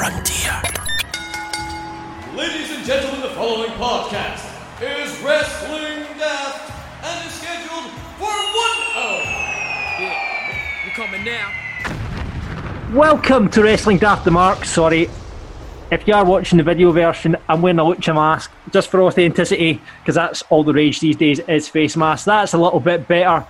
[0.00, 0.62] Audio Frontier.
[2.34, 4.44] Ladies and gentlemen, the following podcast
[4.80, 6.72] is Wrestling Daft
[7.04, 9.22] and is scheduled for one hour.
[10.00, 11.52] Yeah, you coming now?
[12.92, 14.64] Welcome to Wrestling Daft the Mark.
[14.64, 15.08] Sorry,
[15.90, 19.80] if you are watching the video version, I'm wearing a lucha mask just for authenticity
[20.00, 22.24] because that's all the rage these days is face masks.
[22.24, 23.46] That's a little bit better.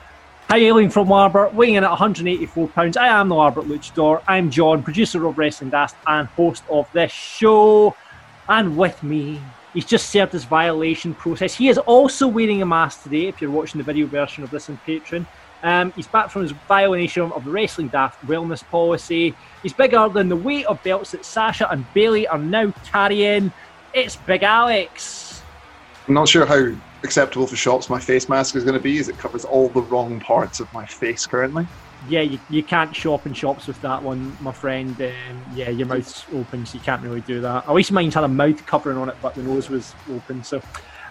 [0.51, 2.97] Hi, Aileen from Warbert, weighing in at 184 pounds.
[2.97, 4.23] I am the Warbert Luchador.
[4.27, 7.95] I'm John, producer of Wrestling Daft and host of this show.
[8.49, 9.43] And with me,
[9.75, 11.55] he's just served his violation process.
[11.55, 13.27] He is also wearing a mask today.
[13.27, 15.27] If you're watching the video version of this on Patreon.
[15.63, 19.35] Um, he's back from his violation of the Wrestling Daft wellness policy.
[19.63, 23.53] He's bigger than the weight of belts that Sasha and Bailey are now carrying.
[23.93, 25.43] It's Big Alex.
[26.07, 29.09] I'm not sure how acceptable for shops my face mask is going to be, is
[29.09, 31.67] it covers all the wrong parts of my face currently.
[32.09, 35.01] Yeah, you, you can't shop in shops with that one, my friend.
[35.01, 37.69] Um, yeah, your mouth's open, so you can't really do that.
[37.69, 40.45] At least mine's had a mouth covering on it, but the nose was open.
[40.45, 40.63] So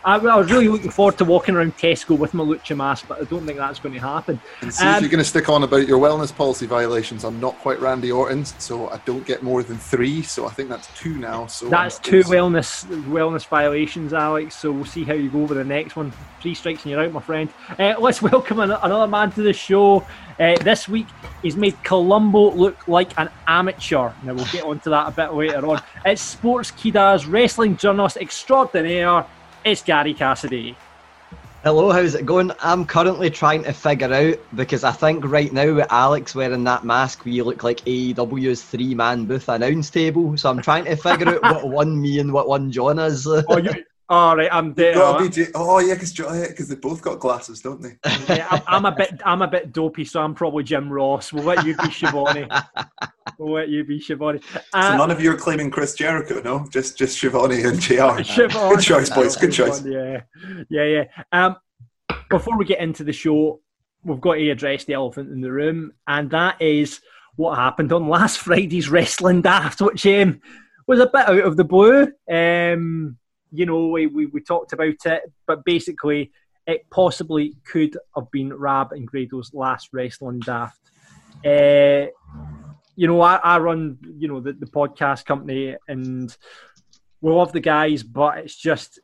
[0.04, 3.22] I, I, was really looking forward to walking around Tesco with my lucha mask, but
[3.22, 4.40] I don't think that's going to happen.
[4.62, 7.24] And see um, if you're going to stick on about your wellness policy violations.
[7.24, 10.22] I'm not quite Randy Orton, so I don't get more than three.
[10.22, 11.48] So I think that's two now.
[11.48, 14.56] So that's two wellness wellness violations, Alex.
[14.56, 16.12] So we'll see how you go over the next one.
[16.42, 17.50] Three strikes and you're out, my friend.
[17.78, 20.06] Uh, let's welcome another man to the show.
[20.40, 21.08] Uh, this week,
[21.42, 24.12] he's made Columbo look like an amateur.
[24.24, 25.82] Now, we'll get onto that a bit later on.
[26.06, 29.26] It's Sportskeeda's wrestling journalist extraordinaire,
[29.64, 30.76] it's Gary Cassidy.
[31.64, 32.52] Hello, how's it going?
[32.62, 36.86] I'm currently trying to figure out because I think right now with Alex wearing that
[36.86, 40.38] mask, we look like AEW's three man booth announce table.
[40.38, 43.28] So I'm trying to figure out what one me and what one John is.
[43.28, 44.94] oh, you, all right, I'm there.
[44.98, 47.98] Oh yeah, because yeah, they both got glasses, don't they?
[48.30, 51.34] yeah, I'm, I'm, a bit, I'm a bit dopey, so I'm probably Jim Ross.
[51.34, 52.48] We'll let you be Schiavone.
[53.38, 54.40] we'll let you be Schiavone.
[54.74, 56.68] Uh, so none of you are claiming Chris Jericho, no?
[56.70, 58.24] Just, just Schiavone and Jr.
[58.24, 58.76] Schiavone.
[58.76, 59.36] Good choice, boys.
[59.36, 59.84] Good choice.
[59.86, 60.22] Yeah,
[60.70, 61.04] yeah, yeah.
[61.32, 61.56] Um,
[62.30, 63.62] before we get into the show,
[64.04, 67.02] we've got to address the elephant in the room, and that is
[67.36, 70.42] what happened on last Friday's Wrestling Daft, which um,
[70.88, 72.12] was a bit out of the blue.
[72.30, 73.18] Um,
[73.52, 76.32] you know, we, we, we talked about it, but basically,
[76.66, 80.80] it possibly could have been Rab and Grado's last wrestling daft.
[81.46, 82.08] Uh,
[82.98, 86.36] you know, I, I run, you know, the, the podcast company and
[87.22, 89.00] we love the guys, but it's just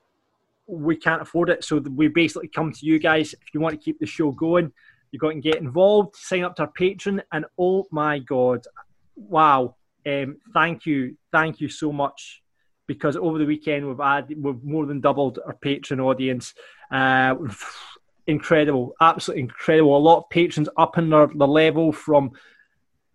[0.66, 1.64] we can't afford it.
[1.64, 3.34] So we basically come to you guys.
[3.34, 4.74] If you want to keep the show going,
[5.12, 8.66] you got to get involved, sign up to our patron, and oh my god,
[9.16, 9.76] wow!
[10.08, 12.42] Um, thank you, thank you so much
[12.88, 16.56] because over the weekend we've had we've more than doubled our patron audience.
[16.90, 17.36] Uh,
[18.26, 19.96] incredible, absolutely incredible.
[19.96, 22.32] A lot of patrons up in their, their level from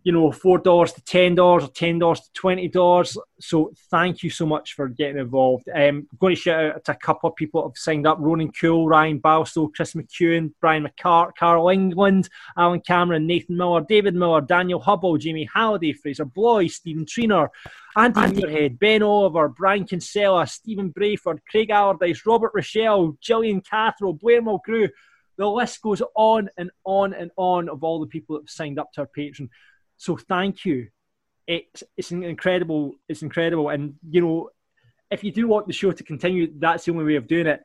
[0.04, 3.16] you know, four dollars to ten dollars or ten dollars to twenty dollars.
[3.40, 5.68] So thank you so much for getting involved.
[5.68, 8.18] Um, I'm going to shout out to a couple of people that have signed up:
[8.20, 14.14] Ronan Cool, Ryan Balstow, Chris McEwen, Brian McCart, Carl England, Alan Cameron, Nathan Miller, David
[14.14, 17.48] Miller, Daniel Hubble, Jamie Halliday, Fraser Bloy, Stephen Triner,
[17.96, 24.42] Andy Muirhead, Ben Oliver, Brian Kinsella, Stephen Brayford, Craig Allardyce, Robert Rochelle, Gillian Cathro, Blair
[24.42, 24.88] Mulgrew.
[25.36, 28.78] The list goes on and on and on of all the people that have signed
[28.78, 29.48] up to our Patreon.
[29.98, 30.88] So thank you.
[31.46, 32.94] It's it's incredible.
[33.08, 34.50] It's incredible, and you know,
[35.10, 37.62] if you do want the show to continue, that's the only way of doing it.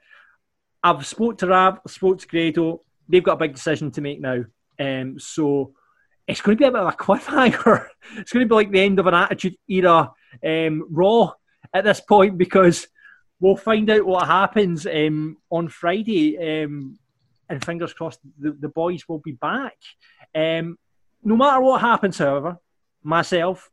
[0.82, 2.82] I've spoke to Rab, I spoke to Grado.
[3.08, 4.44] They've got a big decision to make now,
[4.80, 5.74] um, so
[6.28, 7.88] it's going to be a bit of a cliffhanger.
[8.18, 10.12] it's going to be like the end of an Attitude Era
[10.46, 11.34] um, Raw
[11.74, 12.88] at this point because
[13.40, 16.64] we'll find out what happens um, on Friday.
[16.64, 16.98] Um,
[17.50, 19.76] and fingers crossed, the, the boys will be back.
[20.34, 20.78] Um,
[21.24, 22.58] no matter what happens, however,
[23.04, 23.70] myself,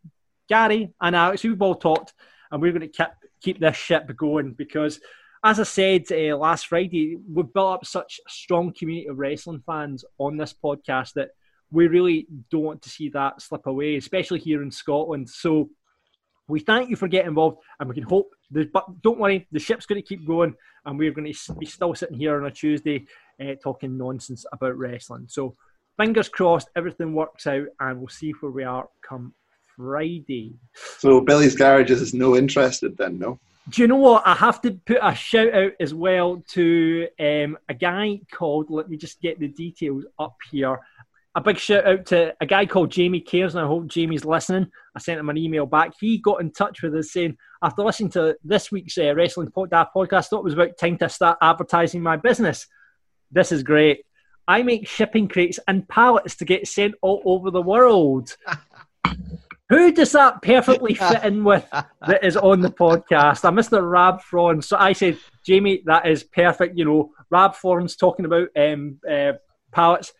[0.49, 2.13] Gary, and Alex, we've all talked,
[2.51, 3.09] and we're going to keep,
[3.43, 5.01] keep this ship going because,
[5.43, 9.63] as I said uh, last Friday, we've built up such a strong community of wrestling
[9.65, 11.31] fans on this podcast that
[11.71, 15.31] we really don't want to see that slip away, especially here in Scotland.
[15.31, 15.71] So
[16.49, 18.35] we thank you for getting involved, and we can hope.
[18.51, 20.55] The, but don't worry, the ship's going to keep going,
[20.85, 23.07] and we're going to be still sitting here on a Tuesday
[23.41, 25.27] uh, talking nonsense about wrestling.
[25.29, 25.57] So
[26.01, 29.35] fingers crossed, everything works out, and we'll see where we are come
[29.77, 30.55] Friday.
[30.99, 33.39] So Billy's Garage is no interested then, no?
[33.69, 34.27] Do you know what?
[34.27, 38.89] I have to put a shout out as well to um, a guy called, let
[38.89, 40.79] me just get the details up here.
[41.35, 44.71] A big shout out to a guy called Jamie Cares, and I hope Jamie's listening.
[44.97, 45.93] I sent him an email back.
[46.01, 49.89] He got in touch with us saying, after listening to this week's uh, Wrestling Podcast,
[49.95, 52.67] podcast, thought it was about time to start advertising my business.
[53.31, 54.05] This is great.
[54.49, 58.37] I make shipping crates and pallets to get sent all over the world.
[59.71, 63.45] Who does that perfectly fit in with that is on the podcast?
[63.45, 63.89] I'm Mr.
[63.89, 64.67] Rab Thorns.
[64.67, 65.17] So I said,
[65.47, 66.77] Jamie, that is perfect.
[66.77, 69.35] You know, Rab Thorns talking about um, uh,
[69.71, 70.13] pallets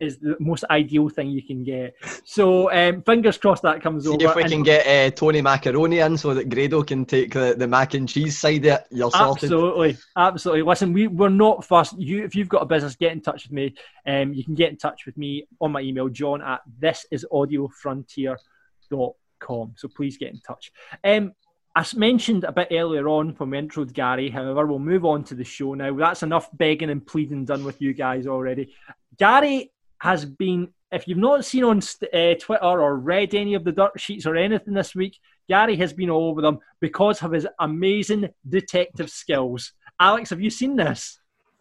[0.00, 1.94] is the most ideal thing you can get.
[2.24, 4.24] So um, fingers crossed that comes See over.
[4.26, 7.54] if we And- can get uh, Tony Macaroni in so that Grado can take the,
[7.56, 8.86] the mac and cheese side of it.
[8.90, 9.44] You're sorted.
[9.44, 10.62] Absolutely, absolutely.
[10.62, 11.98] Listen, we, we're not fussed.
[11.98, 13.74] You, if you've got a business, get in touch with me.
[14.06, 19.72] Um, you can get in touch with me on my email, john at thisisaudiofrontier.com.
[19.76, 20.72] So please get in touch.
[21.04, 21.32] Um,
[21.76, 25.34] as mentioned a bit earlier on when we introed Gary, however, we'll move on to
[25.36, 25.94] the show now.
[25.94, 28.74] That's enough begging and pleading done with you guys already.
[29.16, 33.72] Gary has been, if you've not seen on uh, Twitter or read any of the
[33.72, 35.18] dirt sheets or anything this week,
[35.48, 39.72] Gary has been all over them because of his amazing detective skills.
[39.98, 41.18] Alex, have you seen this?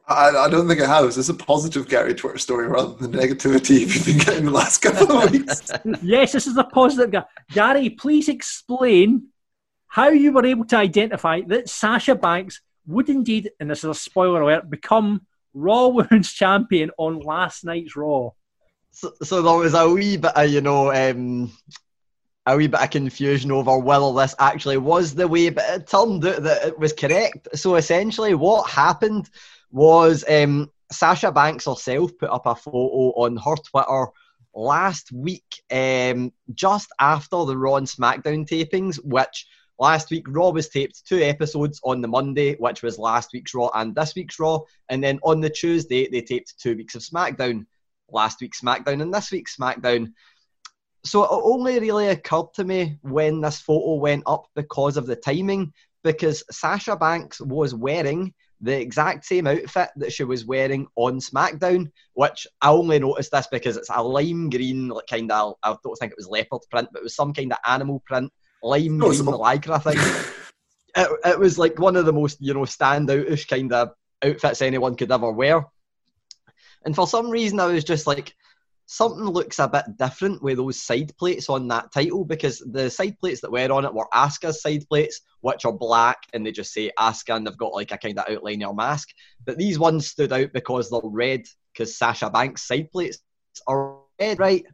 [0.08, 1.06] I, I don't think I have.
[1.06, 4.52] Is this a positive Gary Twitter story rather than the negativity you've been getting the
[4.52, 5.70] last couple of weeks?
[6.02, 7.12] yes, this is a positive.
[7.12, 9.28] Ga- Gary, please explain
[9.88, 13.94] how you were able to identify that Sasha Banks would indeed, and this is a
[13.94, 18.30] spoiler alert, become Raw Women's Champion on last night's Raw.
[18.92, 21.52] So, so there was a wee bit of, you know, um,
[22.46, 26.26] a wee bit of confusion over whether this actually was the way, but it turned
[26.26, 27.50] out that it was correct.
[27.56, 29.30] So essentially, what happened
[29.72, 34.08] was um, Sasha Banks herself put up a photo on her Twitter
[34.56, 39.46] last week, um, just after the Raw and SmackDown tapings, which
[39.80, 43.70] last week Raw was taped two episodes on the Monday, which was last week's Raw
[43.74, 47.66] and this week's Raw, and then on the Tuesday they taped two weeks of SmackDown.
[48.10, 50.14] Last week's SmackDown and this week's SmackDown.
[51.04, 55.16] So it only really occurred to me when this photo went up because of the
[55.16, 61.20] timing, because Sasha Banks was wearing the exact same outfit that she was wearing on
[61.20, 65.76] SmackDown, which I only noticed this because it's a lime green, like kind of, I
[65.84, 68.32] don't think it was leopard print, but it was some kind of animal print,
[68.64, 69.98] lime green lycra thing.
[70.96, 73.90] it, it was like one of the most, you know, standoutish kind of
[74.24, 75.66] outfits anyone could ever wear.
[76.86, 78.34] And for some reason, I was just like,
[78.88, 83.20] something looks a bit different with those side plates on that title because the side
[83.20, 86.74] plates that were on it were Asuka's side plates, which are black and they just
[86.74, 89.10] say Asuka and they've got like a kind of outliner mask.
[89.46, 91.44] But these ones stood out because they're red
[91.74, 93.20] because Sasha Banks' side plates
[93.68, 94.66] are red, right?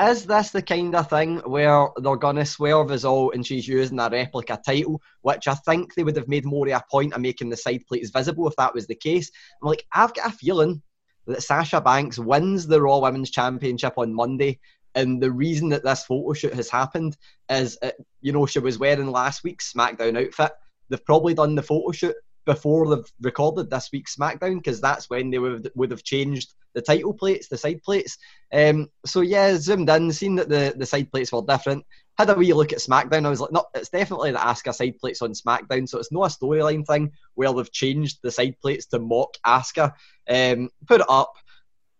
[0.00, 3.68] Is this the kind of thing where they're going to swerve us all and she's
[3.68, 7.12] using a replica title, which I think they would have made more of a point
[7.12, 9.30] of making the side plates visible if that was the case?
[9.62, 10.82] I'm like, I've got a feeling
[11.28, 14.58] that Sasha Banks wins the Raw Women's Championship on Monday.
[14.96, 17.16] And the reason that this photo shoot has happened
[17.48, 20.52] is, uh, you know, she was wearing last week's SmackDown outfit.
[20.88, 25.30] They've probably done the photo shoot before they've recorded this week's SmackDown because that's when
[25.30, 28.18] they would, would have changed the title plates, the side plates.
[28.52, 31.84] Um, so yeah, zoomed in, seen that the, the side plates were different.
[32.18, 33.26] Had a wee look at SmackDown.
[33.26, 35.88] I was like, no, it's definitely the Asuka side plates on SmackDown.
[35.88, 39.92] So it's not a storyline thing where they've changed the side plates to mock Asuka.
[40.28, 41.34] Um, put it up.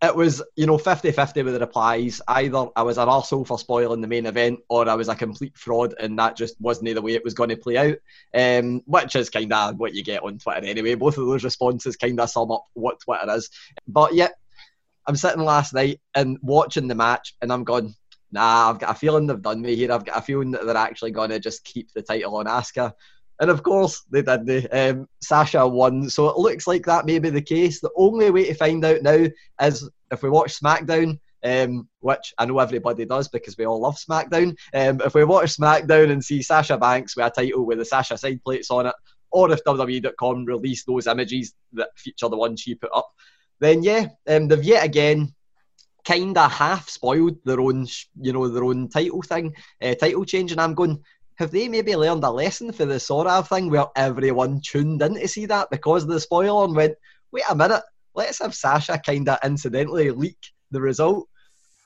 [0.05, 2.21] It was, you know, 50 50 with the replies.
[2.29, 5.57] Either I was an arsehole for spoiling the main event or I was a complete
[5.57, 7.97] fraud and that just wasn't the way it was going to play out.
[8.35, 10.95] Um, which is kind of what you get on Twitter anyway.
[10.95, 13.51] Both of those responses kind of sum up what Twitter is.
[13.87, 14.29] But yeah,
[15.07, 17.95] I'm sitting last night and watching the match and I'm going,
[18.33, 19.93] nah, I've got a feeling they've done me here.
[19.93, 22.93] I've got a feeling that they're actually going to just keep the title on Asuka.
[23.41, 24.47] And of course, they did.
[24.47, 27.81] They, um, Sasha won, so it looks like that may be the case.
[27.81, 29.27] The only way to find out now
[29.61, 33.97] is if we watch SmackDown, um, which I know everybody does because we all love
[33.97, 34.57] SmackDown.
[34.73, 38.17] Um, if we watch SmackDown and see Sasha Banks with a title with the Sasha
[38.17, 38.95] side plates on it,
[39.31, 43.11] or if WWE.com release those images that feature the one she put up,
[43.61, 45.35] then yeah, um, they've yet again
[46.05, 47.87] kind of half spoiled their own,
[48.21, 51.03] you know, their own title thing, uh, title change, and I'm going.
[51.39, 55.27] Have they maybe learned a lesson for the Sorav thing where everyone tuned in to
[55.29, 56.95] see that because of the spoiler and went,
[57.33, 57.83] wait a minute,
[58.15, 60.39] let's have Sasha kind of incidentally leak
[60.71, 61.29] the result?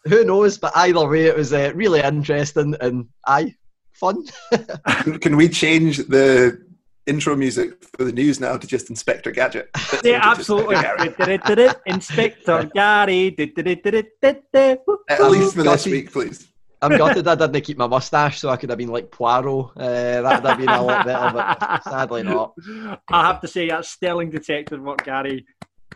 [0.04, 0.58] Who knows?
[0.58, 3.54] But either way, it was uh, really interesting and aye,
[3.92, 4.24] fun.
[4.86, 6.62] Can- Can we change the
[7.06, 9.70] intro music for the news now to just Inspector Gadget?
[10.04, 10.76] Yeah, absolutely.
[11.86, 13.30] Inspector Gary.
[15.08, 16.46] At least for this week, please.
[16.80, 19.70] I'm gutted I didn't keep my mustache so I could have been like Poirot.
[19.76, 22.54] Uh, that would have been a lot better, but sadly not.
[23.08, 25.47] I have to say that's sterling detective work, Gary.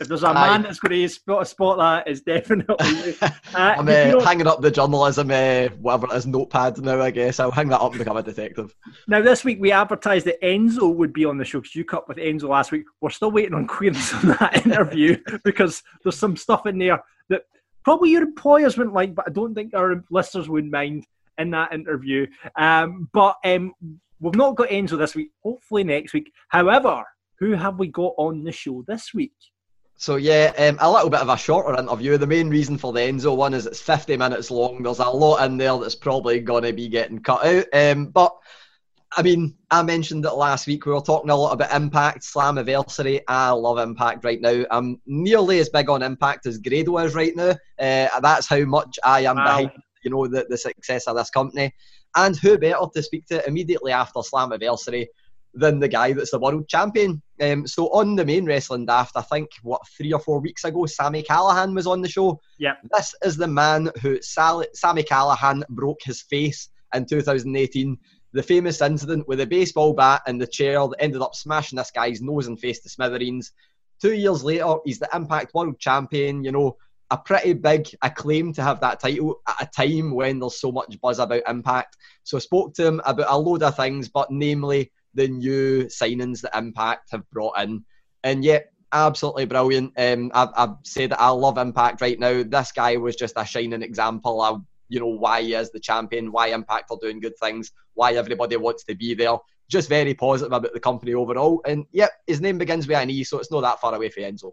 [0.01, 0.33] If there's a Aye.
[0.33, 3.17] man that's going to spot, spot that, it's definitely.
[3.55, 7.39] Uh, I'm uh, hanging up the journalism, uh, whatever it is, notepad now, I guess.
[7.39, 8.75] I'll hang that up and become a detective.
[9.07, 12.09] Now, this week we advertised that Enzo would be on the show because you cut
[12.09, 12.85] with Enzo last week.
[13.03, 17.43] We're still waiting on queries on that interview because there's some stuff in there that
[17.85, 21.07] probably your employers wouldn't like, but I don't think our listeners would mind
[21.39, 22.27] in that interview.
[22.57, 23.73] Um, but um,
[24.21, 25.31] we've not got Enzo this week.
[25.43, 26.33] Hopefully next week.
[26.49, 27.05] However,
[27.39, 29.33] who have we got on the show this week?
[29.97, 32.19] So yeah, um, a little bit of a shorter interview.
[32.19, 34.83] The main reason for the Enzo one is it's 50 minutes long.
[34.83, 37.67] There's a lot in there that's probably going to be getting cut out.
[37.73, 38.35] Um, but
[39.15, 40.87] I mean, I mentioned it last week.
[40.87, 43.21] We were talking a lot about Impact, Slammiversary.
[43.29, 44.65] I love Impact right now.
[44.71, 47.51] I'm nearly as big on Impact as Grado is right now.
[47.79, 49.45] Uh, that's how much I am Wow.
[49.45, 49.71] behind,
[50.03, 51.75] you know, the, the success of this company.
[52.17, 55.07] And who better to speak to immediately after Slammiversary
[55.55, 57.21] than the guy that's the world champion.
[57.41, 60.87] Um, so on the main wrestling daft, I think what three or four weeks ago,
[60.87, 62.41] Sami Callihan was on the show.
[62.59, 62.79] Yep.
[62.97, 67.99] This is the man who Sal- Sami Callihan broke his face in 2018.
[68.33, 71.91] The famous incident with a baseball bat and the chair that ended up smashing this
[71.91, 73.53] guy's nose and face to smithereens.
[74.01, 76.43] Two years later, he's the Impact World Champion.
[76.43, 76.77] You know,
[77.11, 80.99] a pretty big acclaim to have that title at a time when there's so much
[81.01, 81.99] buzz about Impact.
[82.23, 86.41] So I spoke to him about a load of things, but namely the new signings
[86.41, 87.85] that Impact have brought in.
[88.25, 89.93] And yet, absolutely brilliant.
[89.99, 92.43] Um, I've, I've said that I love Impact right now.
[92.43, 94.63] This guy was just a shining example of
[94.93, 98.57] you know why he is the champion, why Impact are doing good things, why everybody
[98.57, 99.37] wants to be there.
[99.71, 101.63] Just very positive about the company overall.
[101.65, 104.21] And yep, his name begins with an E, so it's not that far away for
[104.21, 104.51] Enzo.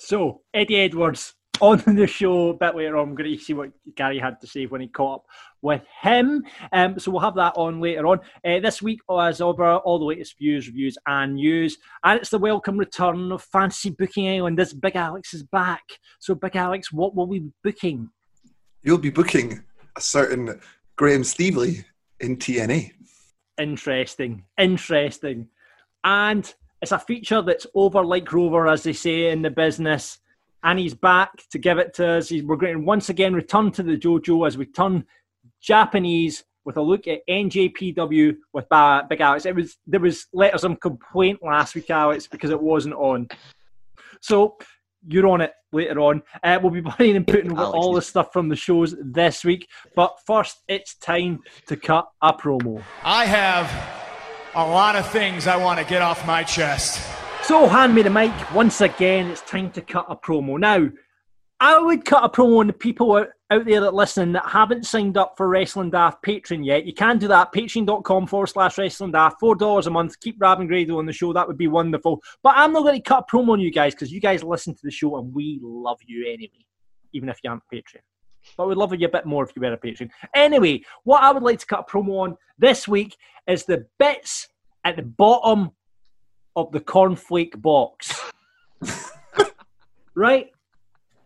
[0.00, 3.10] So, Eddie Edwards on the show a bit later on.
[3.10, 5.26] I'm going to see what Gary had to say when he caught up
[5.60, 6.42] with him.
[6.72, 8.18] Um, so, we'll have that on later on.
[8.44, 11.78] Uh, this week, as ever, all the latest views, reviews, and news.
[12.02, 14.58] And it's the welcome return of Fancy Booking Island.
[14.58, 15.84] This Big Alex is back.
[16.18, 18.10] So, Big Alex, what will we be booking?
[18.82, 19.62] You'll be booking
[19.96, 20.60] a certain
[20.96, 21.84] Graham Stevely
[22.20, 22.92] in TNA.
[23.58, 24.44] Interesting.
[24.58, 25.48] Interesting.
[26.04, 30.18] And it's a feature that's over like Rover, as they say in the business.
[30.64, 32.32] And he's back to give it to us.
[32.32, 35.04] We're going to once again return to the JoJo as we turn
[35.60, 38.66] Japanese with a look at NJPW with
[39.08, 39.46] Big Alex.
[39.46, 43.28] It was there was letters of complaint last week, Alex, because it wasn't on.
[44.20, 44.56] So
[45.06, 46.22] you're on it later on.
[46.42, 49.68] Uh, we'll be playing and putting Alex all the stuff from the shows this week.
[49.94, 52.82] But first, it's time to cut a promo.
[53.02, 53.70] I have
[54.54, 57.00] a lot of things I want to get off my chest.
[57.42, 59.26] So, hand me the mic once again.
[59.26, 60.58] It's time to cut a promo.
[60.58, 60.88] Now,
[61.58, 64.86] I would cut a promo on the people out, out there that listening that haven't
[64.86, 66.86] signed up for Wrestling Daft Patreon yet.
[66.86, 67.52] You can do that.
[67.52, 69.40] Patreon.com forward slash Wrestling Daft.
[69.40, 70.18] $4 a month.
[70.20, 71.32] Keep Rab and Grado on the show.
[71.32, 72.22] That would be wonderful.
[72.42, 74.74] But I'm not going to cut a promo on you guys because you guys listen
[74.74, 76.64] to the show and we love you anyway,
[77.12, 78.00] even if you aren't Patreon.
[78.56, 80.10] But we'd love you a bit more if you were a patron.
[80.34, 83.16] Anyway, what I would like to cut a promo on this week
[83.46, 84.48] is the bits
[84.84, 85.70] at the bottom
[86.56, 88.32] of the cornflake box.
[90.14, 90.51] right?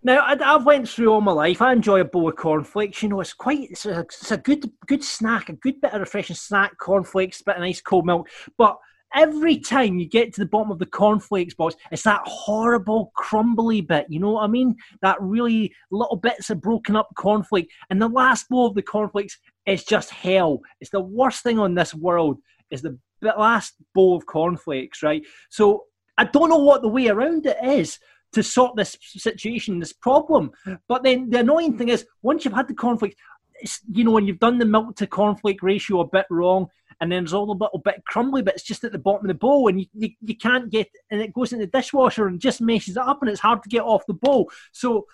[0.07, 1.61] Now, I, I've went through all my life.
[1.61, 3.03] I enjoy a bowl of cornflakes.
[3.03, 6.01] You know, it's quite, it's a, it's a good, good snack, a good bit of
[6.01, 6.79] refreshing snack.
[6.79, 8.29] Cornflakes, bit of nice cold milk.
[8.57, 8.79] But
[9.17, 13.81] every time you get to the bottom of the cornflakes box, it's that horrible crumbly
[13.81, 14.07] bit.
[14.09, 14.77] You know what I mean?
[15.03, 19.37] That really little bits of broken up cornflake, and the last bowl of the cornflakes
[19.67, 20.61] is just hell.
[20.81, 22.39] It's the worst thing on this world.
[22.71, 25.25] Is the last bowl of cornflakes, right?
[25.51, 25.87] So
[26.17, 27.99] I don't know what the way around it is
[28.33, 30.53] to sort this situation, this problem.
[30.89, 33.17] But then the annoying thing is, once you've had the cornflakes,
[33.61, 36.69] it's, you know, when you've done the milk to cornflake ratio a bit wrong,
[37.01, 39.29] and then there's all a little bit crumbly but it's just at the bottom of
[39.29, 42.41] the bowl, and you, you, you can't get, and it goes in the dishwasher and
[42.41, 44.51] just meshes it up, and it's hard to get off the bowl.
[44.73, 45.07] So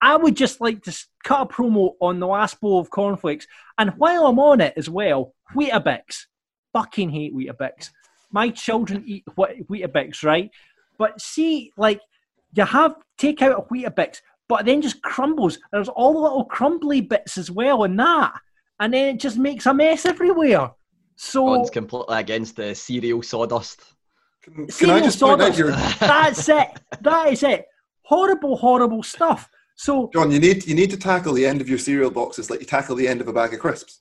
[0.00, 3.46] I would just like to cut a promo on the last bowl of cornflakes.
[3.78, 6.26] And while I'm on it as well, Weetabix.
[6.72, 7.90] Fucking hate Weetabix.
[8.32, 10.50] My children eat Weetabix, right?
[10.98, 12.00] But see, like,
[12.54, 14.18] you have take out a Weetabix,
[14.48, 15.58] but it then just crumbles.
[15.72, 18.32] There's all the little crumbly bits as well in that.
[18.80, 20.70] And then it just makes a mess everywhere.
[21.16, 23.80] So One's completely against the cereal sawdust.
[24.42, 26.68] Can, can I cereal just sawdust, your that's it.
[27.00, 27.66] That is it.
[28.02, 29.48] Horrible, horrible stuff.
[29.76, 30.30] So John?
[30.32, 32.96] You need you need to tackle the end of your cereal boxes like you tackle
[32.96, 34.00] the end of a bag of crisps.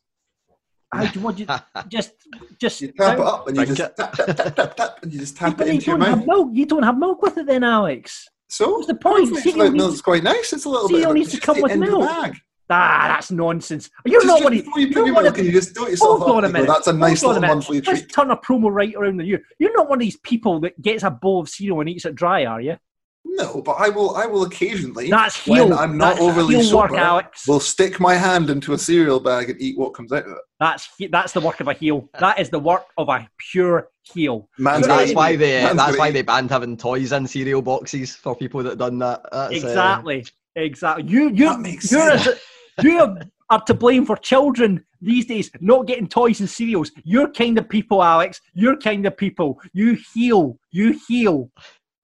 [0.92, 1.46] I would you
[1.88, 2.12] just
[2.60, 3.96] just You tap it up and you just it.
[3.96, 6.08] tap tap tap tap tap and you just tap but it you into your don't
[6.10, 6.28] have mouth.
[6.28, 6.50] milk.
[6.54, 8.28] You don't have milk with it then, Alex.
[8.52, 9.28] So What's the point?
[9.30, 10.52] Cereal without needs- milk's quite nice.
[10.52, 11.08] It's a little bit.
[11.08, 12.02] a- needs to come with milk.
[12.06, 12.36] bag.
[12.70, 13.90] Ah, that's nonsense.
[14.06, 15.86] You're Just- not just one of before you put one of- in, you just do
[15.86, 17.54] it yourself Hold on a go, "That's a nice Hold little minute.
[17.56, 19.42] monthly treat." turn a promo right around the year.
[19.60, 22.16] You're not one of these people that gets a bowl of cereal and eats it
[22.16, 22.76] dry, are you?
[23.24, 24.16] No, but I will.
[24.16, 25.10] I will occasionally.
[25.10, 25.78] That's when heel.
[25.78, 26.94] I'm not That's overly heel sober.
[26.94, 27.48] work, Alex.
[27.48, 30.38] Will stick my hand into a cereal bag and eat what comes out of it.
[30.60, 32.10] That's that's the work of a heel.
[32.20, 34.50] That is the work of a pure heel.
[34.58, 35.16] Man's that's great.
[35.16, 38.78] why they Man's that's why they banned having toys in cereal boxes for people that
[38.78, 39.22] done that.
[39.32, 40.26] That's, uh, Exactly.
[40.56, 41.06] Exactly.
[41.08, 42.40] You you That makes you're sense.
[42.80, 43.18] a, you are,
[43.50, 46.92] are to blame for children these days not getting toys and cereals.
[47.04, 48.40] You're kind of people, Alex.
[48.54, 49.60] You're kind of people.
[49.74, 50.58] You heal.
[50.72, 51.50] You heal.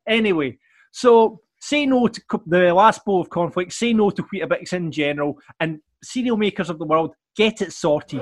[0.07, 0.57] Anyway,
[0.91, 3.73] so say no to co- the last bowl of conflict.
[3.73, 8.21] Say no to Weetabix in general, and cereal makers of the world get it sorted.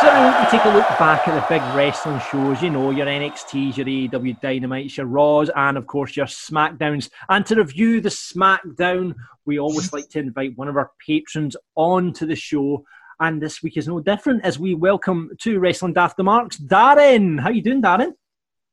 [0.00, 3.76] So we take a look back at the big wrestling shows, you know, your NXTs,
[3.78, 7.10] your AEW Dynamites, your Raws, and of course your SmackDowns.
[7.28, 12.26] And to review the SmackDown, we always like to invite one of our patrons onto
[12.26, 12.84] the show.
[13.18, 17.40] And this week is no different as we welcome to Wrestling After Marks, Darren.
[17.40, 18.12] How you doing, Darren?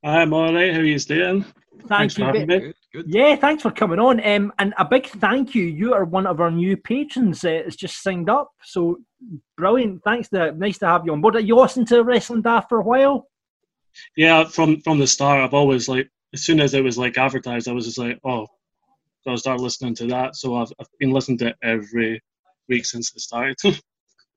[0.04, 0.72] I'm all right.
[0.72, 1.42] How are you doing?
[1.42, 2.24] Thank Thanks you.
[2.24, 2.72] for having me.
[2.96, 3.14] Good, good.
[3.14, 4.26] Yeah, thanks for coming on.
[4.26, 5.64] Um, and a big thank you.
[5.64, 7.44] You are one of our new patrons.
[7.44, 8.50] Uh, it's just signed up.
[8.62, 8.96] So
[9.58, 10.02] brilliant.
[10.02, 10.30] Thanks.
[10.30, 11.36] To, nice to have you on board.
[11.36, 13.28] Are you listening to Wrestling Daft for a while?
[14.16, 17.68] Yeah, from from the start, I've always like as soon as it was like advertised,
[17.68, 18.46] I was just like, oh,
[19.22, 20.34] so I'll start listening to that.
[20.34, 22.22] So I've I've been listening to it every
[22.70, 23.56] week since it started.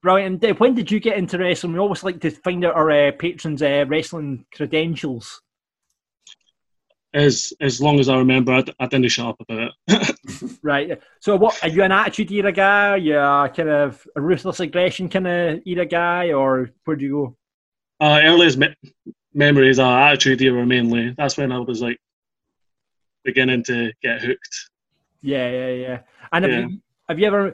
[0.02, 0.44] Brilliant.
[0.44, 1.72] And uh, when did you get into wrestling?
[1.72, 5.40] We always like to find out our uh, patrons' uh, wrestling credentials.
[7.12, 10.16] As as long as I remember, I didn't shut up about it.
[10.62, 11.00] Right.
[11.20, 12.90] So, what are you an attitude era guy?
[12.90, 17.04] Are you a kind of a ruthless aggression kind of era guy, or where do
[17.04, 17.36] you go?
[18.06, 18.74] uh, earliest me-
[19.34, 21.14] memories are attitude era mainly.
[21.16, 21.98] That's when I was like
[23.24, 24.70] beginning to get hooked.
[25.22, 25.98] Yeah, yeah, yeah.
[26.32, 26.60] And have Yeah.
[26.68, 27.48] you have you ever,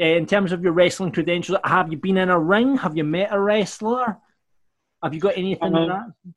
[0.00, 2.76] uh, in terms of your wrestling credentials, have you been in a ring?
[2.78, 4.18] Have you met a wrestler?
[5.02, 6.32] Have you got anything like Uh, that?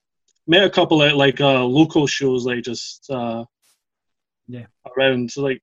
[0.47, 3.45] Met a couple of like uh, local shows, like just uh,
[4.47, 4.65] Yeah.
[4.97, 5.61] around so, like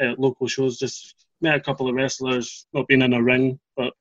[0.00, 0.78] uh, local shows.
[0.78, 3.92] Just met a couple of wrestlers, not been in a ring, but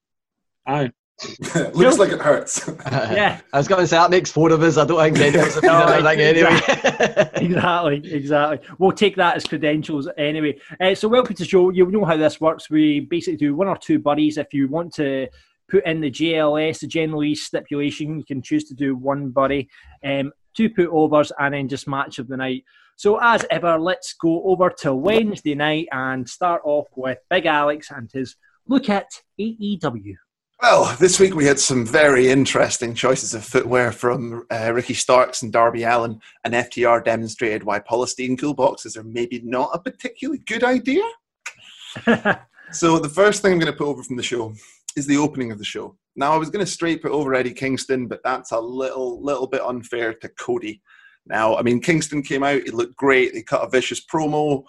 [0.67, 0.91] aye.
[1.73, 2.69] Looks like it hurts.
[2.91, 3.41] Yeah.
[3.51, 4.77] I was going to say that makes four of us.
[4.77, 7.29] I don't think any of us have been No, in a ring anyway.
[7.36, 8.60] exactly, exactly.
[8.77, 10.58] We'll take that as credentials anyway.
[10.79, 11.69] Uh, so, welcome to the show.
[11.71, 12.69] You know how this works.
[12.69, 14.38] We basically do one or two buddies.
[14.38, 15.27] If you want to
[15.69, 19.69] put in the JLS, the general East stipulation, you can choose to do one buddy,
[20.03, 22.63] um, two put overs, and then just match of the night.
[22.97, 27.91] So, as ever, let's go over to Wednesday night and start off with Big Alex
[27.91, 28.36] and his
[28.67, 29.08] look at
[29.39, 30.15] AEW.
[30.62, 35.41] Well, this week we had some very interesting choices of footwear from uh, Ricky Starks
[35.41, 40.43] and Darby Allin, and FTR demonstrated why polystyrene cool boxes are maybe not a particularly
[40.45, 41.03] good idea.
[42.71, 44.53] So the first thing I'm going to put over from the show
[44.95, 45.95] is the opening of the show.
[46.15, 49.47] Now I was going to straight put over Eddie Kingston, but that's a little little
[49.47, 50.82] bit unfair to Cody.
[51.25, 54.63] Now, I mean, Kingston came out, he looked great, he cut a vicious promo.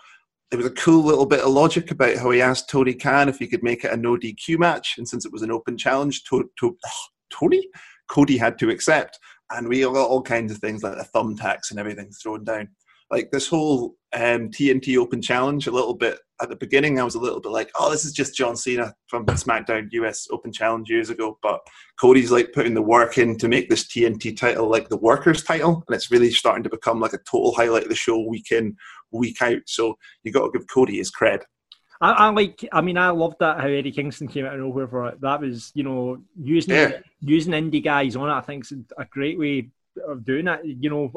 [0.50, 3.38] There was a cool little bit of logic about how he asked Tony Khan if
[3.38, 6.24] he could make it a no DQ match, and since it was an open challenge,
[6.24, 6.76] to, to,
[7.30, 7.66] Tony
[8.08, 9.18] Cody had to accept,
[9.50, 12.68] and we got all kinds of things like the thumbtacks and everything thrown down.
[13.10, 17.16] Like this whole um, TNT Open Challenge, a little bit at the beginning, I was
[17.16, 20.88] a little bit like, "Oh, this is just John Cena from SmackDown US Open Challenge
[20.88, 21.60] years ago." But
[22.00, 25.84] Cody's like putting the work in to make this TNT title like the workers' title,
[25.86, 28.76] and it's really starting to become like a total highlight of the show week in,
[29.10, 29.62] week out.
[29.66, 31.42] So you got to give Cody his cred.
[32.00, 32.66] I, I like.
[32.72, 35.20] I mean, I loved that how Eddie Kingston came out of nowhere for it.
[35.20, 36.92] That was, you know, using Yeah.
[37.20, 38.32] using indie guys on it.
[38.32, 39.70] I think is a great way
[40.08, 40.60] of doing it.
[40.64, 41.12] You know,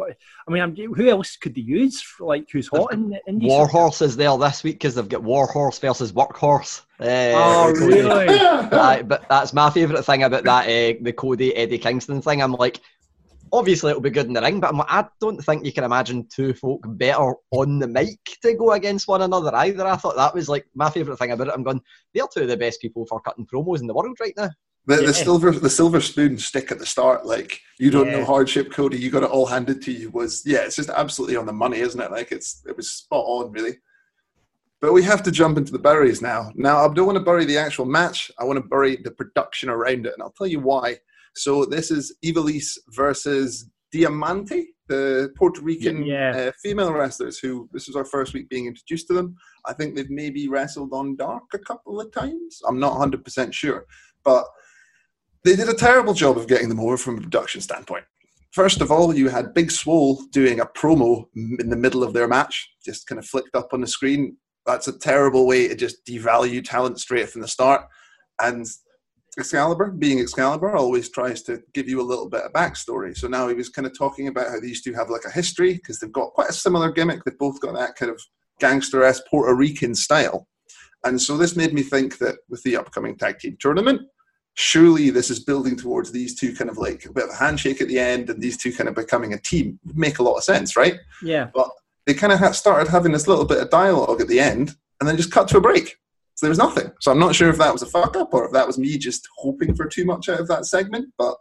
[0.48, 2.04] I mean, I'm, who else could they use?
[2.20, 3.48] Like, who's hot in the indie?
[3.48, 6.82] Warhorse is there this week because they've got Warhorse versus Workhorse.
[7.00, 8.02] Uh, Oh, Cody.
[8.02, 8.28] really?
[9.04, 12.42] But that's my favourite thing about that uh, the Cody Eddie Kingston thing.
[12.42, 12.80] I'm like,
[13.54, 15.84] obviously it'll be good in the ring, but I'm like, I don't think you can
[15.84, 19.86] imagine two folk better on the mic to go against one another either.
[19.86, 21.54] I thought that was like my favourite thing about it.
[21.54, 21.82] I'm going,
[22.14, 24.50] they're two of the best people for cutting promos in the world right now.
[24.86, 25.08] The, Yeah.
[25.08, 28.18] the silver the silver spoon stick at the start, like you don't Yeah.
[28.20, 28.98] know hardship, Cody.
[28.98, 30.10] You got it all handed to you.
[30.12, 32.12] Was yeah, it's just absolutely on the money, isn't it?
[32.12, 33.78] Like it's it was spot on, really.
[34.82, 36.52] But we have to jump into the buries now.
[36.56, 38.30] Now I don't want to bury the actual match.
[38.38, 40.98] I want to bury the production around it, and I'll tell you why.
[41.36, 46.36] So this is Ivelisse versus Diamante, the Puerto Rican Yeah.
[46.36, 47.40] uh, female wrestlers.
[47.40, 49.38] Who this is our first week being introduced to them.
[49.66, 52.62] I think they've maybe wrestled on Dark a couple of times.
[52.68, 53.86] I'm not 100 percent sure,
[54.26, 54.46] but
[55.44, 58.06] they did a terrible job of getting them over from a production standpoint.
[58.52, 62.28] First of all, you had Big Swole doing a promo in the middle of their
[62.28, 64.38] match, just kind of flicked up on the screen.
[64.66, 67.86] That's a terrible way to just devalue talent straight from the start.
[68.40, 68.66] And
[69.38, 73.18] Excalibur, being Excalibur, always tries to give you a little bit of backstory.
[73.18, 75.74] So now he was kind of talking about how these two have like a history
[75.74, 77.24] because they've got quite a similar gimmick.
[77.24, 78.22] They've both got that kind of
[78.60, 80.48] gangster esque Puerto Rican style.
[81.04, 84.02] And so this made me think that with the upcoming tag team tournament,
[84.56, 87.82] surely this is building towards these two kind of like a bit of a handshake
[87.82, 89.80] at the end and these two kind of becoming a team.
[89.86, 91.00] Would make a lot of sense, right?
[91.24, 91.50] Yeah.
[91.54, 91.70] But
[92.06, 95.08] they kind of ha- started having this little bit of dialogue at the end and
[95.08, 95.98] then just cut to a break.
[96.36, 96.92] So there was nothing.
[97.00, 98.98] So I'm not sure if that was a fuck up or if that was me
[98.98, 101.36] just hoping for too much out of that segment, but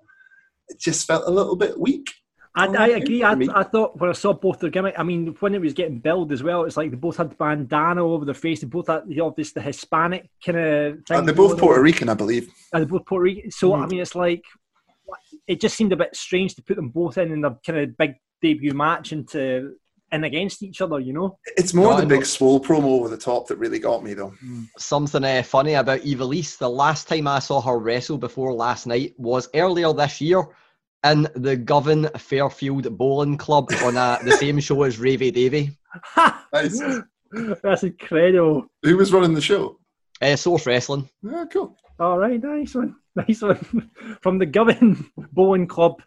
[0.68, 2.06] it just felt a little bit weak.
[2.54, 3.22] I, I agree.
[3.22, 3.32] I.
[3.32, 6.32] I thought when I saw both their gimmick, I mean, when it was getting billed
[6.32, 8.60] as well, it's like they both had bandana over their face.
[8.60, 11.18] They both had you know, this the Hispanic kind of thing.
[11.18, 11.84] And they're both Puerto on.
[11.84, 12.50] Rican, I believe.
[12.72, 13.50] And they're both Puerto Rican.
[13.50, 13.90] So I Mhm.
[13.90, 14.44] mean, it's like
[15.46, 17.96] it just seemed a bit strange to put them both in in their kind of
[17.96, 19.74] big debut match into
[20.10, 21.00] and against each other.
[21.00, 21.38] You know?
[21.56, 22.24] It's more No, the I big know.
[22.24, 24.34] swole promo over the top that really got me, though.
[24.76, 26.58] Something uh, funny about Eva Ivelisse.
[26.58, 30.44] The last time I saw her wrestle before last night was earlier this year
[31.04, 35.70] in the Govan Fairfield Bowling Club on uh, the same show as Ravy Davy.
[36.54, 36.82] Nice.
[37.62, 38.66] That's incredible.
[38.82, 39.78] Who was running the show?
[40.20, 41.08] Uh, Source Wrestling.
[41.22, 41.76] Yeah, cool.
[41.98, 43.90] All right, nice one, nice one.
[44.20, 46.02] From the Govan Bowling Club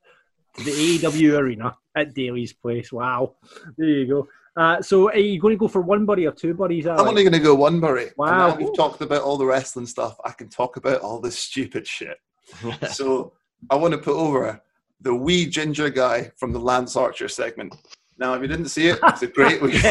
[0.58, 2.92] to the AEW Arena at Daily's Place.
[2.92, 3.36] Wow,
[3.78, 4.28] there you go.
[4.58, 6.88] Uh, so, are you going to go for one buddy or two buddies?
[6.88, 8.12] I'm only going to go one, Bury.
[8.18, 8.28] Wow.
[8.28, 10.16] And now we've talked about all the wrestling stuff.
[10.24, 12.18] I can talk about all this stupid shit.
[12.92, 13.34] so
[13.70, 14.62] I want to put over
[15.02, 17.76] the wee ginger guy from the Lance Archer segment.
[18.18, 19.80] Now, if you didn't see it, it's a great wee.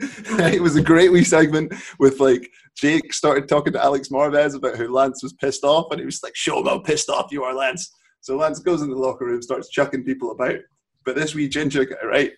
[0.00, 4.76] it was a great wee segment with like Jake started talking to Alex Marvez about
[4.76, 7.44] how Lance was pissed off, and he was like, "Show him how pissed off you
[7.44, 10.56] are, Lance." So Lance goes in the locker room, starts chucking people about.
[11.04, 12.32] But this wee ginger guy, right?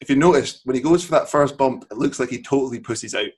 [0.00, 2.80] If you notice, when he goes for that first bump, it looks like he totally
[2.80, 3.30] pussies out,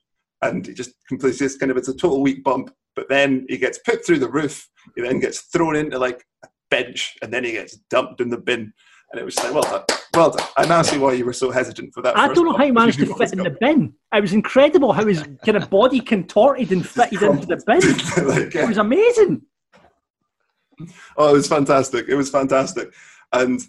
[0.42, 2.72] and he just completely just kind of it's a total weak bump.
[2.96, 4.68] But then he gets put through the roof.
[4.96, 6.24] He then gets thrown into like
[6.70, 8.72] bench, and then he gets dumped in the bin.
[9.10, 10.46] And it was like, well done, well done.
[10.56, 12.16] I now see why you were so hesitant for that.
[12.16, 13.94] I don't know how he managed to you knew what fit in the bin.
[14.14, 17.80] It was incredible how his kind of body contorted and fitted into the bin.
[18.28, 19.42] Like, It was amazing.
[21.16, 22.08] Oh, it was fantastic.
[22.08, 22.92] It was fantastic.
[23.32, 23.60] And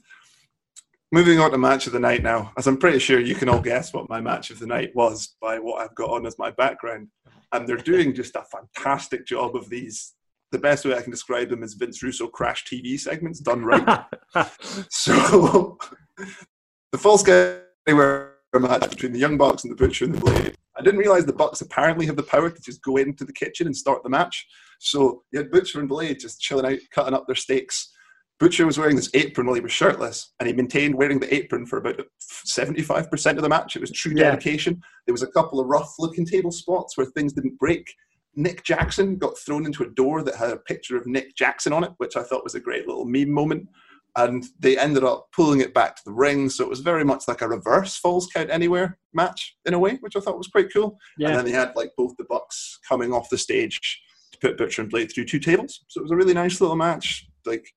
[1.11, 3.61] moving on to match of the night now, as I'm pretty sure you can all
[3.61, 6.51] guess what my match of the night was by what I've got on as my
[6.51, 7.07] background.
[7.51, 10.13] And they're doing just a fantastic job of these.
[10.51, 14.05] The best way I can describe them is Vince Russo crash TV segments done right.
[14.89, 15.77] so
[16.91, 20.55] the false guy anywhere match between the Young Bucks and the Butcher and the Blade.
[20.75, 23.67] I didn't realize the Bucks apparently have the power to just go into the kitchen
[23.67, 24.47] and start the match.
[24.79, 27.91] So you had Butcher and Blade just chilling out, cutting up their steaks.
[28.39, 31.65] Butcher was wearing this apron while he was shirtless, and he maintained wearing the apron
[31.65, 31.99] for about
[32.47, 33.75] 75% of the match.
[33.75, 34.31] It was true Yeah.
[34.31, 34.81] dedication.
[35.05, 37.93] There was a couple of rough looking table spots where things didn't break.
[38.39, 41.83] Nick Jackson got thrown into a door that had a picture of Nick Jackson on
[41.83, 43.67] it, which I thought was a great little meme moment.
[44.15, 47.27] And they ended up pulling it back to the ring, so it was very much
[47.27, 50.73] like a reverse Falls Count Anywhere match in a way, which I thought was quite
[50.73, 50.97] cool.
[51.17, 51.27] Yeah.
[51.27, 54.81] And then they had like both the Bucks coming off the stage to put Butcher
[54.83, 55.83] and Blade through two tables.
[55.89, 57.67] So it was a really nice little match, like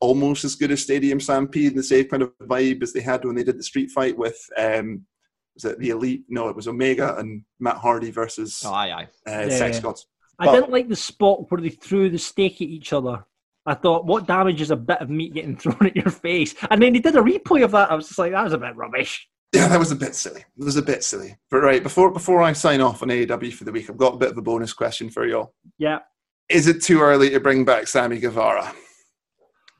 [0.00, 3.24] almost as good as Stadium Stampede and the same kind of vibe as they had
[3.24, 5.06] when they did the street fight with um
[5.56, 6.24] was it the Elite?
[6.28, 9.08] No, it was Omega and Matt Hardy versus Oh, aye, aye.
[9.30, 9.82] uh, Yeah, Sex yeah.
[9.82, 10.06] Gods.
[10.38, 13.24] I But- didn't like the spot where they threw the steak at each other.
[13.68, 16.54] I thought, what damage is a bit of meat getting thrown at your face?
[16.70, 17.90] And then they did a replay of that.
[17.90, 19.26] I was just like, that was a bit rubbish.
[19.52, 20.40] Yeah, that was a bit silly.
[20.58, 21.36] It was a bit silly.
[21.50, 24.18] But right, before before I sign off on AEW for the week, I've got a
[24.18, 25.54] bit of a bonus question for y'all.
[25.78, 26.00] Yeah.
[26.50, 28.72] Is it too early to bring back Sammy Guevara?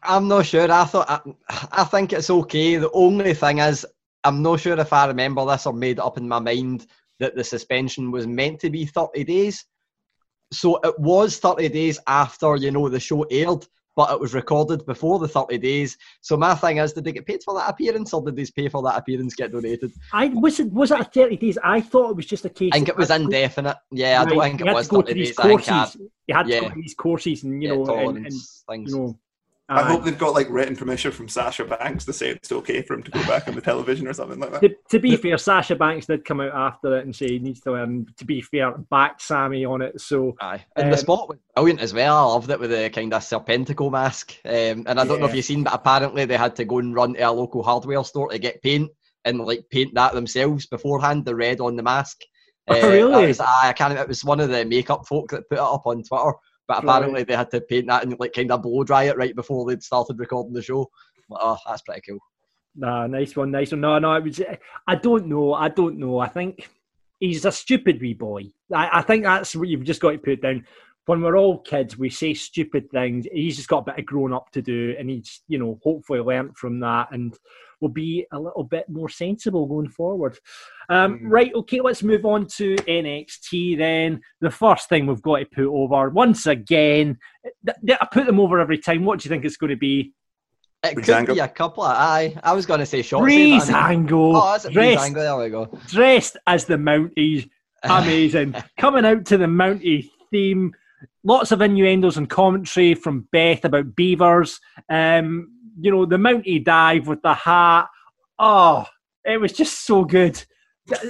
[0.03, 0.71] I'm not sure.
[0.71, 2.77] I thought I, I think it's okay.
[2.77, 3.85] The only thing is,
[4.27, 6.87] I'm not sure if I remember this or made it up in my mind
[7.21, 9.65] that the suspension was meant to be 30 days.
[10.53, 14.85] So it was 30 days after you know the show aired, but it was recorded
[14.85, 15.97] before the 30 days.
[16.23, 18.69] So my thing is, did they get paid for that appearance, or did they pay
[18.69, 19.93] for that appearance get donated?
[20.13, 21.57] I was it was it a thirty days?
[21.63, 22.73] I thought it was just a case.
[22.73, 23.77] I think it was indefinite.
[23.93, 25.37] Yeah, I don't Right, think you it had was to go 30 to these days.
[25.37, 25.97] Courses.
[26.27, 28.33] You had to go to these courses, and you Yeah, know, and, and
[28.69, 28.91] things.
[28.91, 29.19] you know.
[29.69, 32.95] I hope they've got like written permission from Sasha Banks to say it's okay for
[32.95, 34.61] him to go back on the television or something like that.
[34.61, 37.61] to, to be fair, Sasha Banks did come out after it and say he needs
[37.63, 38.07] to learn.
[38.19, 40.01] To be fair, back Sammy on it.
[40.01, 40.65] So Aye.
[40.77, 42.17] And the Um, spot was brilliant as well.
[42.31, 44.37] I loved it with the kind of serpenticle mask.
[44.45, 46.95] Um, and I don't know if you've seen, but apparently they had to go and
[46.95, 48.91] run to a local hardware store to get paint
[49.25, 52.21] and like paint that themselves beforehand, the red on the mask.
[52.69, 53.27] Oh, Uh, really?
[53.27, 53.99] was- aye, I can't.
[53.99, 56.35] It was one of the makeup folk that put it up on Twitter.
[56.69, 56.97] But Right.
[56.97, 59.67] apparently they had to paint that and like kind of blow dry it right before
[59.67, 60.91] they'd started recording the show.
[61.29, 62.19] Like, oh, that's pretty cool.
[62.75, 63.81] Nah, nice one, nice one.
[63.81, 64.41] No, no, it was.
[64.87, 65.55] I don't know.
[65.55, 66.19] I don't know.
[66.19, 66.69] I think
[67.21, 68.45] he's a stupid wee boy.
[68.75, 70.67] I, I think that's what you've just got to put down.
[71.07, 73.27] When we're all kids, we say stupid things.
[73.33, 76.19] He's just got a bit of growing up to do, and he's, you know, hopefully
[76.21, 77.35] learnt from that and
[77.81, 80.37] will be a little bit more sensible going forward.
[80.89, 84.21] Um, Right, okay, let's move on to NXT then.
[84.41, 87.19] The first thing we've got to put over, once again,
[87.65, 89.05] th- th- I put them over every time.
[89.05, 90.13] What do you think it's going to be?
[90.83, 91.35] It could Breezango.
[91.35, 92.35] be a couple of aye.
[92.43, 93.25] I was going to say short.
[93.25, 94.33] Breezango.
[94.37, 95.15] Oh, that's a Dressed- Breezango.
[95.15, 95.79] There we go.
[95.87, 97.49] dressed as the Mounties.
[97.85, 98.55] Amazing.
[98.79, 100.73] Coming out to the Mountie theme.
[101.25, 104.61] Lots of innuendos and commentary from Beth about beavers.
[104.89, 107.87] Um, you know, the Mountie dive with the hat.
[108.39, 108.87] Oh,
[109.25, 110.43] it was just so good.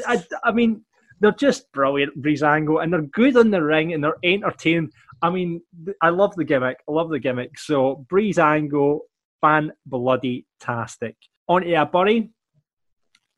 [0.06, 0.84] I, I mean,
[1.20, 4.90] they're just brilliant, Breezango, and they're good on the ring and they're entertaining.
[5.22, 5.62] I mean,
[6.02, 6.78] I love the gimmick.
[6.88, 7.58] I love the gimmick.
[7.58, 9.00] So, Breezango,
[9.40, 11.16] fan bloody tastic.
[11.48, 12.30] On to a buddy.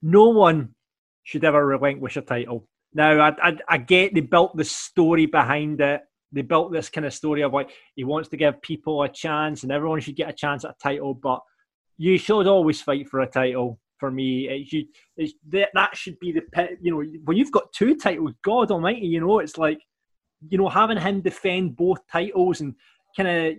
[0.03, 0.75] No one
[1.25, 2.67] should ever relinquish a title.
[2.95, 6.01] Now, I, I, I get they built the story behind it.
[6.33, 9.63] They built this kind of story of like he wants to give people a chance
[9.63, 11.41] and everyone should get a chance at a title, but
[11.97, 13.79] you should always fight for a title.
[13.99, 14.87] For me, it should,
[15.17, 16.79] it's, that, should be the pit.
[16.81, 19.81] You know, when you've got two titles, God Almighty, you know, it's like
[20.49, 22.75] you know having him defend both titles and
[23.17, 23.55] kind of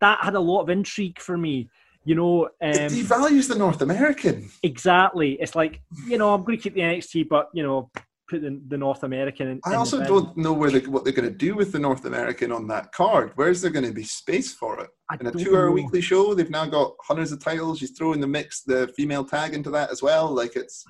[0.00, 1.68] that had a lot of intrigue for me.
[2.04, 4.50] You know, um, It devalues the North American.
[4.62, 5.32] Exactly.
[5.32, 7.90] It's like, you know, I'm going to keep the NXT, but, you know,
[8.30, 9.60] put the, the North American in.
[9.64, 11.78] I in also the don't know where they, what they're going to do with the
[11.78, 13.32] North American on that card.
[13.34, 14.90] Where's there going to be space for it?
[15.10, 15.72] I In a two-hour know.
[15.72, 17.82] weekly show, they've now got hundreds of titles.
[17.82, 20.30] You throw in the mix the female tag into that as well.
[20.32, 20.84] Like it's,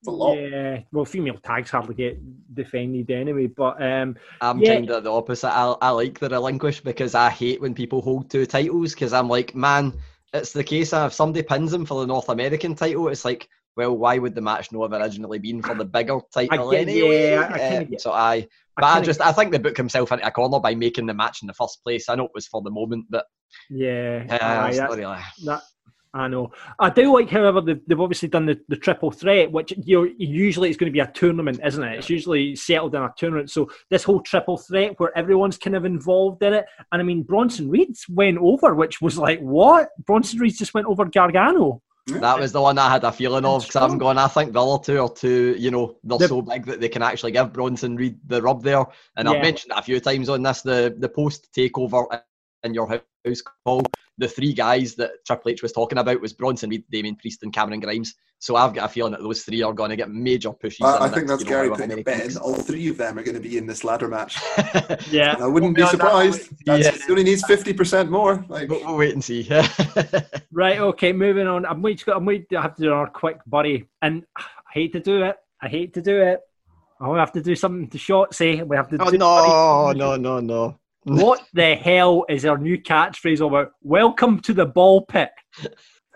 [0.00, 0.34] it's a lot.
[0.36, 0.80] Yeah.
[0.92, 2.18] Well, female tags hardly get
[2.54, 4.74] defended anyway, but um, I'm Yeah.
[4.74, 5.48] kind of the opposite.
[5.50, 9.28] I, I like the relinquish because I hate when people hold two titles because I'm
[9.28, 9.92] like, man,
[10.32, 13.48] it's the case of if somebody pins him for the North American title, it's like,
[13.76, 17.30] well, why would the match not have originally been for the bigger title get- anyway?
[17.30, 19.58] yeah, I- I Uh, get- so I, I but I, kinda- just I think they
[19.58, 22.08] booked himself into a corner by making the match in the first place.
[22.08, 23.26] I know it was for the moment, but
[23.70, 24.24] yeah.
[24.30, 25.02] uh, aye, that- really.
[25.46, 25.62] that,
[26.16, 26.52] I know.
[26.78, 30.12] I do like, however, they've, they've obviously done the, the triple threat, which you know,
[30.16, 31.98] usually it's going to be a tournament, isn't it?
[31.98, 33.50] It's usually settled in a tournament.
[33.50, 36.66] So this whole triple threat where everyone's kind of involved in it.
[36.92, 39.88] And I mean, Bronson Reed's went over, which was like, what?
[40.06, 41.82] Bronson Reed just went over Gargano.
[42.06, 44.18] That was the one I had a feeling of because I'm going.
[44.18, 46.88] I think the other two are too, you know, they're The- so big that they
[46.90, 48.84] can actually give Bronson Reed the rub there.
[49.16, 49.34] And Yeah.
[49.34, 52.06] I've mentioned it a few times on this the the post takeover
[52.64, 53.82] in your house call.
[54.18, 57.52] The three guys that Triple H was talking about was Bronson Reed, Damian Priest, and
[57.52, 58.14] Cameron Grimes.
[58.38, 60.80] So I've got a feeling that those three are going to get major pushes.
[60.80, 62.36] in I, I think that's you know, Gary putting many a bet in.
[62.36, 64.36] All three of them are going to be in this ladder match.
[65.10, 65.34] Yeah.
[65.34, 66.50] And I wouldn't be Well, that- surprised.
[66.66, 66.94] That's, Yeah.
[66.94, 68.44] It only needs 50% more.
[68.48, 69.48] Like, But we'll wait and see.
[70.52, 71.66] Right, okay, moving on.
[71.66, 73.88] I'm waiting, I'm waiting to have to do our quick buddy.
[74.02, 75.36] And I hate to do it.
[75.60, 76.40] I hate to do it.
[77.00, 78.66] I have to do something to short Shotzi.
[78.66, 80.78] We have to oh do no, no, no, no.
[81.04, 83.72] What the hell is our new catchphrase all about?
[83.82, 85.28] Welcome to the ball pit.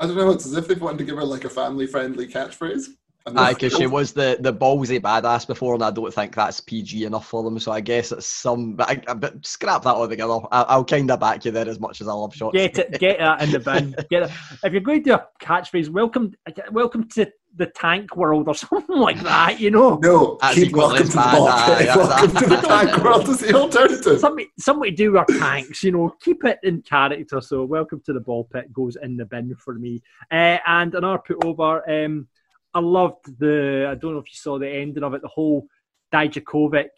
[0.00, 0.30] I don't know.
[0.30, 2.86] It's as if they've wanted to give her like a family-friendly catchphrase.
[3.28, 6.60] And Aye, because she was the, the ballsy badass before, and I don't think that's
[6.60, 7.58] PG enough for them.
[7.58, 8.74] So I guess it's some.
[8.74, 10.38] But, I, but scrap that altogether.
[10.50, 12.54] I, I'll kind of back you there as much as I love shots.
[12.54, 13.94] Get it, get that in the bin.
[14.10, 14.30] Get it.
[14.64, 16.34] If you're going to do a catchphrase, welcome,
[16.72, 19.58] welcome to the tank world or something like that.
[19.60, 21.86] You know, No, That's keep equally welcome to the bad, ball aye, pit.
[21.86, 24.20] that's- Welcome to the tank world is the alternative.
[24.20, 25.82] somebody, somebody do our tanks.
[25.82, 27.40] You know, keep it in character.
[27.40, 30.02] So, welcome to the ball pit goes in the bin for me.
[30.30, 31.88] Uh, and another put over.
[31.90, 32.28] Um,
[32.74, 33.88] I loved the.
[33.90, 35.22] I don't know if you saw the ending of it.
[35.22, 35.66] The whole
[36.12, 36.88] Dijakovic.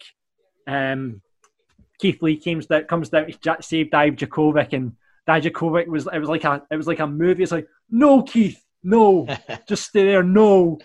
[0.67, 1.21] Um,
[1.99, 4.93] Keith Lee comes down, comes down to ja- save Dijakovic, and
[5.27, 6.07] Dijakovic was.
[6.11, 6.61] It was like a.
[6.71, 7.43] It was like a movie.
[7.43, 9.27] It's like no, Keith, no,
[9.67, 10.79] just stay there, no.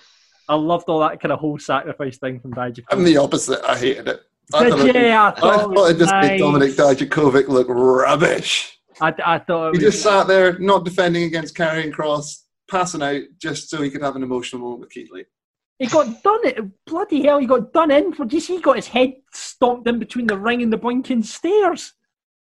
[0.48, 2.84] I loved all that kind of whole sacrifice thing from Dijakovic.
[2.90, 3.64] I'm the opposite.
[3.64, 4.20] I hated it.
[4.54, 5.00] I Did thought, it, you?
[5.08, 6.40] I I thought it thought it was just made.
[6.40, 8.78] Dominik Dijakovic look rubbish.
[9.00, 13.02] I, I thought it He was, just sat there, not defending against Karrion Kross, passing
[13.02, 15.24] out, just so he could have an emotional moment with Keith Lee.
[15.78, 16.58] He got done it.
[16.86, 18.12] Bloody hell, he got done in.
[18.14, 18.24] For.
[18.26, 21.92] You see he got his head stomped in between the ring and the blinking stairs?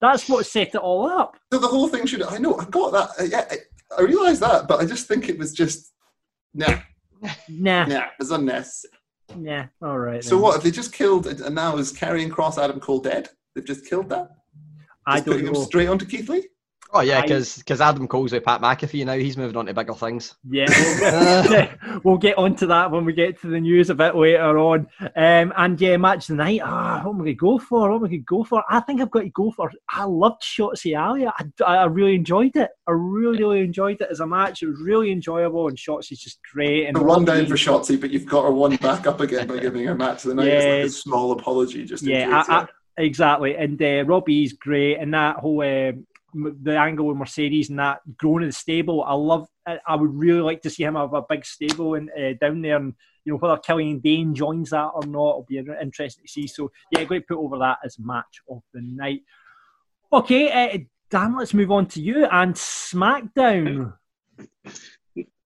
[0.00, 1.36] That's what set it all up.
[1.52, 2.22] So the whole thing should.
[2.22, 2.58] I know.
[2.58, 3.28] I got that.
[3.30, 3.56] Yeah, I,
[3.98, 5.92] I realised that, but I just think it was just
[6.54, 6.80] nah,
[7.48, 8.00] Nah, nah.
[8.04, 8.92] It was unnecessary.
[9.36, 9.64] nah.
[9.82, 10.22] All right.
[10.22, 10.42] So then.
[10.42, 10.54] what?
[10.54, 11.26] Have they just killed?
[11.26, 13.28] And now is Karrion Kross Adam Cole dead?
[13.54, 14.28] They've just killed that.
[15.06, 15.64] I Just don't putting him know.
[15.64, 16.48] straight onto Keith Lee.
[16.94, 19.14] Oh yeah, I- because Adam Cole's with Pat McAfee now.
[19.14, 20.34] He's moving on to bigger things.
[20.50, 24.14] Yeah, we'll get, we'll get onto that when we get to the news a bit
[24.14, 24.86] later on.
[25.00, 26.60] Um, and yeah, match of the night.
[26.62, 27.88] Ah, what am I going to go for?
[27.90, 28.62] What am I going to go for?
[28.68, 29.72] I think I've got to go for.
[29.88, 31.26] I loved Shotzi Ali.
[31.26, 31.32] I,
[31.64, 32.68] I really enjoyed it.
[32.86, 34.62] I really, really enjoyed it as a match.
[34.62, 36.86] It was really enjoyable, and Shotzi's just great.
[36.88, 39.46] And The one Robbie- down for Shotzi, but you've got her one back up again
[39.46, 40.48] by giving her match of the night.
[40.48, 40.84] It's like Yeah.
[40.84, 42.44] a small apology, just yeah.
[42.48, 42.66] I, I,
[43.02, 43.56] exactly.
[43.56, 48.00] And uh, Robbie's great, and that whole uh, m- the angle with Mercedes and that
[48.16, 49.04] growing in the stable.
[49.04, 49.48] I love.
[49.66, 52.76] I, would really like to see him have a big stable and uh, down there,
[52.76, 56.46] and you know whether Killian Dain joins that or not, it'll be interesting to see.
[56.46, 59.22] So yeah, to put over that as match of the night.
[60.12, 60.78] Okay, uh,
[61.10, 63.94] Dan, let's move on to you and SmackDown.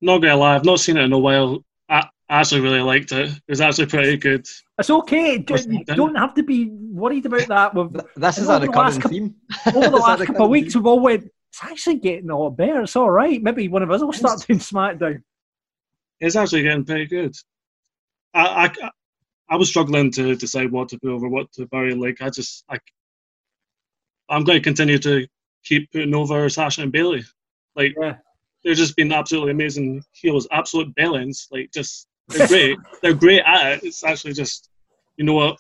[0.00, 1.64] Not gonna lie, I've not seen it in a while.
[2.28, 3.28] I I actually really liked it.
[3.30, 4.46] It was actually pretty good.
[4.78, 5.38] It's okay.
[5.38, 7.74] Do, you don't have to be worried about that.
[7.74, 9.34] With This is over a recurring last cou- theme.
[9.74, 11.24] over the last couple of recurring weeks, we've all went.
[11.52, 12.82] It's actually getting a lot better.
[12.82, 13.42] It's all right.
[13.42, 15.22] Maybe one of us will start doing SmackDown.
[16.20, 17.34] It's actually getting pretty good.
[18.34, 18.90] I I,
[19.48, 21.94] I was struggling to decide what to put over, what to bury.
[21.94, 22.78] Like I just I
[24.28, 25.26] I'm going to continue to
[25.64, 27.24] keep putting over Sasha and Bayley.
[27.76, 28.16] Like Yeah.
[28.64, 31.46] they've just been absolutely amazing heels, absolute bellends.
[31.52, 32.78] Like just they're great.
[33.02, 33.84] they're great at it.
[33.84, 34.68] It's actually just
[35.16, 35.58] you know what?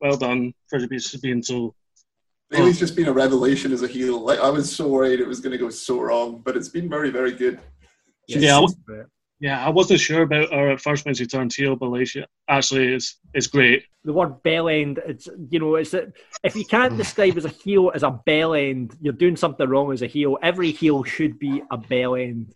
[0.00, 1.74] Well done for the beast being so.
[2.50, 4.20] Bayley's just been a revelation as a heel.
[4.20, 6.88] Like I was so worried it was going to go so wrong, but it's been
[6.88, 7.58] very, very good.
[8.28, 9.06] Yeah, I w-
[9.40, 9.64] yeah.
[9.64, 12.94] I wasn't sure about her at first when she turned heel, but like she actually
[12.94, 13.84] is is great.
[14.04, 16.12] The word bell end, it's you know, it's that
[16.44, 16.98] if you can't mm.
[16.98, 20.38] describe as a heel as a bell end, you're doing something wrong as a heel.
[20.42, 22.54] Every heel should be a bell end.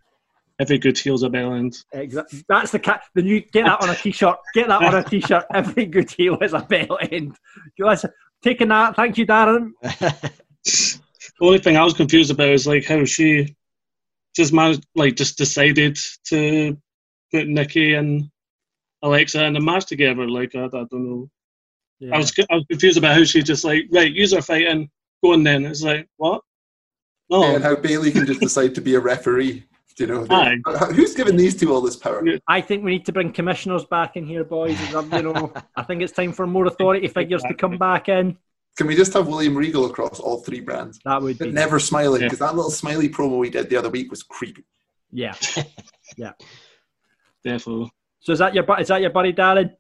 [0.61, 1.77] Every good heel's a bell end.
[1.93, 2.45] Exactly.
[2.49, 3.03] That's the cat.
[3.15, 4.37] The new get that on a t-shirt.
[4.55, 5.45] Get that on a t-shirt.
[5.55, 7.37] Every good heel is a bell end.
[7.79, 8.11] Listen,
[8.43, 8.97] taking that.
[8.97, 9.71] Thank you, Darren.
[11.39, 13.55] The only thing I was confused about is like how she
[14.35, 16.77] just managed, like, just decided to
[17.33, 18.29] put Nikki and
[19.03, 20.29] Alexa in a match together.
[20.29, 21.31] Like, I, I don't know.
[22.01, 22.15] Yeah.
[22.15, 24.89] I was I was confused about how she just like right, use her fighting,
[25.23, 25.65] go on then.
[25.67, 26.43] It's like what?
[27.29, 29.65] No, And how Bayley can just decide to be a referee.
[29.99, 30.27] Do you know?
[30.31, 30.59] Aye.
[30.95, 32.25] Who's given these two all this power?
[32.47, 34.79] I think we need to bring commissioners back in here, boys.
[34.93, 38.37] You know, I think it's time for more authority figures to come back in.
[38.77, 41.01] Can we just have William Regal across all three brands?
[41.05, 42.27] That would But be never smiling Yeah.
[42.29, 44.65] because that little smiley promo we did the other week was creepy.
[45.11, 45.35] yeah,
[46.17, 46.31] yeah.
[47.43, 47.91] definitely.
[48.21, 49.73] So is that your is that your buddy, Darren?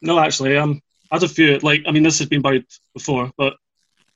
[0.00, 0.80] No, actually, um,
[1.10, 1.58] I had a few.
[1.58, 2.62] Like, I mean, this has been about
[2.94, 3.54] before, but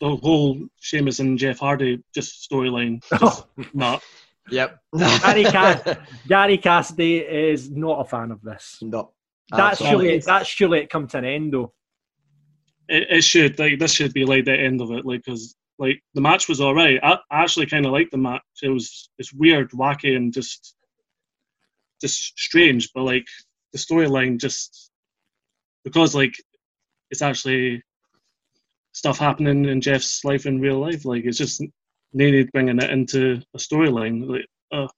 [0.01, 4.03] the whole Sheamus and Jeff Hardy just storyline, just not.
[4.51, 4.79] Yep.
[4.97, 5.97] Gary, Cass-
[6.29, 8.79] Gary Cassidy is not a fan of this.
[8.83, 9.13] no.
[9.51, 10.07] That's absolutely.
[10.07, 11.73] surely that's surely it come to an end though.
[12.89, 16.03] It, it should like this should be like the end of it, like because like
[16.15, 16.99] the match was alright.
[17.03, 18.43] I, I actually kind of liked the match.
[18.63, 20.75] It was it's weird, wacky, and just
[22.01, 23.27] just strange, but like
[23.73, 24.91] the storyline just
[25.85, 26.35] because like
[27.11, 27.83] it's actually
[28.97, 31.05] stuff happening in Jeff's life in real life.
[31.05, 31.63] Like it's just
[32.15, 34.27] needed bringing it into a storyline.
[34.27, 34.89] Like, uh,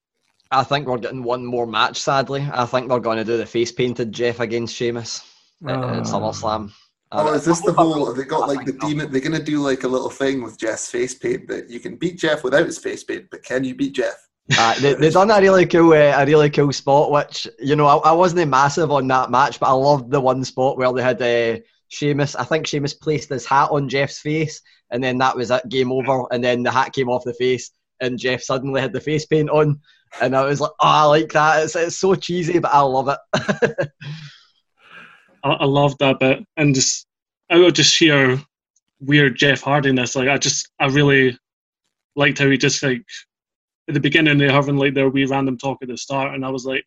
[0.53, 2.01] I think we're getting one more match.
[2.01, 5.21] Sadly, I think they're going to do the face painted Jeff against Sheamus
[5.67, 6.01] at, at Oh.
[6.03, 6.71] SummerSlam.
[7.11, 8.13] Oh, Uh, is this the whole?
[8.15, 9.11] They got like the demon?
[9.11, 12.19] They're gonna do like a little thing with Jeff's face paint that you can beat
[12.19, 14.15] Jeff without his face paint, but can you beat Jeff?
[14.59, 17.11] Uh, they, they done a really cool, uh, a really cool spot.
[17.11, 20.21] Which you know, I, I wasn't a massive on that match, but I loved the
[20.21, 22.37] one spot where they had uh, Sheamus.
[22.37, 25.93] I think Sheamus placed his hat on Jeff's face, and then that was it, game
[25.93, 26.25] over.
[26.31, 27.71] And then the hat came off the face,
[28.01, 29.81] and Jeff suddenly had the face paint on,
[30.21, 31.65] and I was like, oh, I like that.
[31.65, 33.19] It's, it's so cheesy, but I love it.
[35.45, 37.07] I, I loved that bit, and just
[37.51, 38.41] I of just sheer
[39.01, 41.39] weird Jeff Hardiness, like I just I really
[42.17, 43.05] liked how he just like
[43.89, 46.51] at the beginning they having like their wee random talk at the start, and I
[46.51, 46.85] was like,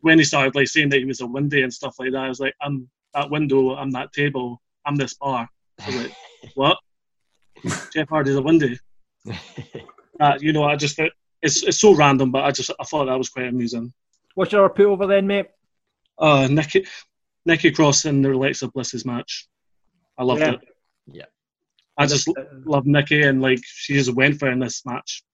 [0.00, 2.28] when he started like saying that he was a windy and stuff like that, I
[2.28, 5.48] was like, I'm that window, I'm that table, I'm this bar.
[5.80, 6.12] I was like,
[6.54, 6.78] what?
[7.92, 8.68] Jeff Hardy's a window.
[10.20, 10.98] Uh, you know, I just
[11.42, 13.92] it's it's so random, but I just I thought that was quite amusing.
[14.34, 15.46] What's your put over then, mate?
[16.18, 16.86] Uh, Nikki,
[17.46, 19.48] Nikki Cross in the Alexa Bliss's match.
[20.16, 20.52] I loved Yeah.
[20.52, 20.60] it.
[21.06, 21.24] Yeah.
[21.96, 22.28] I just
[22.64, 25.24] love Nikki and like she just went for in this match.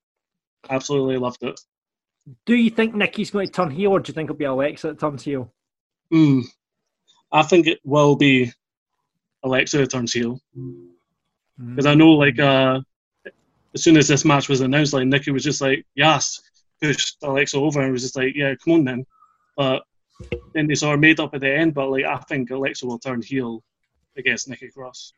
[0.71, 1.61] Absolutely loved it.
[2.47, 4.89] Do you think Nikki's going to turn heel, or do you think it'll be Alexa
[4.89, 5.53] that turns heel?
[6.12, 6.45] Mm.
[7.35, 8.53] I think it will be
[9.43, 10.41] Alexa who turns heel
[11.59, 12.80] because I know like uh,
[13.74, 16.41] as soon as this match was announced, like Nikki was just like yes,
[16.80, 19.07] pushed Alexa over and was just like yeah, come on then.
[19.57, 19.82] But
[20.55, 21.74] then they sort of made up at the end.
[21.74, 23.62] But like I think Alexa will turn heel
[24.16, 25.12] against Nikki Cross.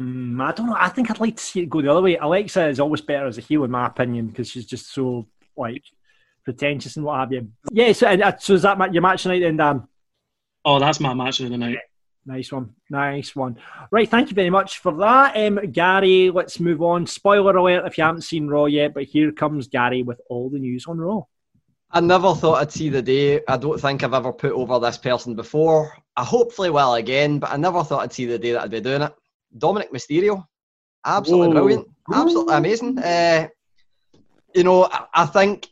[0.00, 0.76] Mm, I don't know.
[0.78, 2.16] I think I'd like to see it go the other way.
[2.16, 5.26] Alexa is always better as a heel, in my opinion, because she's just so
[5.56, 5.84] like
[6.44, 7.48] pretentious and what have you.
[7.70, 7.92] Yeah.
[7.92, 9.40] So, and, uh, so is that your match tonight?
[9.40, 9.88] Then, Dan.
[10.66, 11.78] Oh, that's my match of the night.
[12.26, 13.56] Nice one, nice one.
[13.92, 16.28] Right, thank you very much for that, um, Gary.
[16.28, 17.06] Let's move on.
[17.06, 20.58] Spoiler alert if you haven't seen Raw yet, but here comes Gary with all the
[20.58, 21.22] news on Raw.
[21.92, 23.42] I never thought I'd see the day.
[23.46, 25.96] I don't think I've ever put over this person before.
[26.16, 28.80] I hopefully will again, but I never thought I'd see the day that I'd be
[28.80, 29.14] doing it.
[29.56, 30.44] Dominik Mysterio,
[31.04, 31.62] absolutely Whoa.
[31.62, 32.98] brilliant, absolutely amazing.
[32.98, 33.46] Uh,
[34.52, 35.68] you know, I, I think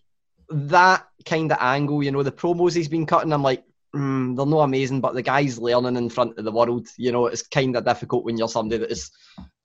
[0.50, 3.64] that kind of angle, you know, the promos he's been cutting, I'm like,
[3.94, 6.88] mm, they're not amazing, but the guy's learning in front of the world.
[6.96, 9.10] You know, it's kind of difficult when you're somebody that has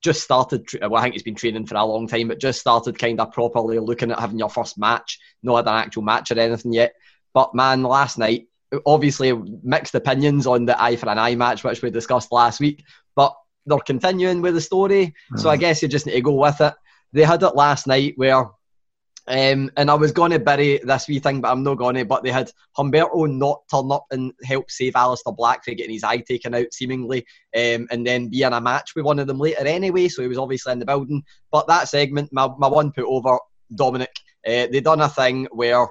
[0.01, 0.65] just started.
[0.81, 3.31] Well, I think he's been training for a long time, but just started kind of
[3.31, 6.93] properly looking at having your first match, not had an actual match or anything yet.
[7.33, 8.47] But man, last night,
[8.85, 12.83] obviously mixed opinions on the eye for an eye match, which we discussed last week,
[13.15, 15.13] but they're continuing with the story.
[15.35, 16.73] So I guess you just need to go with it.
[17.11, 18.45] They had it last night where
[19.29, 22.03] um, and I was going to bury this wee thing, but I'm not going to.
[22.03, 26.03] But they had Humberto not turn up and help save Aleister Black for getting his
[26.03, 27.19] eye taken out, seemingly,
[27.55, 30.07] um, and then be in a match with one of them later anyway.
[30.07, 31.21] So he was obviously in the building.
[31.51, 33.37] But that segment, my, my one put over
[33.71, 34.07] Dominik,
[34.47, 35.87] uh, they done a thing where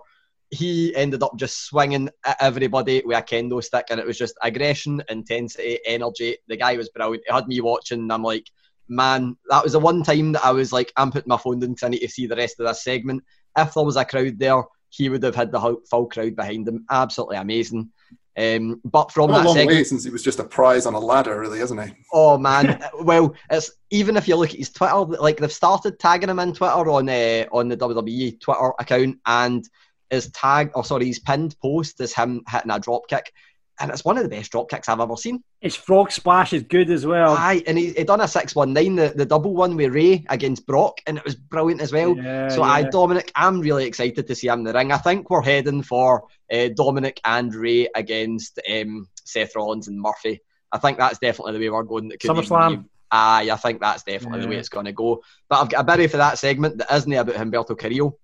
[0.50, 4.34] he ended up just swinging at everybody with a kendo stick, and it was just
[4.42, 6.38] aggression, intensity, energy.
[6.48, 7.22] The guy was brilliant.
[7.28, 8.48] It had me watching, and I'm like,
[8.88, 11.70] man, that was the one time that I was like, I'm putting my phone down
[11.70, 13.22] because I need to see the rest of this segment.
[13.56, 16.66] If there was a crowd there, he would have had the whole- full crowd behind
[16.66, 16.84] him.
[16.90, 17.90] Absolutely amazing.
[18.38, 20.94] Um, but from Come a that long way since he was just a prize on
[20.94, 21.92] a ladder, really, isn't he?
[22.12, 26.28] Oh man, well, it's even if you look at his Twitter, like they've started tagging
[26.28, 29.68] him in Twitter on uh, on the WWE Twitter account, and
[30.08, 33.32] his tag, or sorry, his pinned post is him hitting a drop kick,
[33.80, 35.42] and it's one of the best drop kicks I've ever seen.
[35.60, 37.36] His frog splash is good as well.
[37.36, 40.24] Aye, and he, he done a six one nine, the the double one with Rey
[40.28, 42.16] against Brock, and it was brilliant as well.
[42.16, 42.84] Yeah, so I.
[42.84, 44.92] Dominik, I'm really excited to see him in the ring.
[44.92, 50.40] I think we're heading for uh, Dominik and Rey against um, Seth Rollins and Murphy.
[50.72, 52.10] I think that's definitely the way we're going.
[52.10, 52.86] SummerSlam.
[53.10, 55.22] Aye, I think that's definitely the way it's going to go.
[55.48, 58.18] But I've got a bit for that segment that isn't about Humberto Carrillo.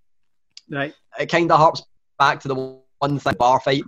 [0.69, 0.95] Right.
[1.19, 1.83] It kind of harps
[2.19, 3.85] back to the one thing bar fight,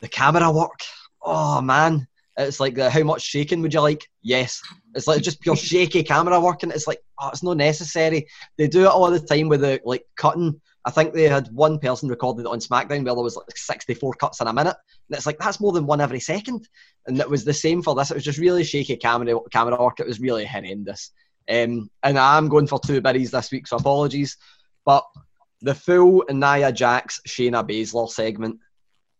[0.00, 0.80] the camera work.
[1.22, 2.06] Oh man,
[2.36, 4.08] it's like the how much shaking would you like?
[4.22, 4.62] Yes,
[4.94, 8.26] it's like just pure shaky camera work, and it's like oh, it's not necessary.
[8.56, 10.60] They do it all the time with the like cutting.
[10.84, 14.14] I think they had one person recorded it on SmackDown where there was like 64
[14.14, 14.76] cuts in a minute,
[15.08, 16.66] and it's like that's more than one every second.
[17.06, 18.10] And it was the same for this.
[18.10, 20.00] It was just really shaky camera camera work.
[20.00, 21.10] It was really horrendous.
[21.48, 24.36] Um, and I'm going for two biddies this week, so apologies.
[24.84, 25.04] But
[25.60, 28.58] the full Nia Jax Shayna Baszler segment,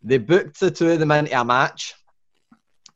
[0.03, 1.95] they booked the two of them into a match.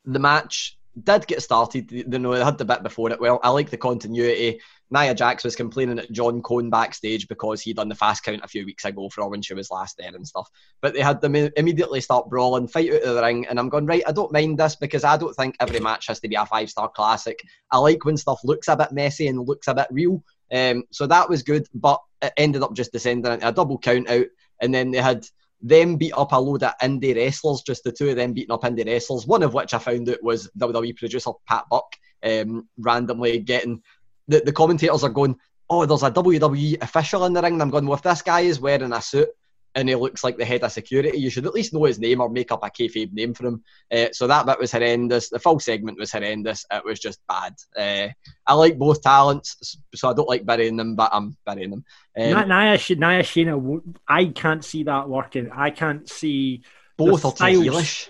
[0.05, 1.91] The match did get started.
[1.91, 3.21] You know, they had the bit before it.
[3.21, 4.61] Well, I like the continuity.
[4.91, 8.49] Nia Jax was complaining at John Cone backstage because he'd done the fast count a
[8.49, 10.49] few weeks ago for when she was last there and stuff.
[10.81, 13.87] But they had them immediately start brawling, fight out of the ring, and I'm going
[13.87, 14.05] right.
[14.07, 16.71] I don't mind this because I don't think every match has to be a five
[16.71, 17.43] star classic.
[17.73, 20.23] I like when stuff looks a bit messy and looks a bit real.
[20.53, 24.09] Um, so that was good, but it ended up just descending into a double count
[24.09, 24.27] out,
[24.61, 25.27] and then they had
[25.65, 28.63] them beat up a load of indie wrestlers, just the two of them beating up
[28.63, 29.27] indie wrestlers.
[29.27, 33.83] One of which I found out was WWE producer Pat Buck, um, randomly getting
[34.29, 35.37] the, the commentators are going,
[35.71, 37.55] Oh, there's a WWE official in the ring.
[37.55, 39.31] And I'm going, Well, if this guy is wearing a suit
[39.75, 42.21] and he looks like the head of security, you should at least know his name
[42.21, 43.65] or make up a kayfabe name for him.
[43.93, 45.29] Uh, so that bit was horrendous.
[45.31, 46.65] The full segment was horrendous.
[46.73, 47.55] It was just bad.
[47.77, 48.09] Uh,
[48.47, 51.85] I like both talents, so I don't like burying them, but I'm burying them.
[52.17, 55.51] Um, Nia, Nia, Sh- Nia Shayna, w- I can't see that working.
[55.53, 56.63] I can't see
[56.97, 57.65] both are too styles.
[57.65, 58.09] heelish.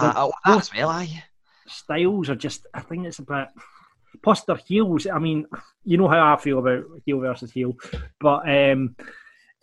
[0.00, 1.24] The- Uh, as well, aye.
[1.66, 2.66] styles are just.
[2.74, 3.48] I think it's a bit.
[4.22, 5.06] Plus, their heels.
[5.06, 5.46] I mean,
[5.84, 7.76] you know how I feel about heel versus heel,
[8.20, 8.96] but um,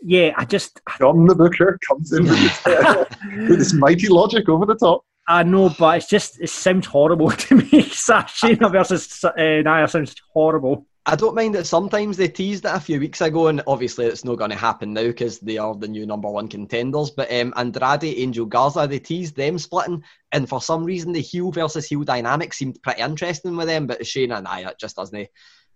[0.06, 0.80] yeah, I just.
[1.00, 2.66] John the Booker comes in with his,
[3.50, 5.04] with his mighty logic over the top.
[5.28, 7.64] I know, but it's just it sounds horrible to me.
[7.66, 10.86] Shayna versus uh, Nia sounds horrible.
[11.08, 14.26] I don't mind that sometimes they teased it a few weeks ago, and obviously it's
[14.26, 17.12] not going to happen now because they are the new number one contenders.
[17.12, 21.52] But um, Andrade, Angel Garza, they teased them splitting, and for some reason the heel
[21.52, 23.88] versus heel dynamic seemed pretty interesting with them.
[23.88, 25.30] But Shayna and Nia it just doesn't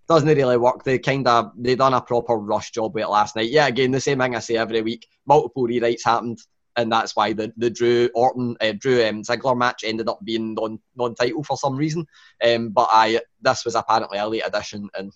[0.09, 0.83] doesn't really work.
[0.83, 3.51] They kind of they done a proper rush job with it last night.
[3.51, 5.07] Yeah, again the same thing I say every week.
[5.27, 6.39] Multiple rewrites happened,
[6.75, 10.55] and that's why the the Drew Orton uh, Drew um, Ziggler match ended up being
[10.55, 12.07] non non title for some reason.
[12.43, 15.13] Um, but I this was apparently a late addition, and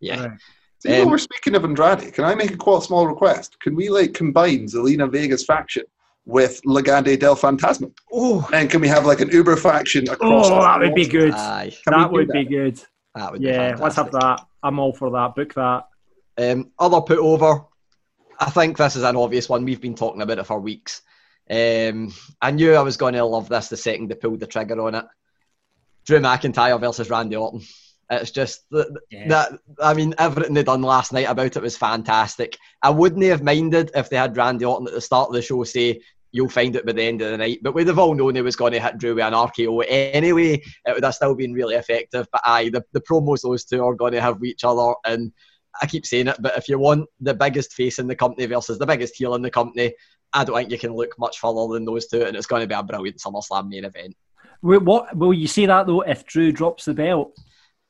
[0.00, 0.34] yeah.
[0.80, 3.58] See, when Um, we're speaking of Andrade, can I make a quite small request?
[3.60, 5.84] Can we like combine Zelina Vega's faction
[6.26, 7.90] with Legado del Fantasma?
[8.12, 10.48] Oh, and can we have like an Uber faction across?
[10.50, 11.32] Oh, that would be good.
[11.32, 11.72] Aye.
[11.84, 12.82] Can that we do would be good.
[13.16, 14.46] That would Yeah, let's have that.
[14.62, 15.34] I'm all for that.
[15.34, 15.88] Book that.
[16.38, 17.64] Um, other put over,
[18.38, 19.64] I think this is an obvious one.
[19.64, 21.00] We've been talking about it for weeks.
[21.48, 22.12] Um,
[22.42, 24.96] I knew I was going to love this the second they pulled the trigger on
[24.96, 25.06] it.
[26.04, 27.62] Drew McIntyre versus Randy Orton.
[28.10, 29.58] It's just th- th- that.
[29.80, 32.58] I mean, everything they done last night about it was fantastic.
[32.82, 35.64] I wouldn't have minded if they had Randy Orton at the start of the show
[35.64, 36.02] say,
[36.32, 38.42] "You'll find it by the end of the night." But we'd have all known he
[38.42, 40.62] was going to hit Drew with an RKO anyway.
[40.86, 42.26] It would have still been really effective.
[42.32, 45.32] But aye, the, the promos those two are going to have with each other, and
[45.82, 48.78] I keep saying it, but if you want the biggest face in the company versus
[48.78, 49.94] the biggest heel in the company,
[50.32, 52.68] I don't think you can look much further than those two, and it's going to
[52.68, 54.16] be a brilliant SummerSlam main event.
[54.62, 56.00] Wait, What will you see that though?
[56.02, 57.36] If Drew drops the belt,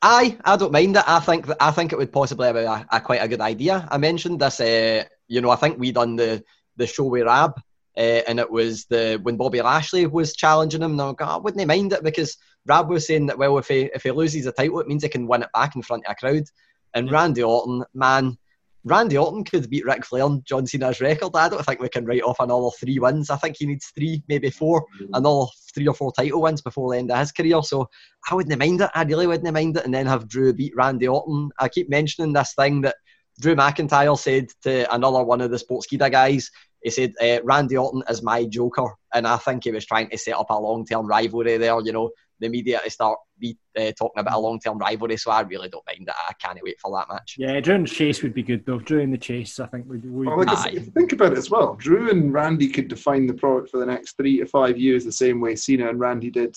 [0.02, 1.08] Aye, I don't mind it.
[1.08, 3.88] I think that I think it would possibly be a, a quite a good idea.
[3.90, 4.60] I mentioned this.
[4.60, 6.44] Uh, you know, I think we done the
[6.76, 7.54] the show with Rab,
[7.96, 10.92] uh, and it was the when Bobby Lashley was challenging him.
[10.92, 12.36] And I, go, I wouldn't he mind it because
[12.66, 15.08] Rab was saying that well, if he if he loses the title, it means he
[15.08, 16.44] can win it back in front of a crowd.
[16.94, 18.38] And Randy Orton, man,
[18.84, 21.34] Randy Orton could beat Ric Flair and John Cena's record.
[21.34, 23.30] I don't think we can write off another three wins.
[23.30, 26.98] I think he needs three, maybe four, another three or four title wins before the
[26.98, 27.62] end of his career.
[27.62, 27.88] So
[28.30, 28.90] I wouldn't mind it.
[28.94, 29.84] I really wouldn't mind it.
[29.84, 31.50] And then have Drew beat Randy Orton.
[31.58, 32.94] I keep mentioning this thing that
[33.40, 36.50] Drew McIntyre said to another one of the Sports Sportskeeda guys.
[36.82, 38.88] He said, uh, Randy Orton is my joker.
[39.14, 41.80] And I think he was trying to set up a long term rivalry there.
[41.80, 45.16] You know, the media to start be, uh, talking about a long term rivalry.
[45.16, 46.14] So I really don't mind it.
[46.16, 47.36] I can't wait for that match.
[47.38, 48.78] yeah, Drew and Chase would be good though.
[48.78, 50.04] Drew and the Chase, I think would.
[50.10, 52.88] would Well, like I if you think about it as well, Drew and Randy could
[52.88, 55.98] define the product for the next three to five years the same way Cena and
[55.98, 56.54] Randy did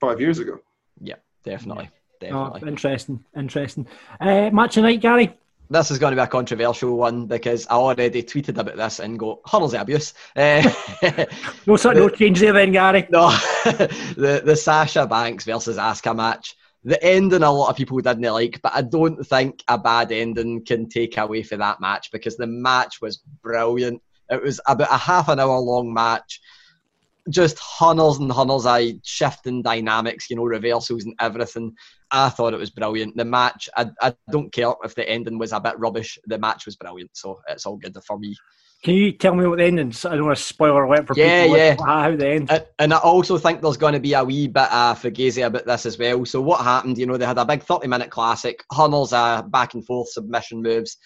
[0.00, 0.58] five years ago.
[1.00, 1.90] Yeah, definitely.
[2.22, 2.68] Oh, Definitely.
[2.68, 3.86] interesting, interesting.
[4.20, 5.34] Uh, match tonight, Gary.
[5.70, 9.18] This is going to be a controversial one because I already tweeted about this and
[9.18, 10.14] go, Huddle's abuse.
[10.34, 10.68] Uh,
[11.66, 13.06] No, so, no change there then, Gary.
[13.10, 13.30] no,
[13.64, 16.56] the, the Sasha Banks versus Asuka match.
[16.82, 20.64] The ending a lot of people didn't like, but I don't think a bad ending
[20.64, 24.02] can take away from that match because the match was brilliant.
[24.28, 26.40] It was about a half an hour long match.
[27.28, 31.76] Just hunnels and hunnels of shifting dynamics, you know, reversals and everything.
[32.12, 33.16] I thought it was brilliant.
[33.16, 36.18] The match, I, I don't care if the ending was a bit rubbish.
[36.26, 38.36] The match was brilliant, so it's all good for me.
[38.82, 39.92] Can you tell me what the ending?
[40.06, 41.56] I don't want to spoiler alert for Yeah, people.
[41.58, 41.76] yeah.
[41.78, 41.84] yeah.
[41.86, 42.50] How the end?
[42.50, 45.66] And- And I also think there's going to be a wee bit of fugazi about
[45.66, 46.24] this as well.
[46.24, 46.96] So what happened?
[46.96, 50.62] You know, they had a big 30 minute classic, Hunnels uh, back and forth submission
[50.62, 50.96] moves,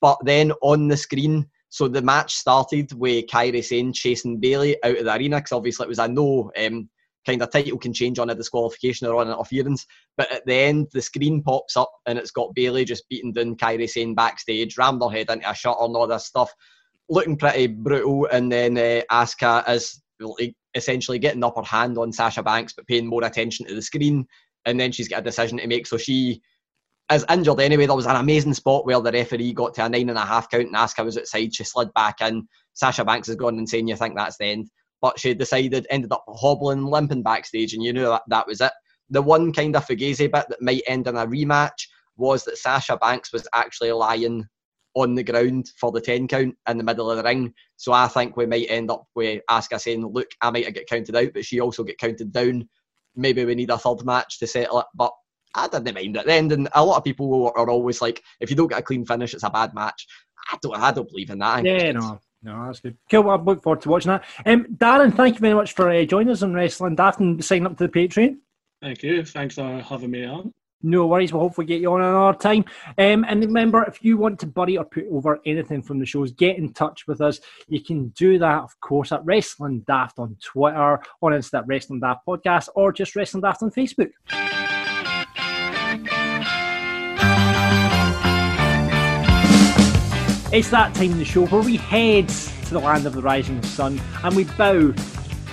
[0.00, 4.96] but then on the screen, so the match started with Kairi Sane chasing Bayley out
[4.98, 6.88] of the arena because obviously it was a no um,
[7.26, 9.86] kind of title can change on a disqualification or on an interference.
[10.16, 13.56] But at the end, the screen pops up and it's got Bayley just beating down
[13.56, 16.52] Kairi Sane backstage, rammed her head into a shutter and all this stuff
[17.08, 20.02] looking pretty brutal, and then uh, Asuka is
[20.74, 24.26] essentially getting the upper hand on Sasha Banks, but paying more attention to the screen,
[24.64, 25.86] and then she's got a decision to make.
[25.86, 26.40] So she
[27.12, 27.86] is injured anyway.
[27.86, 30.50] There was an amazing spot where the referee got to a nine and a half
[30.50, 31.54] count, and Asuka was outside.
[31.54, 32.48] She slid back in.
[32.72, 34.70] Sasha Banks has gone and saying, "You think that's the end?"
[35.04, 38.72] But she decided, ended up hobbling, limping backstage, and you knew that that was it.
[39.10, 42.96] The one kind of fugazi bit that might end in a rematch was that Sasha
[42.96, 44.48] Banks was actually lying
[44.94, 47.52] on the ground for the 10 count in the middle of the ring.
[47.76, 51.14] So I think we might end up with Asuka saying, look, I might get counted
[51.16, 52.66] out, but she also get counted down.
[53.14, 54.86] Maybe we need a third match to settle it.
[54.94, 55.12] But
[55.54, 56.24] I didn't mind it.
[56.24, 59.04] Then and a lot of people are always like, if you don't get a clean
[59.04, 60.06] finish, it's a bad match.
[60.50, 61.62] I don't I don't believe in that.
[61.62, 62.96] Yeah, no, no, that's good.
[63.10, 63.22] Cool.
[63.22, 64.24] Well, I look forward to watching that.
[64.44, 67.66] Um, Darren, thank you very much for uh, joining us on Wrestling Daft and signing
[67.66, 68.36] up to the Patreon.
[68.82, 69.24] Thank you.
[69.24, 70.52] Thanks for having me on.
[70.82, 71.32] No worries.
[71.32, 72.66] We'll hopefully get you on another time.
[72.98, 76.32] Um, and remember, if you want to bury or put over anything from the shows,
[76.32, 77.40] get in touch with us.
[77.68, 82.00] You can do that, of course, at Wrestling Daft on Twitter, on Insta at Wrestling
[82.00, 84.10] Daft Podcast, or just Wrestling Daft on Facebook.
[90.54, 93.60] It's that time in the show where we head to the land of the rising
[93.64, 94.94] sun and we bow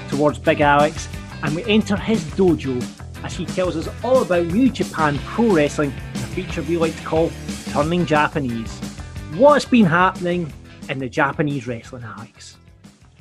[0.10, 1.10] towards Big Alex
[1.42, 2.80] and we enter his dojo
[3.24, 7.04] as he tells us all about New Japan Pro Wrestling, a feature we like to
[7.04, 7.32] call
[7.72, 8.72] Turning Japanese.
[9.34, 10.54] What's been happening
[10.88, 12.58] in the Japanese wrestling, Alex?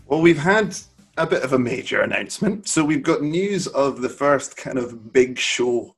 [0.05, 0.77] Well, we've had
[1.17, 2.69] a bit of a major announcement.
[2.69, 5.97] So we've got news of the first kind of big show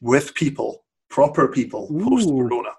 [0.00, 2.70] with people, proper people, post Corona.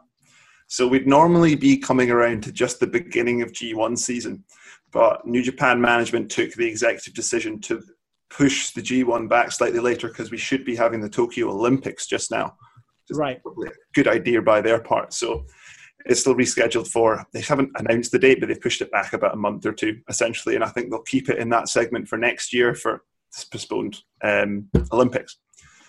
[0.72, 4.46] So we'd normally be coming around to just the beginning of G1 season,
[4.94, 7.84] but New Japan management took the executive decision to
[8.30, 12.32] push the G1 back slightly later because we should be having the Tokyo Olympics just
[12.32, 12.56] now.
[13.12, 13.44] Right.
[13.44, 15.12] Probably a good idea by their part.
[15.12, 15.46] So
[16.06, 19.34] it's still rescheduled for, they haven't announced the date, but they've pushed it back about
[19.34, 20.56] a month or two, essentially.
[20.56, 23.04] And I think they'll keep it in that segment for next year for
[23.36, 25.36] this postponed um, Olympics.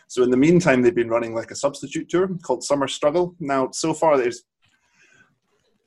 [0.09, 3.37] So in the meantime, they've been running like a substitute tour called Summer Struggle.
[3.39, 4.43] Now, so far, there's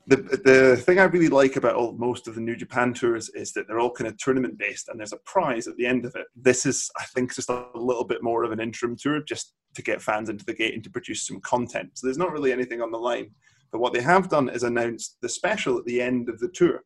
[0.07, 3.53] the the thing I really like about all, most of the New Japan tours is
[3.53, 6.15] that they're all kind of tournament based, and there's a prize at the end of
[6.15, 6.27] it.
[6.35, 9.81] This is, I think, just a little bit more of an interim tour, just to
[9.81, 11.91] get fans into the gate and to produce some content.
[11.93, 13.31] So there's not really anything on the line.
[13.71, 16.83] But what they have done is announced the special at the end of the tour,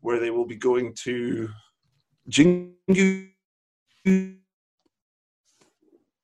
[0.00, 1.48] where they will be going to
[2.30, 3.28] Jingu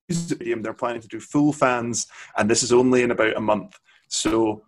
[0.08, 0.62] Stadium.
[0.62, 2.06] They're planning to do full fans,
[2.38, 3.76] and this is only in about a month.
[4.08, 4.62] So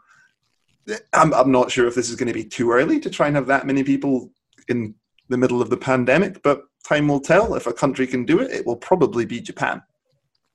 [1.12, 3.36] I'm, I'm not sure if this is going to be too early to try and
[3.36, 4.30] have that many people
[4.68, 4.94] in
[5.28, 7.54] the middle of the pandemic, but time will tell.
[7.54, 9.82] If a country can do it, it will probably be Japan.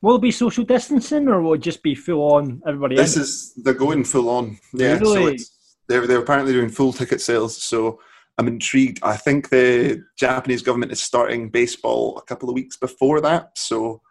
[0.02, 2.96] Will it be social distancing or will it just be full on everybody?
[2.96, 3.22] This in?
[3.22, 4.58] is they're going full on.
[4.74, 5.14] Yeah, Really?
[5.14, 7.62] so it's, they're they're apparently doing full ticket sales.
[7.64, 8.00] So
[8.38, 9.00] I'm intrigued.
[9.04, 13.52] I think the Japanese government is starting baseball a couple of weeks before that.
[13.58, 14.02] So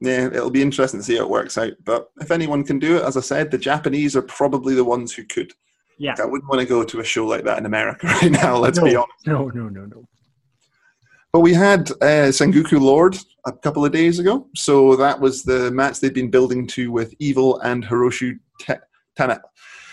[0.00, 1.72] yeah, it'll be interesting to see how it works out.
[1.84, 5.12] But if anyone can do it, as I said, the Japanese are probably the ones
[5.12, 5.52] who could.
[5.98, 6.14] Yeah.
[6.18, 8.56] I wouldn't want to go to a show like that in America right now.
[8.56, 9.26] Let's no, be honest.
[9.26, 10.04] No, no, no, no.
[11.32, 14.48] But we had uh, Sengoku Lord a couple of days ago.
[14.56, 18.80] So that was the match they'd been building to with Evil and Hiroshi Ta-
[19.16, 19.42] Tana.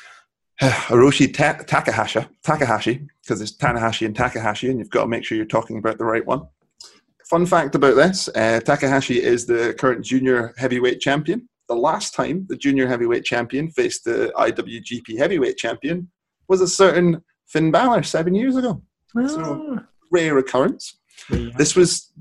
[0.61, 5.35] Hiroshi Ta- Takahashi, Takahashi, because it's Tanahashi and Takahashi, and you've got to make sure
[5.35, 6.47] you're talking about the right one.
[7.29, 11.49] Fun fact about this uh, Takahashi is the current junior heavyweight champion.
[11.67, 16.09] The last time the junior heavyweight champion faced the IWGP heavyweight champion
[16.47, 18.81] was a certain Finn Balor seven years ago.
[19.13, 20.97] So, rare occurrence.
[21.29, 22.13] This was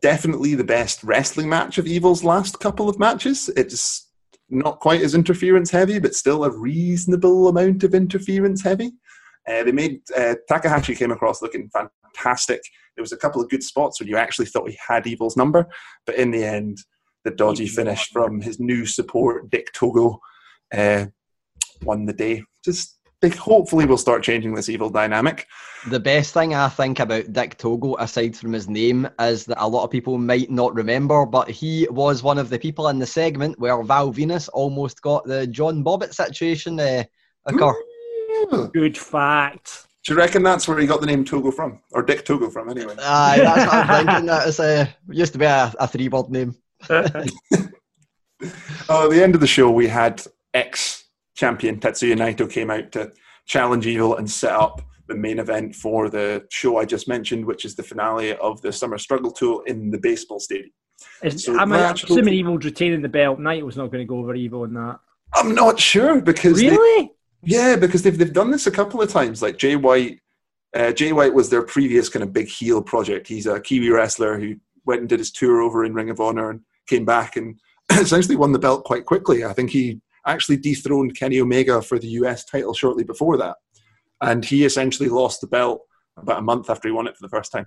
[0.00, 3.50] definitely the best wrestling match of Evil's last couple of matches.
[3.56, 4.10] It's
[4.48, 8.92] not quite as interference heavy, but still a reasonable amount of interference heavy.
[9.46, 12.01] Uh, they made uh, Takahashi came across looking fantastic.
[12.14, 15.66] There was a couple of good spots when you actually thought he had Evil's number,
[16.06, 16.78] but in the end,
[17.24, 20.20] the dodgy finish from his new support Dick Togo
[20.74, 21.06] uh,
[21.82, 22.42] won the day.
[22.64, 25.46] Just they hopefully will start changing this Evil dynamic.
[25.88, 29.68] The best thing I think about Dick Togo, aside from his name, is that a
[29.68, 33.06] lot of people might not remember, but he was one of the people in the
[33.06, 37.04] segment where Val Venis almost got the John Bobbitt situation uh,
[37.46, 37.74] occur.
[38.72, 39.86] Good fact.
[40.04, 42.68] Do you reckon that's where he got the name Togo from, or Dick Togo from?
[42.68, 44.26] Anyway, Aye, that's what I'm thinking.
[44.26, 46.56] That is, uh, used to be a, a three word name.
[46.90, 47.04] Oh,
[49.04, 50.22] at the end of the show, we had
[50.54, 51.04] ex
[51.36, 53.12] champion Tetsuya Naito came out to
[53.46, 57.64] challenge Evil and set up the main event for the show I just mentioned, which
[57.64, 60.70] is the finale of the Summer Struggle Tour in the baseball stadium.
[61.22, 63.38] Is, So I'm match assuming hopefully- Evil's retaining the belt.
[63.38, 64.98] Knight was not going to go over Evil in that.
[65.34, 67.12] I'm not sure because they- Really?
[67.42, 69.42] Yeah, because they've they've done this a couple of times.
[69.42, 70.20] Like Jay White,
[70.74, 73.26] uh, Jay White was their previous kind of big heel project.
[73.28, 76.50] He's a Kiwi wrestler who went and did his tour over in Ring of Honor
[76.50, 77.58] and came back and
[77.92, 79.44] essentially won the belt quite quickly.
[79.44, 83.56] I think he actually dethroned Kenny Omega for the US title shortly before that,
[84.20, 85.82] and he essentially lost the belt
[86.16, 87.66] about a month after he won it for the first time.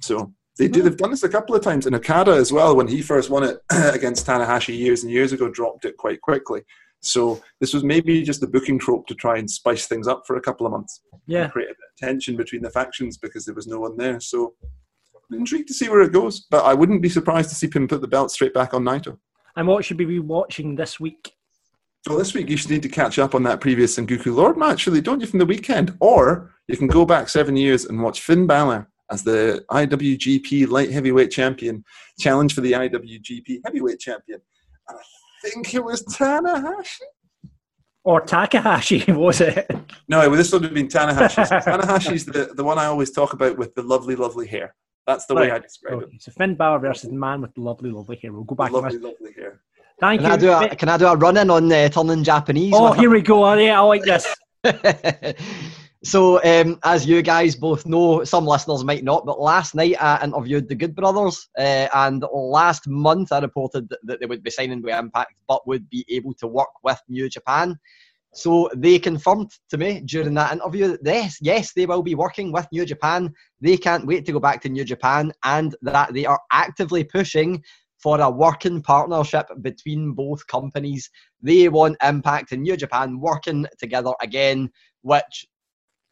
[0.00, 0.82] So they do.
[0.82, 1.86] They've done this a couple of times.
[1.86, 3.58] And Okada as well, when he first won it
[3.94, 6.62] against Tanahashi years and years ago, dropped it quite quickly.
[7.02, 10.36] So this was maybe just a booking trope to try and spice things up for
[10.36, 11.02] a couple of months.
[11.26, 11.48] Yeah.
[11.48, 14.20] Create a bit of tension between the factions because there was no one there.
[14.20, 14.54] So
[15.30, 16.46] I'm intrigued to see where it goes.
[16.50, 19.18] But I wouldn't be surprised to see him put the belt straight back on Naito.
[19.56, 21.32] And what should we be watching this week?
[22.08, 24.86] Well, this week you should need to catch up on that previous Sengoku Lord match,
[24.86, 25.96] really, don't you, from the weekend?
[26.00, 30.90] Or you can go back seven years and watch Finn Balor as the IWGP Light
[30.90, 31.84] Heavyweight Champion
[32.18, 34.40] challenge for the IWGP Heavyweight Champion.
[34.88, 35.02] And I
[35.42, 37.00] think it was Tanahashi.
[38.04, 39.70] Or Takahashi, was it?
[40.08, 41.46] No, well, this would have been Tanahashi.
[41.46, 44.74] So Tanahashi's the, the one I always talk about with the lovely, lovely hair.
[45.06, 45.62] That's the way I Right.
[45.62, 48.32] describe Okay, so Finn Balor versus the man with the lovely, lovely hair.
[48.32, 48.58] We'll go it.
[48.58, 49.04] back Lovely, to this.
[49.04, 49.60] lovely hair.
[50.00, 50.40] Thank Can I you.
[50.40, 52.72] do a, can I do a run in on uh, turning Japanese?
[52.76, 53.44] oh, here we go.
[53.44, 54.26] Oh, yeah, I like this.
[56.04, 60.22] so, um, as you guys both know, some listeners might not, but last night I
[60.24, 64.82] interviewed the Good Brothers, uh, and last month I reported that, they would be signing
[64.82, 67.78] with Impact, but would be able to work with New Japan.
[68.34, 72.50] So they confirmed to me during that interview that yes, yes, they will be working
[72.50, 73.32] with New Japan.
[73.60, 77.62] They can't wait to go back to New Japan, and that they are actively pushing
[77.98, 81.08] for a working partnership between both companies.
[81.40, 84.70] They want Impact and New Japan working together again,
[85.02, 85.46] which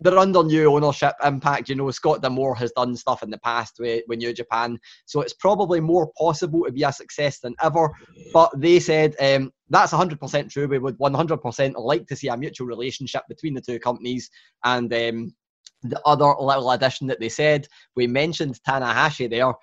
[0.01, 1.15] they're under new ownership.
[1.25, 4.79] Impact, you know, Scott D'Amore has done stuff in the past with, with New Japan,
[5.07, 7.91] so it's probably more possible to be a success than ever.
[8.33, 10.67] But they said um, that's 100% true.
[10.67, 14.31] We would 100% like to see a mutual relationship between the two companies
[14.65, 14.93] and.
[14.93, 15.35] Um,
[15.83, 19.55] the other little addition that they said, we mentioned Tanahashi there.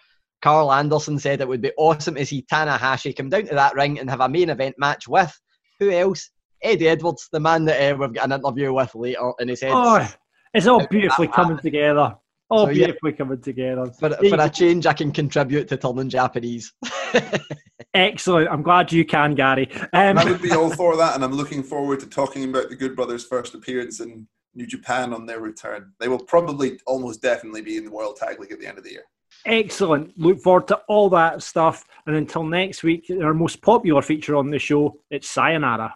[0.42, 4.00] Karl Anderson said it would be awesome to see Tanahashi come down to that ring
[4.00, 5.40] and have a main event match with
[5.80, 6.30] who else?
[6.62, 9.72] Eddie Edwards, the man that uh, we've got an interview with later, and he said,
[9.74, 10.08] Oh,
[10.54, 12.16] it's all beautifully coming together.
[12.50, 12.86] All So, yeah.
[12.86, 13.92] beautifully coming together.
[14.00, 16.74] for, There you for a change, I can contribute to turning Japanese.
[17.94, 18.50] Excellent.
[18.50, 19.70] I'm glad you can, Gary.
[19.94, 22.76] Um, I would be all for that, and I'm looking forward to talking about the
[22.76, 25.92] Good Brothers' first appearance in New Japan on their return.
[26.00, 28.84] They will probably almost definitely be in the World Tag League at the end of
[28.84, 29.04] the year.
[29.46, 30.18] Excellent.
[30.18, 31.86] Look forward to all that stuff.
[32.06, 35.96] And until next week, our most popular feature on the show, it's Sayonara.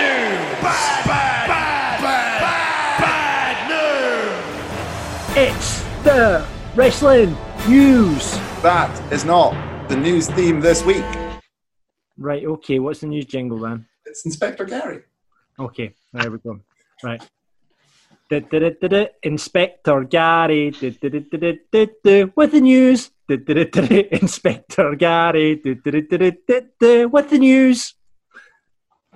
[0.00, 0.40] news.
[0.64, 5.36] Bad, bad, bad, bad, bad news.
[5.36, 5.70] It's
[6.04, 7.36] the wrestling
[7.68, 8.32] news.
[8.62, 9.54] That is not
[9.88, 11.04] the news theme this week.
[12.16, 12.78] Right, okay.
[12.78, 13.86] What's the news jingle then?
[14.06, 15.02] It's Inspector Gary.
[15.58, 16.60] Okay, there we go.
[17.02, 17.22] Right.
[19.22, 21.00] Inspector Gary with
[22.52, 23.10] the news.
[23.28, 27.94] Inspector Gary with the news.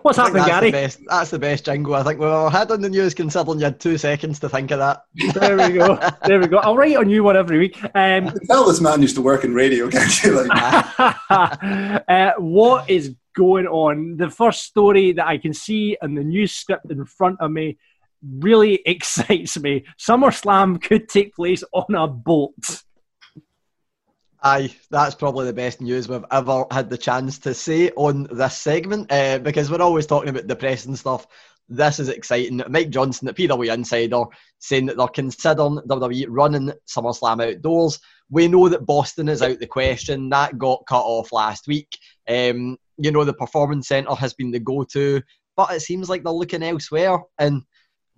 [0.05, 0.70] What's I think happening, that's Gary?
[0.70, 3.59] The best, that's the best jingle I think we've ever had on the news, considering
[3.59, 5.07] you had two seconds to think of that.
[5.32, 5.98] There we go.
[6.26, 6.59] There we go.
[6.59, 7.82] I'll write on you one every week.
[7.94, 10.46] Um, Tell this man used to work in radio, can't you?
[10.46, 10.84] Like,
[11.30, 14.18] uh, what is going on?
[14.18, 17.78] The first story that I can see in the news script in front of me
[18.22, 19.86] really excites me.
[19.98, 22.52] SummerSlam could take place on a boat.
[24.47, 28.55] Aye, that's probably the best news we've ever had the chance to say on this
[28.55, 31.26] segment uh, because we're always talking about depressing stuff.
[31.70, 32.61] This is exciting.
[32.68, 34.24] Mike Johnson at PW Insider
[34.59, 38.01] saying that they're considering WWE running SummerSlam outdoors.
[38.28, 40.28] We know that Boston is out the question.
[40.28, 41.97] That got cut off last week.
[42.28, 45.22] Um, you know, the Performance Centre has been the go to,
[45.57, 47.18] but it seems like they're looking elsewhere.
[47.38, 47.62] And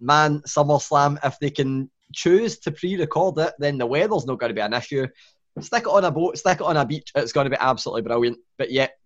[0.00, 4.50] man, SummerSlam, if they can choose to pre record it, then the weather's not going
[4.50, 5.06] to be an issue
[5.60, 7.12] stick it on a boat, stick it on a beach.
[7.14, 8.38] It's going to be absolutely brilliant.
[8.58, 8.98] But yet,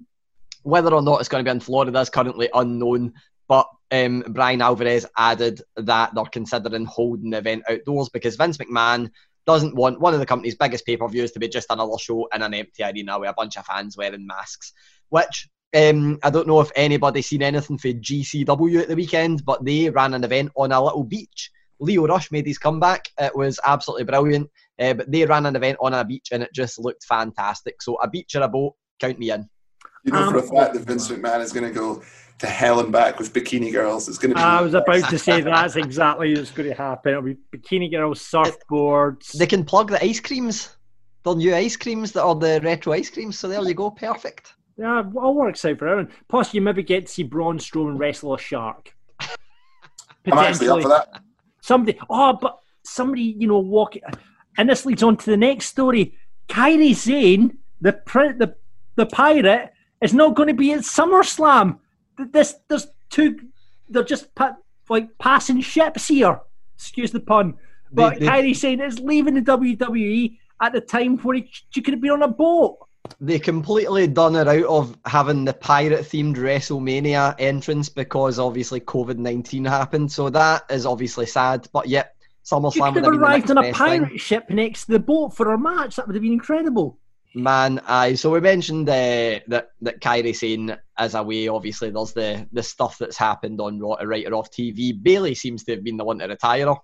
[0.63, 3.15] whether or not it's going to be in Florida is currently unknown.
[3.49, 9.11] But um, Bryan Alvarez added that they're considering holding the event outdoors because Vince McMahon
[9.47, 12.29] doesn't want one of the company's biggest pay per views to be just another show
[12.35, 14.73] in an empty arena with a bunch of fans wearing masks.
[15.09, 19.65] Which um, I don't know if anybody seen anything for GCW at the weekend, but
[19.65, 21.51] they ran an event on a little beach.
[21.81, 23.09] Lio Rush made his comeback.
[23.19, 24.49] It was absolutely brilliant.
[24.79, 27.83] Uh, but they ran an event on a beach and it just looked fantastic.
[27.83, 29.49] So a beach or a boat, count me in.
[30.05, 32.03] you know for a Um, fact that Vince McMahon is going to go
[32.39, 34.09] to hell and back with bikini girls.
[34.09, 34.41] It's going to be.
[34.41, 37.11] I was about to say that's exactly what's going to happen.
[37.13, 39.33] It'll be bikini girls, surfboards.
[39.33, 40.77] They can plug the ice creams.
[41.25, 43.39] They're new ice creams that are the retro ice creams.
[43.39, 44.55] So there you go, perfect.
[44.79, 46.13] Yeah, it all works out for everyone.
[46.31, 48.95] Plus, you maybe get to see Braun Strowman wrestle a shark.
[49.21, 51.21] I'm actually up for that.
[51.71, 54.03] Somebody, oh, but somebody, you know, walking.
[54.59, 56.15] And this leads on to the next story.
[56.49, 58.57] Kairi Sane, the pri- the
[58.97, 59.71] the pirate,
[60.03, 61.79] is not going to be at SummerSlam.
[62.33, 63.29] This there's two.
[63.89, 64.57] They're just pa-
[64.89, 66.41] like passing ships here.
[66.75, 67.55] Excuse the pun.
[67.93, 71.43] But They- they- Kairi Sane is leaving the WWE at the time where he,
[71.73, 72.79] he could have been on a boat.
[73.21, 79.19] They completely done it out of having the pirate themed WrestleMania entrance because obviously COVID
[79.19, 80.13] 19 happened.
[80.13, 81.69] So that is obviously sad.
[81.73, 84.05] But yep, SummerSlam could would have have been the arrived on a best thing.
[84.05, 85.97] pirate ship next to the boat for our match.
[85.97, 86.99] That would have been incredible.
[87.35, 88.15] Man, aye.
[88.15, 91.47] So we mentioned uh, that that Kairi as a way.
[91.47, 95.01] Obviously, there's the the stuff that's happened on Raw to write off TV.
[95.01, 96.77] Bayley seems to have been the one to retire her,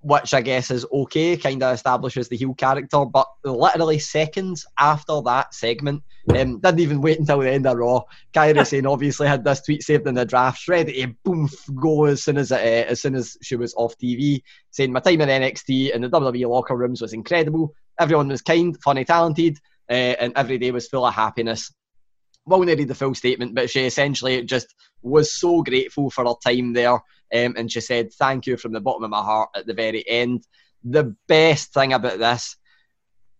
[0.00, 1.36] which I guess is okay.
[1.36, 3.04] Kind of establishes the heel character.
[3.04, 8.02] But literally seconds after that segment, um, didn't even wait until the end of Raw.
[8.34, 12.22] Kairi Sane obviously had this tweet saved in the drafts, ready to boom go as
[12.22, 15.28] soon as it, uh, as soon as she was off TV, saying my time in
[15.28, 17.74] NXT and the WWE locker rooms was incredible.
[18.00, 19.58] Everyone was kind, funny, talented,
[19.90, 21.72] uh, and every day was full of happiness.
[22.44, 26.72] Won't read the full statement, but she essentially just was so grateful for her time
[26.72, 26.98] there,
[27.34, 30.08] um, and she said thank you from the bottom of my heart at the very
[30.08, 30.46] end.
[30.84, 32.56] The best thing about this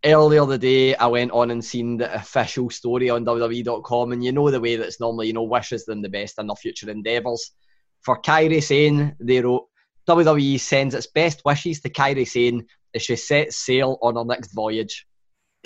[0.05, 4.33] earlier the day I went on and seen the official story on WWE.com and you
[4.33, 7.53] know the way that's normally, you know, wishes them the best in their future endeavours.
[8.03, 9.67] For Kairi Sane, they wrote
[10.09, 14.53] WWE sends its best wishes to Kairi Sane as she sets sail on her next
[14.55, 15.07] voyage.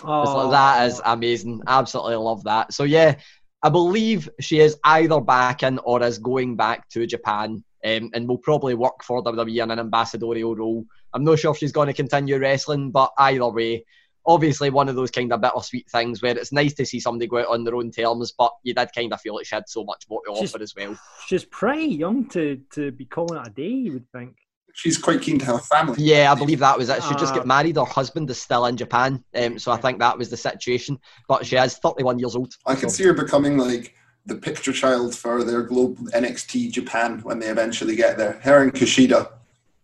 [0.02, 1.60] Like, that is amazing.
[1.66, 2.72] Absolutely love that.
[2.72, 3.16] So yeah,
[3.62, 8.28] I believe she is either back in or is going back to Japan, um, and
[8.28, 10.84] will probably work for WWE in an ambassadorial role.
[11.12, 13.84] I'm not sure if she's going to continue wrestling, but either way,
[14.26, 17.38] obviously one of those kind of bittersweet things where it's nice to see somebody go
[17.38, 19.82] out on their own terms, but you did kind of feel like she had so
[19.84, 20.96] much more to She's- offer as well.
[21.26, 24.36] She's pretty young to, to be calling it a day, you would think.
[24.72, 25.96] She's quite keen to have a family.
[26.00, 27.02] Yeah, I believe that was it.
[27.02, 27.38] She just Ah.
[27.38, 27.74] got married.
[27.76, 30.96] Her husband is still in Japan, um, so I think that was the situation.
[31.26, 32.54] But she is 31 years old.
[32.66, 33.94] I can see her becoming like
[34.26, 38.32] the picture child for their global NXT Japan when they eventually get there.
[38.42, 39.30] Her and Kushida.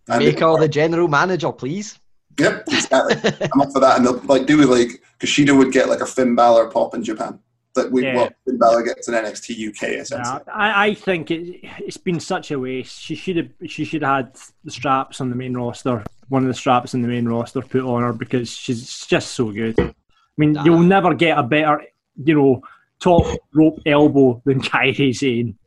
[0.08, 1.98] And Make her the general manager, please.
[2.38, 3.48] Yep, exactly.
[3.52, 3.96] I'm up for that.
[3.96, 7.02] And they'll like do with like Kushida would get like a Finn Balor pop in
[7.02, 7.40] Japan.
[7.74, 8.16] That we Yeah.
[8.16, 10.40] what Finn Balor gets in NXT UK essentially.
[10.46, 13.00] Yeah, I, I think it, it's been such a waste.
[13.00, 16.48] She should have she should have had the straps on the main roster, one of
[16.48, 19.78] the straps on the main roster put on her because she's just so good.
[19.78, 19.92] I
[20.36, 21.84] mean, you'll never get a better,
[22.22, 22.62] you know,
[23.00, 25.58] top rope elbow than Kairi Sane.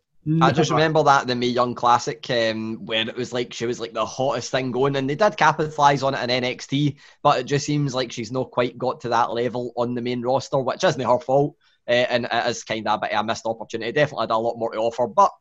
[0.41, 3.80] I just remember that the Mae Young Classic um, where it was like she was
[3.80, 7.45] like the hottest thing going, and they did capitalize on it in NXT, but it
[7.45, 10.84] just seems like she's not quite got to that level on the main roster, which
[10.84, 11.55] isn't her fault,
[11.88, 13.91] uh, and it is kind of a bit of a missed opportunity.
[13.91, 15.32] Definitely had a lot more to offer, but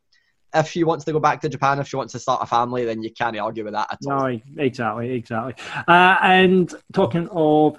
[0.54, 2.84] if she wants to go back to Japan, if she wants to start a family,
[2.84, 4.28] then you can't argue with that at all.
[4.28, 5.54] No, exactly, exactly.
[5.86, 7.78] Uh, and talking of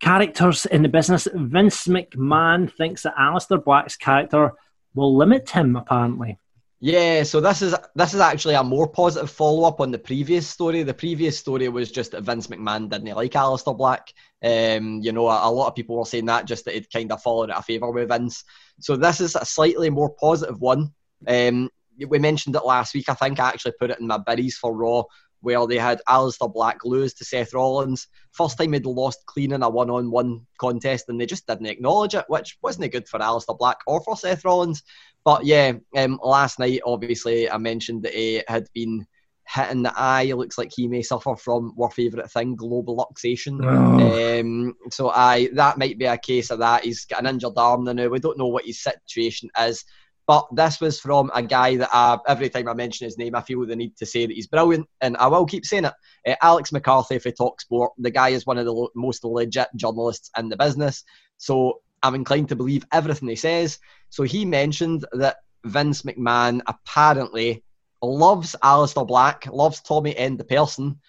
[0.00, 4.52] characters in the business, Vince McMahon thinks that Aleister Black's character
[4.94, 6.38] will limit him, apparently.
[6.82, 10.48] Yeah, so this is this is actually a more positive follow up on the previous
[10.48, 10.82] story.
[10.82, 14.14] The previous story was just that Vince McMahon didn't like Aleister Black.
[14.42, 17.12] Um, you know, a, a lot of people were saying that just that he'd kind
[17.12, 18.44] of fallen out of favour with Vince.
[18.80, 20.94] So this is a slightly more positive one.
[21.28, 21.68] Um,
[22.08, 23.10] we mentioned it last week.
[23.10, 25.02] I think I actually put it in my biddies for Raw,
[25.40, 28.08] where they had Aleister Black lose to Seth Rollins.
[28.32, 31.66] First time he'd lost clean in a one on one contest, and they just didn't
[31.66, 34.82] acknowledge it, which wasn't good for Aleister Black or for Seth Rollins.
[35.24, 39.06] But yeah, um, last night, obviously, I mentioned that he had been
[39.48, 40.22] hit in the eye.
[40.22, 43.60] It looks like he may suffer from our favourite thing, global luxation.
[43.62, 44.40] Oh.
[44.40, 46.84] Um, so I that might be a case of that.
[46.84, 48.08] He's got an injured arm now.
[48.08, 49.84] We don't know what his situation is.
[50.30, 53.40] But this was from a guy that I, every time I mention his name, I
[53.40, 55.92] feel the need to say that he's brilliant, and I will keep saying it.
[56.24, 57.88] Uh, Alex McCarthy for Talksport.
[57.98, 61.02] The guy is one of the lo- most legit journalists in the business,
[61.38, 63.80] so I'm inclined to believe everything he says.
[64.10, 67.64] So he mentioned that Vince McMahon apparently
[68.00, 71.00] loves Aleister Black, loves Tommy End the person,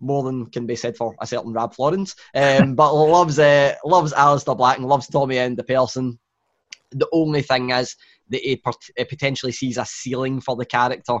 [0.00, 4.14] more than can be said for a certain Rab Florence, um, but loves uh, loves
[4.14, 6.18] Aleister Black and loves Tommy End the person.
[6.92, 7.94] The only thing is
[8.30, 11.18] that he pot- he potentially sees a ceiling for the character,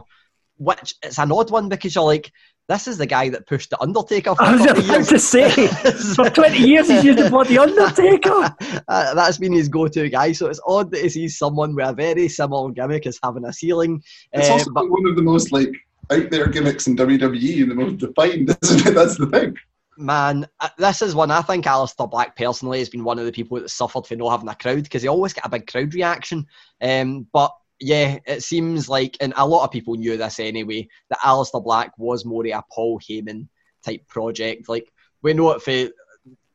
[0.56, 2.30] which it's an odd one because you're like,
[2.68, 4.34] this is the guy that pushed the Undertaker.
[4.36, 5.08] For I was 30 about years.
[5.08, 5.66] to say,
[6.14, 8.54] for 20 years he's used the bloody Undertaker.
[8.88, 10.32] Uh, that's been his go-to guy.
[10.32, 13.52] So it's odd that he sees someone with a very similar gimmick as having a
[13.52, 14.02] ceiling.
[14.32, 15.72] It's Uh, also but one of the most like
[16.10, 18.94] out there gimmicks in WWE and the most defined, isn't it?
[18.94, 19.56] That's the thing.
[20.00, 23.32] Man, uh, this is one I think Aleister Black personally has been one of the
[23.32, 25.92] people that suffered for not having a crowd because he always get a big crowd
[25.92, 26.46] reaction.
[26.80, 31.18] Um, but yeah, it seems like, and a lot of people knew this anyway, that
[31.18, 33.48] Aleister Black was more a Paul Heyman
[33.84, 34.70] type project.
[34.70, 34.90] Like
[35.22, 35.90] we know it for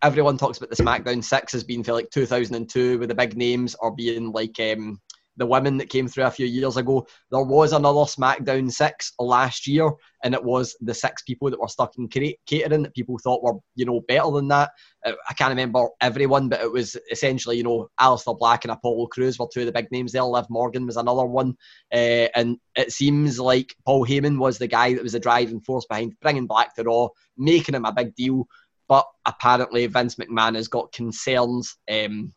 [0.01, 3.75] everyone talks about the SmackDown Six as being for like 2002 with the big names
[3.79, 4.99] or being like um,
[5.37, 7.05] the women that came through a few years ago.
[7.31, 9.89] There was another SmackDown Six last year,
[10.23, 13.59] and it was the six people that were stuck in catering that people thought were
[13.75, 14.71] you know better than that.
[15.05, 19.07] Uh, I can't remember everyone, but it was essentially you know Aleister Black and Apollo
[19.07, 20.23] Crews were two of the big names there.
[20.23, 21.55] Liv Morgan was another one,
[21.93, 25.85] uh, and it seems like Paul Heyman was the guy that was the driving force
[25.85, 28.47] behind bringing Black to Raw, making him a big deal.
[28.87, 32.33] But apparently Vince McMahon has got concerns, um,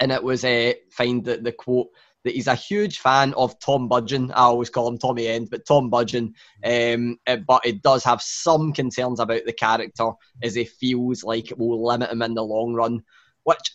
[0.00, 1.88] and it was uh, find that the quote
[2.24, 4.30] that he's a huge fan of Tom Budgen.
[4.30, 6.32] I always call him Tommy End, but Tom Budgen.
[6.64, 10.10] Um, uh, but it does have some concerns about the character
[10.42, 13.02] as he feels like it will limit him in the long run,
[13.44, 13.72] which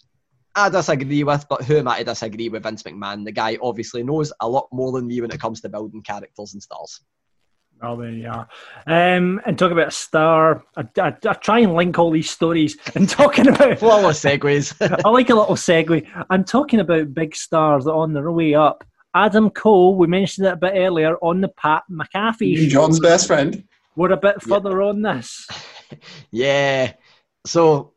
[0.56, 1.46] I disagree with.
[1.50, 3.26] But who am I to disagree with Vince McMahon?
[3.26, 6.54] The guy obviously knows a lot more than me when it comes to building characters
[6.54, 7.02] and stars.
[7.82, 8.48] Oh, there you are.
[8.88, 10.64] Um, and talk about a star.
[10.76, 14.76] I, I, I try and link all these stories and talking about flawless segues.
[15.06, 16.08] I like a little segue.
[16.30, 18.84] I'm talking about big stars that are on their way up.
[19.14, 23.28] Adam Cole, we mentioned it a bit earlier on the Pat McAfee New John's best
[23.28, 23.64] friend.
[23.96, 25.48] We're a bit further on this.
[26.32, 26.92] Yeah.
[27.46, 27.94] So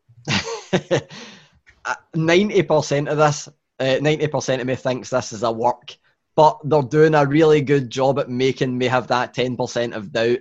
[2.15, 3.49] ninety percent of this,
[3.81, 5.97] uh, ninety percent of me thinks this is a work.
[6.35, 10.39] But they're doing a really good job at making me have that 10% of doubt.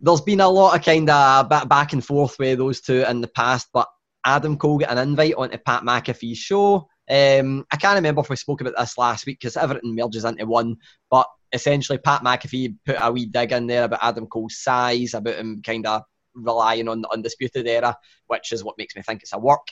[0.00, 3.28] There's been a lot of kind of back and forth with those two in the
[3.28, 3.88] past, but
[4.24, 6.88] Adam Cole got an invite onto Pat McAfee's show.
[7.10, 10.46] Um, I can't remember if we spoke about this last week because everything merges into
[10.46, 10.76] one.
[11.10, 15.36] But essentially, Pat McAfee put a wee dig in there about Adam Cole's size, about
[15.36, 16.02] him kind of
[16.34, 17.96] relying on the undisputed era,
[18.26, 19.66] which is what makes me think it's a work.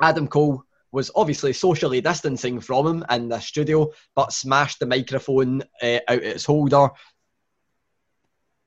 [0.00, 0.64] Adam Cole
[0.94, 6.18] was obviously socially distancing from him in the studio, but smashed the microphone uh, out
[6.18, 6.88] of its holder,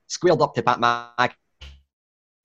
[0.07, 0.77] squared up to Pat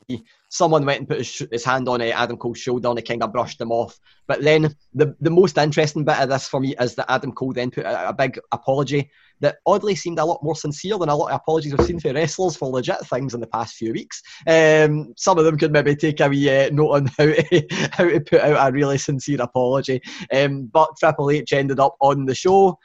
[0.08, 0.22] McAfee,
[0.52, 3.22] someone went and put his, his hand on uh, Adam Cole's shoulder and he kind
[3.22, 3.98] of brushed him off.
[4.26, 7.54] But then the, the most interesting bit of this for me is that Adam Cole
[7.54, 11.16] then put a, a big apology that oddly seemed a lot more sincere than a
[11.16, 14.22] lot of apologies we've seen for wrestlers for legit things in the past few weeks.
[14.46, 18.04] Um, some of them could maybe take a wee uh, note on how to, how
[18.04, 20.02] to put out a really sincere apology.
[20.34, 22.78] Um, but Triple H ended up on the show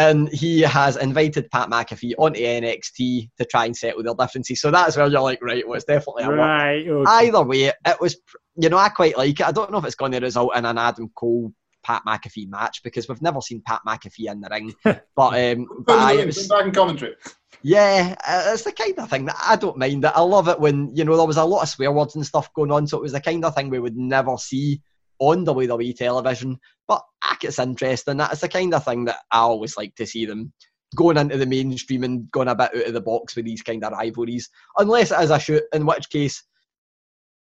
[0.00, 4.58] and he has invited Pat McAfee onto NXT to try and settle their differences.
[4.58, 6.88] So that's where you're like, right, well, it's definitely a right.
[6.88, 7.10] Okay.
[7.26, 8.16] Either way, it was,
[8.56, 9.46] you know, I quite like it.
[9.46, 12.82] I don't know if it's going to result in an Adam Cole Pat McAfee match
[12.82, 14.74] because we've never seen Pat McAfee in the ring.
[15.14, 17.16] But um, but I, it was, back in commentary.
[17.60, 20.02] Yeah, uh, it's the kind of thing that I don't mind.
[20.02, 20.12] It.
[20.14, 22.50] I love it when you know there was a lot of swear words and stuff
[22.54, 24.80] going on, so it was the kind of thing we would never see
[25.20, 26.58] on WWE television.
[26.88, 27.02] But
[27.42, 28.16] it's interesting.
[28.16, 30.52] That's the kind of thing that I always like to see them
[30.96, 33.84] going into the mainstream and going a bit out of the box with these kind
[33.84, 34.48] of rivalries.
[34.78, 36.42] Unless it is a shoot, in which case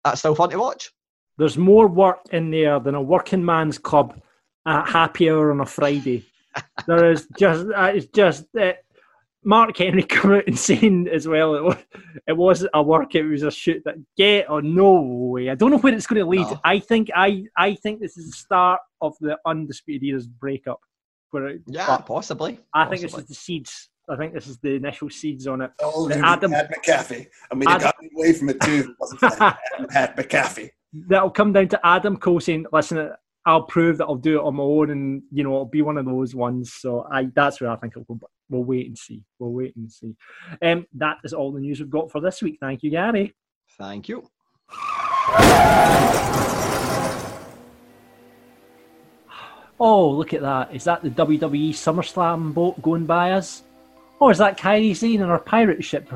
[0.05, 0.91] that's still fun to watch.
[1.39, 4.21] There's more work in there than a working man's club
[4.67, 6.25] at happy hour on a Friday.
[6.87, 8.73] there is just uh, it's just uh,
[9.45, 11.77] Mark Henry come out and saying as well it was,
[12.27, 15.51] it wasn't a work, it was a shoot that get or no way.
[15.51, 16.51] I don't know where it's going to lead.
[16.51, 16.61] No.
[16.65, 20.81] I think I I think this is the start of the undisputed era's breakup.
[21.31, 22.59] Where it, yeah, possibly.
[22.73, 22.99] I possibly.
[22.99, 23.91] think this is the seeds.
[24.11, 25.71] I think this is the initial seeds on it.
[25.83, 27.27] Oh, Adam Pat McAfee.
[27.53, 28.95] I mean, Adam, got away from it too.
[29.21, 30.71] Pat McAfee.
[30.93, 33.11] That'll come down to Adam Cole saying, "Listen,
[33.45, 35.99] I'll prove that I'll do it on my own, and you know, it'll be one
[35.99, 38.15] of those ones." So I, that's where I think it'll go.
[38.15, 39.25] But we'll wait and see.
[39.39, 40.17] We'll wait and see.
[40.63, 42.59] Um, that is all the news we've got for this week.
[42.61, 43.35] Thank you, Gary.
[43.79, 44.29] Thank you.
[49.81, 50.75] Oh, look at that.
[50.75, 53.63] Is that the WWE SummerSlam boat going by us?
[54.19, 56.11] Or is that Kairi Sane and her pirate ship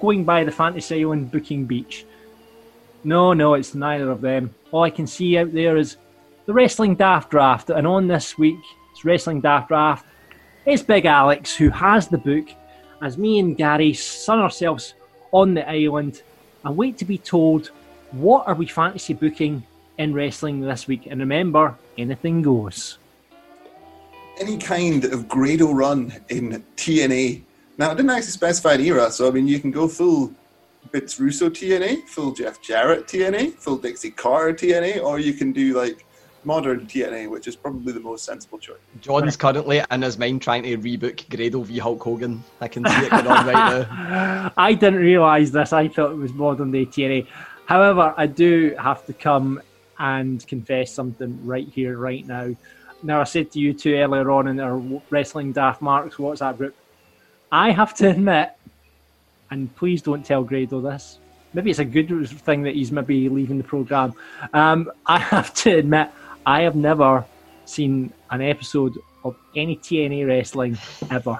[0.00, 2.06] going by the Fantasy Island booking beach?
[3.02, 4.54] No, no, it's neither of them.
[4.70, 5.96] All I can see out there is
[6.46, 7.70] the Wrestling Daft Draft.
[7.70, 8.60] And on this week,
[8.92, 10.06] it's Wrestling Daft Draft.
[10.68, 12.50] It's Big Alex who has the book
[13.00, 14.92] as me and Gary sun ourselves
[15.32, 16.20] on the island
[16.62, 17.68] and wait to be told
[18.12, 19.62] what are we fantasy booking
[19.96, 21.06] in wrestling this week.
[21.06, 22.98] And remember, anything goes
[24.38, 27.40] any kind of Grado run in TNA.
[27.78, 30.34] Now, I didn't actually specify an era, so I mean, you can go full
[30.92, 35.74] Vince Russo TNA, full Jeff Jarrett TNA, full Dixie Carter TNA, or you can do
[35.74, 36.04] like
[36.48, 38.78] modern TNA, which is probably the most sensible choice.
[39.02, 42.42] John's currently in his mind trying to rebook Grado v Hulk Hogan.
[42.62, 44.52] I can see it going on right now.
[44.56, 45.74] I didn't realise this.
[45.74, 47.26] I thought it was modern day TNA.
[47.66, 49.60] However, I do have to come
[49.98, 52.56] and confess something right here, right now.
[53.02, 54.78] Now, I said to you two earlier on in our
[55.10, 56.74] Wrestling Daft Marks WhatsApp group,
[57.52, 58.52] I have to admit,
[59.50, 61.18] and please don't tell Grado this,
[61.52, 64.14] maybe it's a good thing that he's maybe leaving the programme.
[64.54, 66.10] Um, I have to admit,
[66.48, 67.26] I have never
[67.66, 70.78] seen an episode of any TNA wrestling
[71.10, 71.38] ever.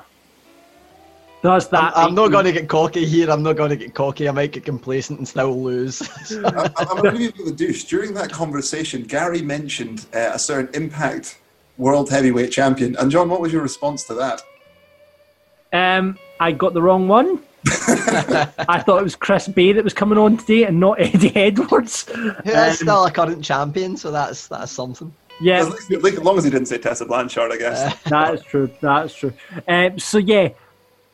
[1.42, 1.96] Does that?
[1.96, 3.30] I'm, I'm not going to get cocky here.
[3.30, 4.28] I'm not going to get cocky.
[4.28, 6.02] I might get complacent and still lose.
[6.30, 7.84] I, am going to be the douche.
[7.84, 11.38] During that conversation, Gary mentioned uh, a certain impact
[11.78, 12.94] world heavyweight champion.
[12.96, 14.42] And John, what was your response to that?
[15.72, 17.40] Um, I got the wrong one.
[17.66, 22.09] I thought it was Chris Bey that was coming on today, and not Eddie Edwards.
[22.44, 25.12] Yeah, um, still a current champion, so that's that's something.
[25.40, 27.80] Yeah, as, as long as he didn't say Tessa Blanchard, I guess.
[27.80, 28.70] Uh, that is true.
[28.80, 29.32] That is true.
[29.66, 30.50] Um, so yeah,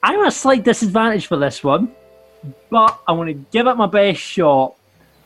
[0.03, 1.95] I'm at a slight disadvantage for this one,
[2.71, 4.75] but I want to give it my best shot.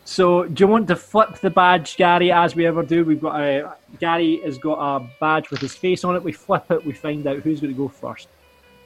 [0.04, 3.04] So, do you want to flip the badge, Gary, as we ever do?
[3.04, 6.22] We've got a Gary has got a badge with his face on it.
[6.22, 8.28] We flip it, we find out who's going to go first.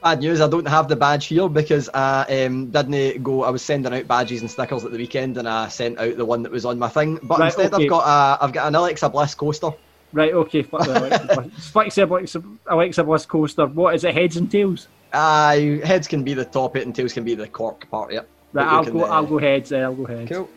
[0.03, 3.43] Bad news, I don't have the badge here because I um, didn't go.
[3.43, 6.25] I was sending out badges and stickers at the weekend, and I sent out the
[6.25, 7.19] one that was on my thing.
[7.23, 7.83] But right, instead, okay.
[7.85, 9.71] I've got a, I've got an Alexa Bliss coaster.
[10.11, 10.61] Right, okay.
[10.63, 12.37] Flip the Alexa Bliss.
[12.67, 13.65] Alexa Bliss coaster.
[13.67, 14.13] What is it?
[14.13, 14.89] Heads and tails.
[15.13, 18.11] Uh, heads can be the top it, and tails can be the cork part.
[18.11, 18.21] Yeah.
[18.51, 19.05] Right, I'll go.
[19.05, 19.71] Uh, I'll go heads.
[19.71, 20.29] Uh, I'll go heads.
[20.29, 20.49] Cool.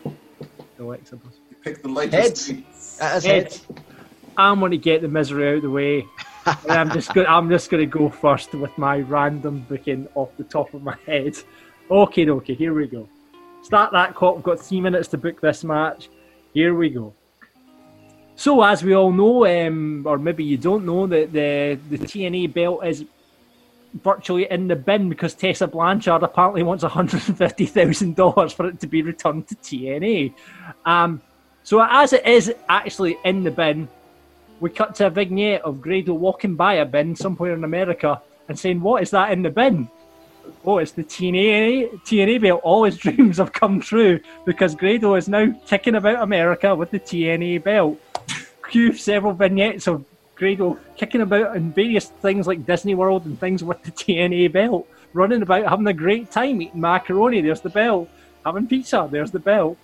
[0.77, 1.17] Alexa
[1.49, 2.51] You pick the latest.
[2.99, 3.25] Heads.
[3.25, 3.65] heads.
[4.35, 6.05] I'm going to get the misery out of the way.
[6.69, 7.27] I'm just going.
[7.27, 10.95] I'm just going to go first with my random booking off the top of my
[11.05, 11.37] head.
[11.89, 12.53] Okay, okay.
[12.53, 13.07] Here we go.
[13.63, 14.35] Start that clock.
[14.35, 16.09] We've got three minutes to book this match.
[16.53, 17.13] Here we go.
[18.35, 22.53] So, as we all know, um, or maybe you don't know, that the the TNA
[22.53, 23.03] belt is
[24.03, 29.47] virtually in the bin because Tessa Blanchard apparently wants $150,000 for it to be returned
[29.47, 30.33] to TNA.
[30.85, 31.21] Um,
[31.63, 33.89] so, as it is actually in the bin,
[34.59, 38.57] we cut to a vignette of Grado walking by a bin somewhere in America and
[38.57, 39.89] saying, What is that in the bin?
[40.65, 42.61] Oh, it's the TNA, TNA belt.
[42.63, 46.99] All his dreams have come true because Grado is now kicking about America with the
[46.99, 47.99] TNA belt.
[48.69, 50.03] Cue several vignettes of
[50.35, 54.87] Grado kicking about in various things like Disney World and things with the TNA belt,
[55.13, 57.41] running about having a great time eating macaroni.
[57.41, 58.09] There's the belt.
[58.45, 59.07] Having pizza.
[59.11, 59.77] There's the belt.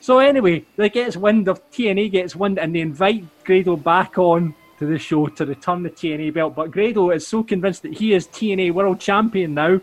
[0.00, 4.54] So anyway, they gets wind of TNA gets wind and they invite Grado back on
[4.78, 6.54] to the show to return the TNA belt.
[6.54, 9.80] But Grado is so convinced that he is TNA World Champion now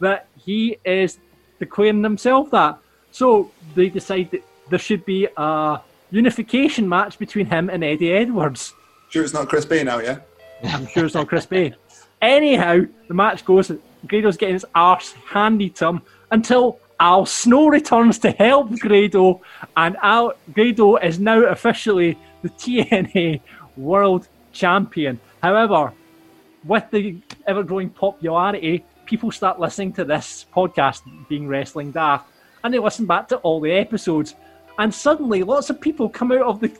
[0.00, 1.18] that he is
[1.58, 2.78] declaring himself that.
[3.10, 5.80] So they decide that there should be a
[6.10, 8.72] unification match between him and Eddie Edwards.
[9.10, 10.20] Sure, it's not Chris Bey now, yeah.
[10.64, 11.74] I'm sure it's not Chris Bey.
[12.20, 13.72] Anyhow, the match goes.
[14.06, 19.40] Grado's getting his arse handed to him until Al Snow returns to help Grado,
[19.76, 23.40] and Al Grado is now officially the TNA
[23.76, 25.20] World Champion.
[25.40, 25.92] However,
[26.64, 32.26] with the ever growing popularity, people start listening to this podcast, being Wrestling Daft,
[32.64, 34.34] and they listen back to all the episodes,
[34.78, 36.72] and suddenly lots of people come out of the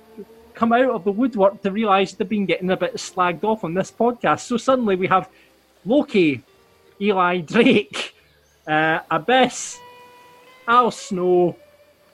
[0.55, 3.75] come out of the woodwork to realise they've been getting a bit slagged off on
[3.75, 4.41] this podcast.
[4.41, 5.29] So suddenly we have
[5.85, 6.43] Loki,
[7.01, 8.17] Eli Drake,
[8.67, 9.79] uh, Abyss,
[10.69, 11.57] Al Snow,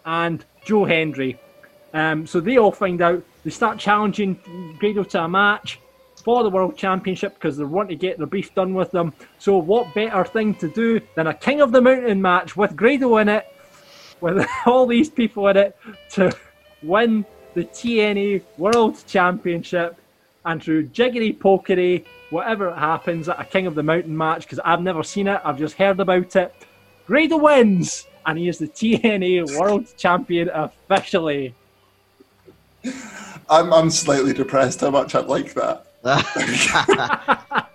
[0.07, 1.39] and Joe Hendry.
[1.93, 3.23] Um, so they all find out.
[3.45, 4.39] They start challenging
[4.79, 5.81] Grado to a match
[6.25, 9.13] for the World Championship because they want to get their beef done with them.
[9.39, 13.19] So what better thing to do than a King of the Mountain match with Grado
[13.19, 13.47] in it,
[14.21, 15.77] with all these people in it,
[16.13, 16.35] to
[16.83, 19.97] win the TNA World Championship
[20.47, 24.83] and through jiggery pokery, whatever happens at a King of the Mountain match, because I've
[24.83, 26.55] never seen it, I've just heard about it.
[27.07, 31.55] Grado wins, and he is the TNA World Champion officially.
[33.49, 35.87] I'm, I'm slightly depressed how much I like that.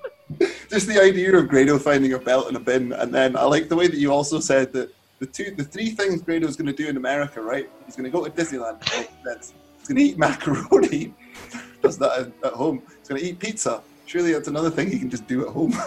[0.69, 3.69] Just the idea of Grado finding a belt in a bin, and then I like
[3.69, 6.73] the way that you also said that the two, the three things Grado's going to
[6.73, 7.69] do in America, right?
[7.85, 8.83] He's going to go to Disneyland.
[8.87, 11.13] He's going to eat macaroni.
[11.81, 12.81] Does that at, at home.
[12.99, 13.81] He's going to eat pizza.
[14.05, 15.73] Surely that's another thing he can just do at home.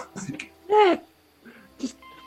[0.69, 0.95] Yeah,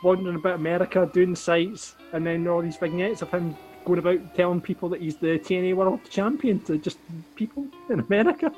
[0.02, 4.60] wandering about America, doing sights, and then all these vignettes of him going about telling
[4.60, 6.98] people that he's the TNA World Champion to just
[7.34, 8.52] people in America.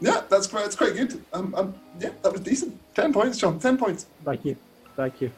[0.00, 1.22] yeah, that's quite, that's quite good.
[1.32, 2.78] Um, um, yeah, that was decent.
[2.94, 3.58] Ten points, John.
[3.58, 4.06] Ten points.
[4.24, 4.56] Thank you.
[4.96, 5.30] Thank you.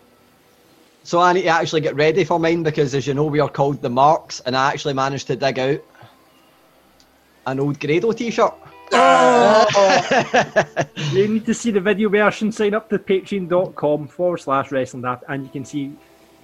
[1.05, 3.49] So I need to actually get ready for mine because, as you know, we are
[3.49, 5.81] called the Marks, and I actually managed to dig out
[7.47, 8.55] an old Grado T-shirt.
[11.13, 12.53] you need to see the video version.
[12.53, 15.97] Sign up to patreon.com forward slash wrestling daft, and you can see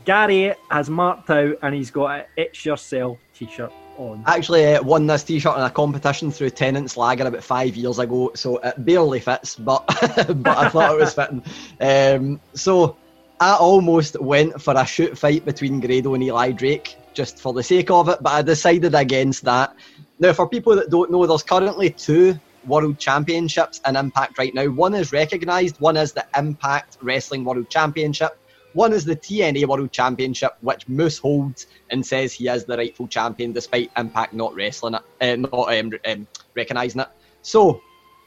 [0.04, 4.24] Gary has marked out and he's got a It's Yourself t shirt on.
[4.26, 8.32] Actually, uh, won this T-shirt in a competition through Tennent's Lager about five years ago,
[8.34, 11.44] so it barely fits, but but I thought it was fitting.
[11.80, 12.96] Um, so
[13.40, 17.62] I almost went for a shoot fight between Grado and Eli Drake just for the
[17.62, 19.74] sake of it, but I decided against that.
[20.22, 24.66] Now, for people that don't know, there's currently two World Championships in Impact right now.
[24.66, 28.38] One is recognised, one is the Impact Wrestling World Championship.
[28.74, 33.08] One is the TNA World Championship, which Moose holds and says he is the rightful
[33.08, 37.08] champion, despite Impact not wrestling it, uh, not um, um, recognising it.
[37.42, 37.82] So,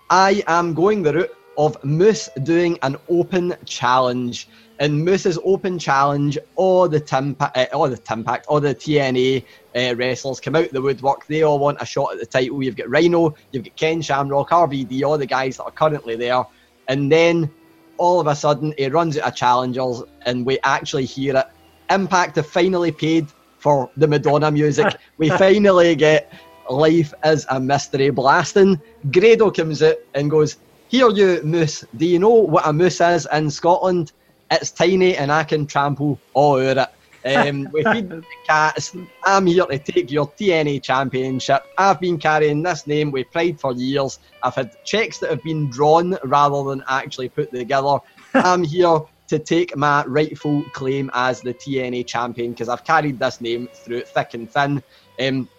[0.09, 4.49] I am going the route of Moose doing an open challenge.
[4.79, 9.43] In Moose's open challenge, or the Tim uh, all the Timpact, all the TNA
[9.75, 11.25] uh, wrestlers come out the woodwork.
[11.27, 12.61] They all want a shot at the title.
[12.61, 16.43] You've got Rhino, you've got Ken Shamrock, RVD, all the guys that are currently there.
[16.89, 17.49] And then
[17.97, 21.47] all of a sudden, he runs out of challengers, and we actually hear it.
[21.89, 23.27] Impact have finally paid
[23.59, 24.95] for the Madonna music.
[25.17, 26.33] we finally get
[26.69, 28.81] Life is a Mystery blasting.
[29.11, 30.57] Grado comes out and goes,
[30.87, 34.11] Here, you moose, do you know what a moose is in Scotland?
[34.51, 36.89] It's tiny and I can trample all over it.
[37.25, 38.95] Um, we feed the cats.
[39.23, 41.63] I'm here to take your TNA championship.
[41.77, 44.19] I've been carrying this name with pride for years.
[44.43, 47.97] I've had checks that have been drawn rather than actually put together.
[48.35, 53.41] I'm here to take my rightful claim as the TNA champion because I've carried this
[53.41, 54.83] name through thick and thin.
[55.19, 55.49] Um,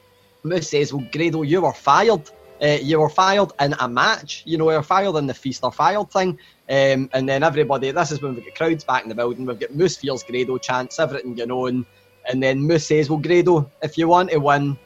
[0.44, 2.30] Moose says, Well, Grado, you were fired.
[2.62, 4.42] uh, you were fired in a match.
[4.46, 6.38] You know, you're fired in the feast or fired thing.
[6.68, 9.46] Um, and then everybody, this is when we get crowds back in the building.
[9.46, 11.86] We've got Moose feels Grado chants, everything going on.
[12.28, 14.76] And then Moose says, Well, Grado, if you want to win,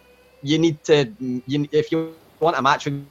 [0.43, 3.03] you need to, you, if you want a match with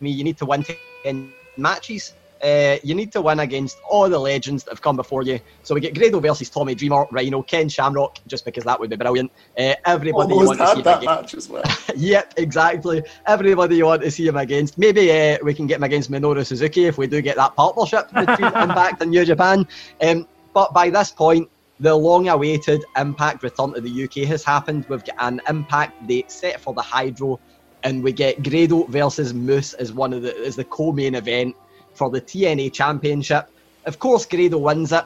[0.00, 0.64] me, you need to win
[1.04, 2.14] 10 matches.
[2.46, 5.40] Uh, you need to win against all the legends that have come before you.
[5.64, 8.94] So we get Grado versus Tommy Dreamer, Rhino, Ken Shamrock, just because that would be
[8.94, 9.32] brilliant.
[9.58, 11.22] Uh, everybody you Almost want to see that against.
[11.22, 11.64] match as well.
[11.96, 13.02] yep, exactly.
[13.26, 14.78] Everybody you want to see him against.
[14.78, 18.08] Maybe uh, we can get him against Minoru Suzuki if we do get that partnership
[18.12, 19.66] between Impact and New Japan.
[20.00, 21.50] Um, but by this point,
[21.80, 24.86] the long-awaited Impact return to the UK has happened.
[24.88, 27.40] We've got an Impact date set for the Hydro,
[27.82, 31.56] and we get Grado versus Moose as one of the as the co-main event
[31.96, 33.48] for the TNA Championship.
[33.86, 35.04] Of course, Grado wins it,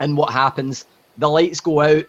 [0.00, 0.86] and what happens?
[1.18, 2.04] The lights go out.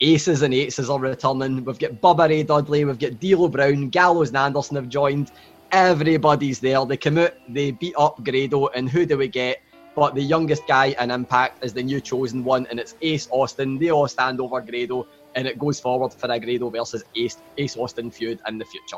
[0.00, 1.64] Aces and Eights are returning.
[1.64, 5.30] We've got Bubba Ray Dudley, we've got D'Lo Brown, Gallows and Anderson have joined.
[5.70, 6.84] Everybody's there.
[6.84, 9.62] They come out, they beat up Grado, and who do we get?
[9.94, 13.78] But the youngest guy in Impact is the new chosen one, and it's Ace Austin.
[13.78, 17.76] They all stand over Grado, and it goes forward for a Grado versus Ace, Ace
[17.76, 18.96] Austin feud in the future.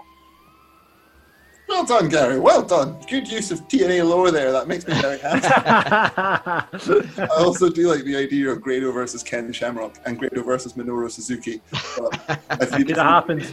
[1.69, 2.39] Well done, Gary.
[2.39, 2.97] Well done.
[3.09, 4.53] Good use of TNA lore there.
[4.53, 5.47] That makes me very happy.
[7.23, 11.11] I also do like the idea of Grado versus Ken Shamrock and Grado versus Minoru
[11.11, 11.61] Suzuki.
[11.97, 13.53] But if you, It happens.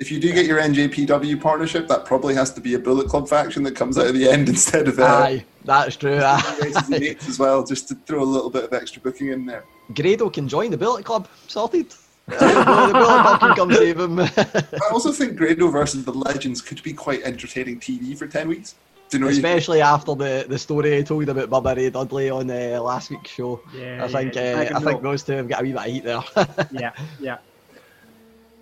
[0.00, 3.28] if you do get your NJPW partnership, that probably has to be a Bullet Club
[3.28, 6.20] faction that comes out at the end instead of uh, Aye, that's true.
[6.62, 9.46] Aces and Eights as well, just to throw a little bit of extra booking in
[9.46, 9.64] there.
[9.94, 11.28] Grado can join the Bullet Club.
[11.46, 11.94] Sorted.
[12.26, 14.20] The Bullet Club can save him.
[14.20, 18.74] I also think Grado versus the Legends could be quite entertaining TV for 10 weeks.
[19.08, 22.30] Do you know you- Especially after the, the story I told about Bubba Ray Dudley
[22.30, 23.60] on uh, last week's show.
[23.76, 24.68] Yeah, I think yeah.
[24.72, 26.22] uh, I I, think those two have got a wee bit of heat there.
[26.72, 27.38] yeah, yeah.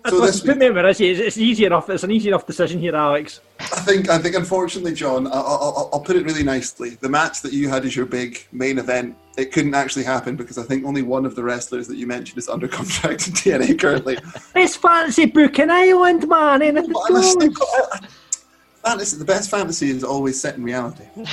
[0.09, 1.09] So So this put me where is he?
[1.11, 1.89] It's, it's easy enough.
[1.89, 3.39] It's an easy enough decision here, Alex.
[3.59, 6.91] I think, I think, unfortunately, John, I- I- I'll, I'll put it really nicely.
[7.01, 10.57] The match that you had as your big main event, it couldn't actually happen because
[10.57, 13.79] I think only one of the wrestlers that you mentioned is under contract in TNA
[13.79, 14.17] currently.
[14.53, 16.61] Best fantasy book in Ireland, man.
[16.63, 17.35] Anything But I goes.
[17.35, 18.05] got-
[18.83, 21.03] Fantasy, the best fantasy is always set in reality.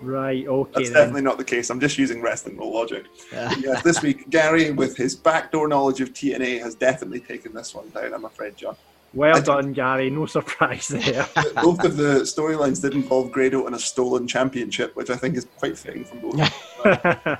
[0.00, 0.46] Right.
[0.46, 0.70] Okay.
[0.74, 0.94] That's then.
[0.94, 1.70] definitely not the case.
[1.70, 3.04] I'm just using wrestling rule logic.
[3.32, 7.88] yes, this week, Gary, with his backdoor knowledge of TNA, has definitely taken this one
[7.90, 8.76] down, I'm afraid, John.
[9.12, 10.08] Well done, Gary.
[10.08, 11.26] No surprise there.
[11.62, 15.46] Both of the storylines did involve Grado and a stolen championship, which I think is
[15.56, 16.38] quite fitting from both.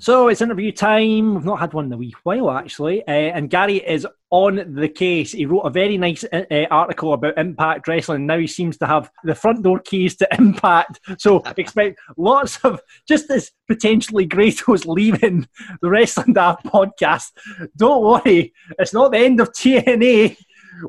[0.00, 1.34] So it's interview time.
[1.34, 3.06] We've not had one in a wee while, actually.
[3.06, 5.32] Uh, and Gary is on the case.
[5.32, 8.26] He wrote a very nice uh, uh, article about Impact Wrestling.
[8.26, 11.00] Now he seems to have the front door keys to Impact.
[11.18, 15.48] So expect lots of, just as potentially Grado's leaving
[15.82, 17.32] the Wrestling Daft podcast.
[17.76, 20.36] Don't worry, it's not the end of TNA.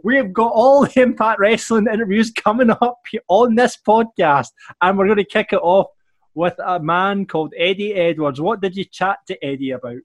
[0.04, 4.50] We've got all the Impact Wrestling interviews coming up on this podcast,
[4.82, 5.88] and we're going to kick it off
[6.40, 8.40] with a man called Eddie Edwards.
[8.40, 9.98] What did you chat to Eddie about?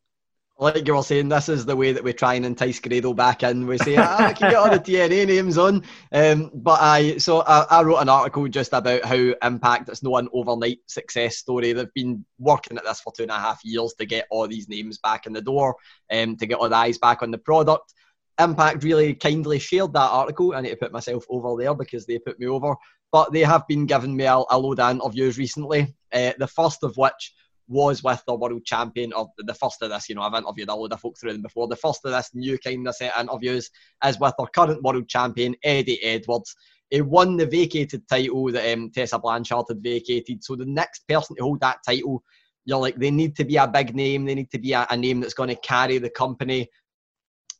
[0.56, 3.42] like you were saying, this is the way that we try and entice Grado back
[3.42, 3.66] in.
[3.66, 5.82] We say, ah, we can get all the TNA names on.
[6.12, 10.22] Um, but I, so I, I wrote an article just about how Impact, it's not
[10.22, 11.72] an overnight success story.
[11.72, 14.68] They've been working at this for two and a half years to get all these
[14.68, 15.74] names back in the door,
[16.12, 17.92] um, to get all the eyes back on the product.
[18.38, 20.54] Impact really kindly shared that article.
[20.54, 22.76] I need to put myself over there because they put me over.
[23.14, 25.94] But they have been giving me a, a load of interviews recently.
[26.12, 27.32] Uh, the first of which
[27.68, 30.08] was with the world champion of the first of this.
[30.08, 31.68] You know, I've interviewed a load of folk through them before.
[31.68, 33.70] The first of this new kind of set of interviews
[34.04, 36.56] is with our current world champion, Eddie Edwards.
[36.90, 40.42] He won the vacated title that um, Tessa Blanchard had vacated.
[40.42, 42.20] So the next person to hold that title,
[42.64, 44.24] you're like, they need to be a big name.
[44.24, 46.68] They need to be a, a name that's going to carry the company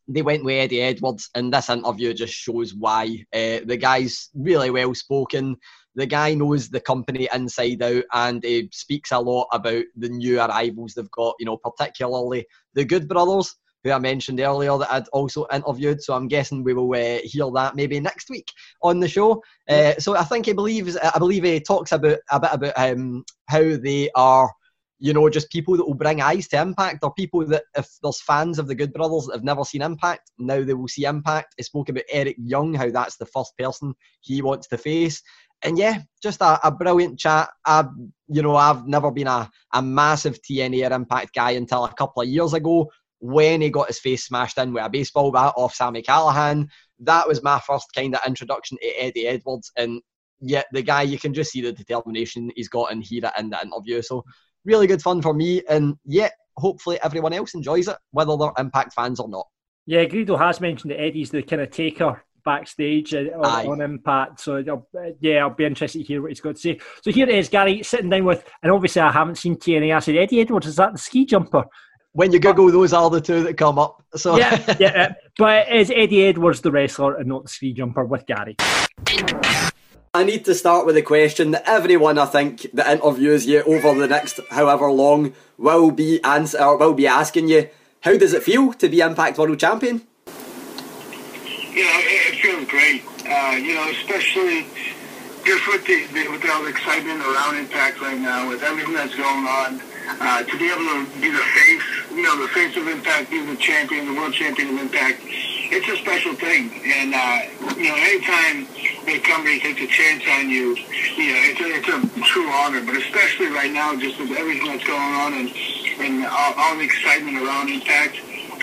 [0.08, 3.24] they went with Eddie Edwards, and this interview just shows why.
[3.32, 5.56] Uh, the guy's really well spoken.
[5.94, 10.40] The guy knows the company inside out, and he speaks a lot about the new
[10.40, 11.36] arrivals they've got.
[11.38, 16.02] You know, particularly the Good Brothers, who I mentioned earlier that I'd also interviewed.
[16.02, 18.50] So I'm guessing we will uh, hear that maybe next week
[18.82, 19.42] on the show.
[19.68, 23.24] Uh, so I think he believes, I believe he talks about a bit about um,
[23.46, 24.50] how they are
[24.98, 28.20] you know, just people that will bring eyes to Impact, or people that, if there's
[28.22, 31.54] fans of the Good Brothers that have never seen Impact, now they will see Impact.
[31.58, 35.22] I spoke about Eric Young, how that's the first person he wants to face.
[35.62, 37.48] And yeah, just a, a brilliant chat.
[37.64, 37.86] I,
[38.28, 42.22] you know, I've never been a, a massive TNA or Impact guy until a couple
[42.22, 42.90] of years ago
[43.20, 46.68] when he got his face smashed in with a baseball bat off Sami Callihan.
[47.00, 49.72] That was my first kind of introduction to Eddie Edwards.
[49.76, 50.02] And
[50.40, 53.62] yet, the guy, you can just see the determination he's got in here in the
[53.62, 54.02] interview.
[54.02, 54.24] So,
[54.64, 58.92] really good fun for me, and yeah, hopefully everyone else enjoys it, whether they're Impact
[58.94, 59.46] fans or not.
[59.86, 64.40] Yeah, Grado has mentioned that Eddie's the kind of taker backstage uh, on, on Impact.
[64.40, 66.78] So I'll, uh, yeah, I'll be interested to hear what he's got to say.
[67.02, 69.94] So here it is, Gary, sitting down with, and obviously I haven't seen TNA.
[69.94, 70.66] I said Eddie Edwards.
[70.66, 71.64] Is that the ski jumper?
[72.12, 74.02] When you Google, those are the two that come up.
[74.14, 75.02] So yeah, yeah.
[75.02, 78.56] uh, But is Eddie Edwards the wrestler and not the ski jumper with Gary?
[80.16, 83.98] I need to start with a question that everyone I think that interviews you over
[83.98, 87.68] the next however long will be answer will be asking you.
[88.02, 90.06] How does it feel to be Impact World Champion?
[91.74, 93.02] you know, it, it feels great.
[93.26, 94.66] Uh, you know, especially
[95.44, 99.16] just with the, the with all the excitement around Impact right now, with everything that's
[99.16, 99.82] going on,
[100.20, 101.82] uh, to be able to be the face,
[102.14, 105.20] you know, the face of Impact, be the champion, the world champion of Impact,
[105.74, 106.70] it's a special thing.
[106.86, 108.66] And uh, you know, anytime
[109.06, 110.76] a company takes a chance on you,
[111.18, 112.80] you know, it's a, it's a true honor.
[112.84, 115.48] But especially right now, just with everything that's going on and
[115.98, 118.16] and all, all the excitement around Impact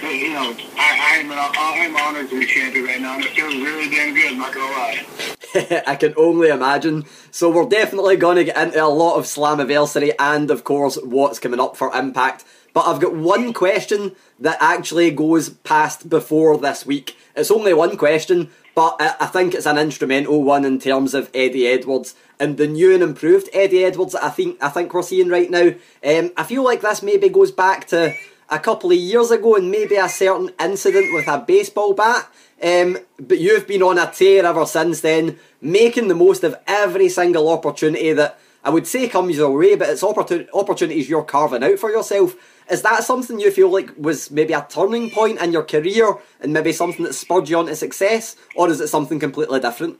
[0.04, 3.54] you know, I, I'm, uh, I'm honored to be champion right now, and it feels
[3.56, 5.06] really damn good, I'm not gonna lie.
[5.88, 7.06] I can only imagine.
[7.32, 11.40] So we're definitely going to get into a lot of Slammiversary and, of course, what's
[11.40, 12.46] coming up for Impact.
[12.74, 17.18] But I've got one question that actually goes past before this week.
[17.36, 21.68] It's only one question, but I think it's an instrumental one in terms of Eddie
[21.68, 25.50] Edwards and the new and improved Eddie Edwards I think I think we're seeing right
[25.50, 25.74] now.
[26.04, 28.16] Um, I feel like this maybe goes back to
[28.50, 32.30] a couple of years ago and maybe a certain incident with a baseball bat.
[32.62, 37.10] Um, but you've been on a tear ever since then, making the most of every
[37.10, 41.64] single opportunity that I would say comes your way, but it's opportun- opportunities you're carving
[41.64, 42.36] out for yourself.
[42.72, 46.54] Is that something you feel like was maybe a turning point in your career and
[46.54, 50.00] maybe something that spurred you on to success, or is it something completely different?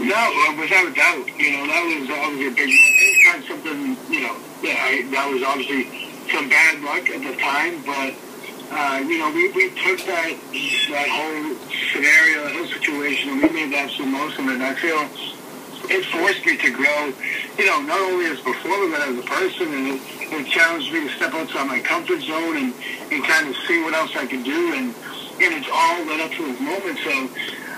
[0.00, 4.20] No, uh, without a doubt, you know, that was obviously a big, anytime something, you
[4.22, 5.84] know, yeah, that was obviously
[6.32, 8.14] some bad luck at the time, but,
[8.72, 10.32] uh, you know, we, we took that,
[10.88, 11.52] that whole
[11.92, 15.04] scenario, that whole situation, and we made the most of it, and I feel
[15.90, 17.12] it forced me to grow,
[17.58, 20.00] you know, not only as a performer, but as a person, and it,
[20.32, 22.74] it challenged me to step outside my comfort zone and,
[23.12, 24.94] and kind of see what else I could do, and,
[25.42, 27.12] and it's all led up to this moment, so,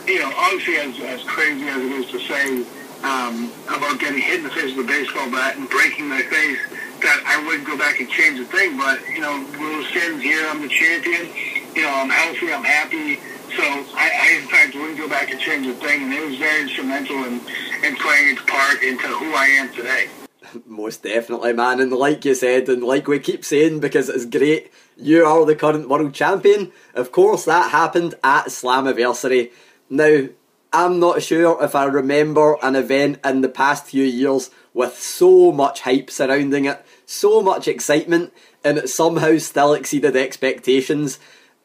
[0.07, 2.65] you know, obviously as, as crazy as it is to say
[3.05, 6.59] um, about getting hit in the face with a baseball bat and breaking my face,
[7.01, 8.77] that I wouldn't go back and change a thing.
[8.77, 11.31] But, you know, we'll Sims here, I'm the champion.
[11.75, 13.21] You know, I'm healthy, I'm happy.
[13.57, 16.05] So I, I, in fact, wouldn't go back and change a thing.
[16.05, 17.41] And it was very instrumental in,
[17.85, 20.09] in playing its part into who I am today.
[20.67, 21.81] Most definitely, man.
[21.81, 25.57] And like you said, and like we keep saying, because it's great, you are the
[25.57, 26.73] current world champion.
[26.95, 29.53] Of course, that happened at Slammiversary.
[29.91, 30.29] Now,
[30.73, 35.51] I'm not sure if I remember an event in the past few years with so
[35.51, 41.19] much hype surrounding it, so much excitement, and it somehow still exceeded expectations.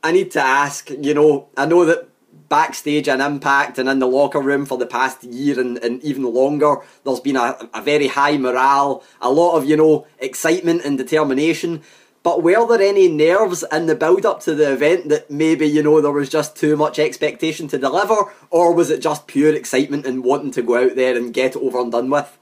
[0.03, 2.09] I need to ask, you know, I know that
[2.49, 6.23] backstage and impact and in the locker room for the past year and, and even
[6.23, 10.97] longer, there's been a, a very high morale, a lot of, you know, excitement and
[10.97, 11.81] determination.
[12.21, 15.81] But were there any nerves in the build up to the event that maybe, you
[15.81, 18.33] know, there was just too much expectation to deliver?
[18.49, 21.61] Or was it just pure excitement and wanting to go out there and get it
[21.61, 22.37] over and done with?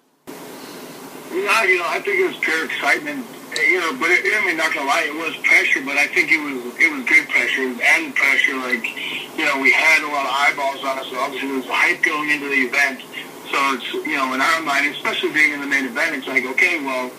[1.31, 3.25] Yeah, you know, I think it was pure excitement.
[3.51, 6.07] Uh, you know, but it, I mean, not gonna lie, it was pressure, but I
[6.07, 7.67] think it was it was good pressure.
[7.67, 8.55] It added pressure.
[8.55, 8.87] Like,
[9.35, 11.07] you know, we had a lot of eyeballs on us.
[11.11, 13.03] So obviously, there was hype going into the event.
[13.51, 16.47] So it's you know, in our mind, especially being in the main event, it's like,
[16.55, 17.11] okay, well,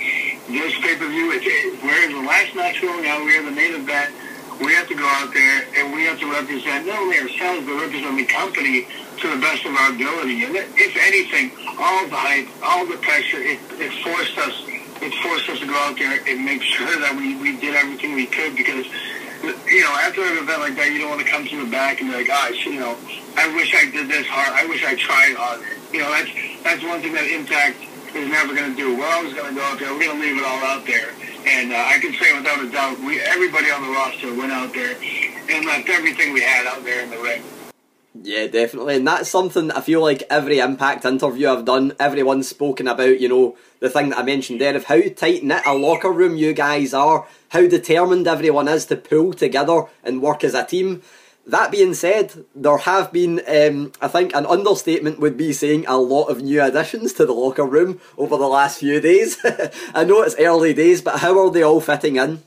[0.49, 1.45] this pay per view, it's
[1.85, 3.21] we're in the last match going out.
[3.21, 4.17] We're in the main event.
[4.65, 7.77] We have to go out there and we have to represent not only ourselves but
[7.77, 8.87] represent the company
[9.21, 10.45] to the best of our ability.
[10.45, 14.72] And if anything, all the hype, all the pressure, it, it forced us.
[15.03, 18.15] It forced us to go out there and make sure that we, we did everything
[18.15, 18.87] we could because,
[19.43, 22.01] you know, after an event like that, you don't want to come to the back
[22.01, 22.95] and be like, ah, you know,
[23.35, 24.55] I wish I did this hard.
[24.55, 25.67] I wish I tried harder.
[25.91, 26.31] You know, that's
[26.63, 27.83] that's one thing that Impact
[28.15, 28.95] is never going to do.
[28.97, 29.91] We're always going to go out there.
[29.91, 31.11] We're going to leave it all out there.
[31.51, 34.73] And uh, I can say without a doubt, we everybody on the roster went out
[34.73, 34.95] there
[35.51, 37.43] and left everything we had out there in the ring.
[38.15, 38.97] Yeah, definitely.
[38.97, 43.29] And that's something I feel like every Impact interview I've done, everyone's spoken about, you
[43.29, 46.53] know, the thing that I mentioned there of how tight knit a locker room you
[46.53, 51.03] guys are, how determined everyone is to pull together and work as a team.
[51.47, 55.97] That being said, there have been, um, I think, an understatement would be saying a
[55.97, 59.39] lot of new additions to the locker room over the last few days.
[59.95, 62.43] I know it's early days, but how are they all fitting in?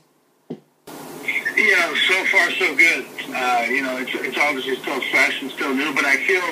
[1.56, 3.06] Know, so far so good.
[3.32, 6.44] Uh, you know, it's, it's obviously still fresh and still new, but I feel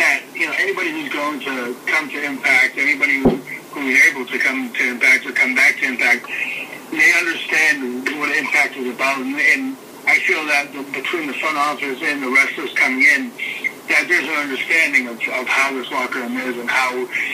[0.00, 3.36] that, you know, anybody who's going to come to Impact, anybody who,
[3.76, 6.24] who's able to come to Impact or come back to Impact,
[6.88, 9.20] they understand what Impact is about.
[9.20, 9.76] And, and
[10.08, 13.28] I feel that the, between the front office and the wrestlers coming in,
[13.92, 16.90] that there's an understanding of, of how this locker room is and how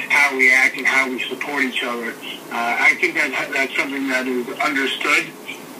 [0.08, 2.10] how we act and how we support each other.
[2.50, 5.30] Uh, I think that that's something that is understood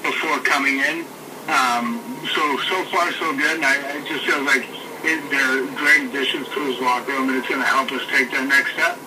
[0.04, 1.04] before coming in.
[1.48, 2.02] Um,
[2.34, 3.56] so so far so good.
[3.56, 4.66] And I, I just feel like
[5.04, 8.30] it, they're great additions to his locker room, and it's going to help us take
[8.32, 8.98] that next step.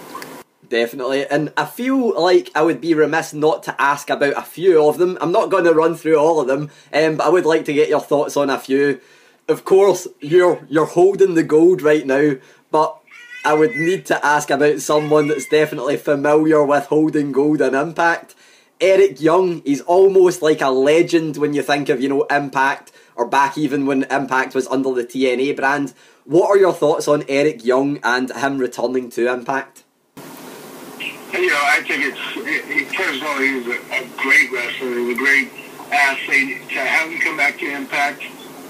[0.70, 1.26] Definitely.
[1.26, 5.00] And I feel like I would be remiss not to ask about a few of
[5.00, 5.18] them.
[5.20, 7.74] I'm not going to run through all of them, um, but I would like to
[7.74, 9.02] get your thoughts on a few.
[9.48, 12.36] Of course, you're you're holding the gold right now,
[12.70, 13.00] but
[13.44, 18.36] I would need to ask about someone that's definitely familiar with holding gold and impact.
[18.82, 23.28] Eric Young, he's almost like a legend when you think of, you know, Impact or
[23.28, 25.94] back even when Impact was under the TNA brand.
[26.24, 29.84] What are your thoughts on Eric Young and him returning to Impact?
[30.16, 34.98] You know, I think it's, it, first of all, he's a, a great wrestler.
[34.98, 35.50] He's a great
[35.92, 36.70] athlete.
[36.70, 38.24] To have him come back to Impact,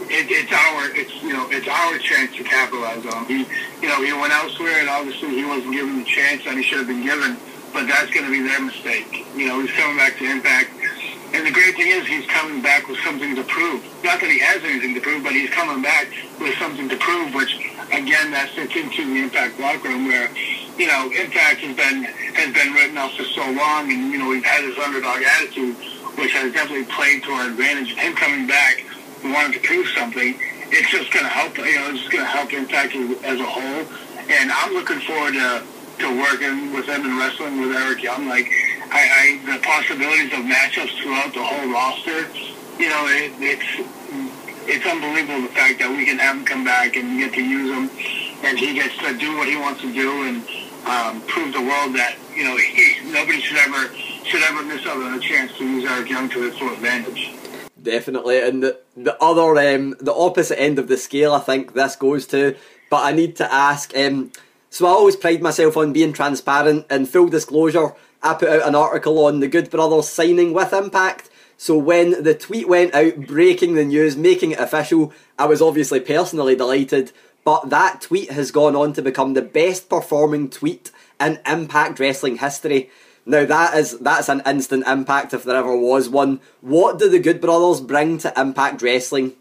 [0.10, 3.26] it, it's our, it's, you know, it's our chance to capitalize on.
[3.26, 3.46] He,
[3.82, 6.80] you know, he went elsewhere and obviously he wasn't given the chance that he should
[6.80, 7.38] have been given,
[7.74, 9.26] but that's going to be their mistake.
[9.36, 10.70] You know, he's coming back to Impact.
[11.32, 13.86] And the great thing is he's coming back with something to prove.
[14.04, 16.10] Not that he has anything to prove, but he's coming back
[16.42, 17.54] with something to prove, which,
[17.94, 20.34] again, that fits into the Impact locker room where,
[20.78, 24.30] you know, Impact has been has been written off for so long, and, you know,
[24.30, 25.76] we've had this underdog attitude,
[26.18, 27.94] which has definitely played to our advantage.
[27.94, 28.84] Him coming back,
[29.24, 30.34] we wanted to prove something.
[30.72, 33.46] It's just going to help, you know, it's just going to help Impact as a
[33.46, 33.86] whole.
[34.30, 35.62] And I'm looking forward to,
[36.00, 38.28] to working with him and wrestling with Eric Young.
[38.28, 38.50] Like,
[38.92, 42.28] I, I the possibilities of matchups throughout the whole roster,
[42.80, 43.70] you know, it, it's
[44.70, 47.70] it's unbelievable the fact that we can have him come back and get to use
[47.70, 47.90] him,
[48.46, 50.44] and he gets to do what he wants to do and
[50.86, 53.94] um, prove the world that you know he, nobody should ever
[54.26, 57.34] should ever miss out on a chance to use Eric Young to his full advantage.
[57.82, 61.96] Definitely, and the the other um, the opposite end of the scale, I think this
[61.96, 62.56] goes to.
[62.90, 63.96] But I need to ask.
[63.96, 64.32] Um,
[64.70, 67.94] so I always pride myself on being transparent and full disclosure.
[68.22, 71.30] I put out an article on the Good Brothers signing with Impact.
[71.58, 76.00] So when the tweet went out breaking the news, making it official, I was obviously
[76.00, 77.12] personally delighted.
[77.44, 82.38] But that tweet has gone on to become the best performing tweet in Impact Wrestling
[82.38, 82.90] history.
[83.26, 86.40] Now that is that's an instant impact if there ever was one.
[86.62, 89.34] What do the Good Brothers bring to Impact Wrestling?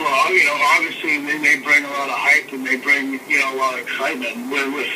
[0.00, 3.36] Well, you know, obviously they, they bring a lot of hype and they bring, you
[3.36, 4.48] know, a lot of excitement.
[4.48, 4.88] With, with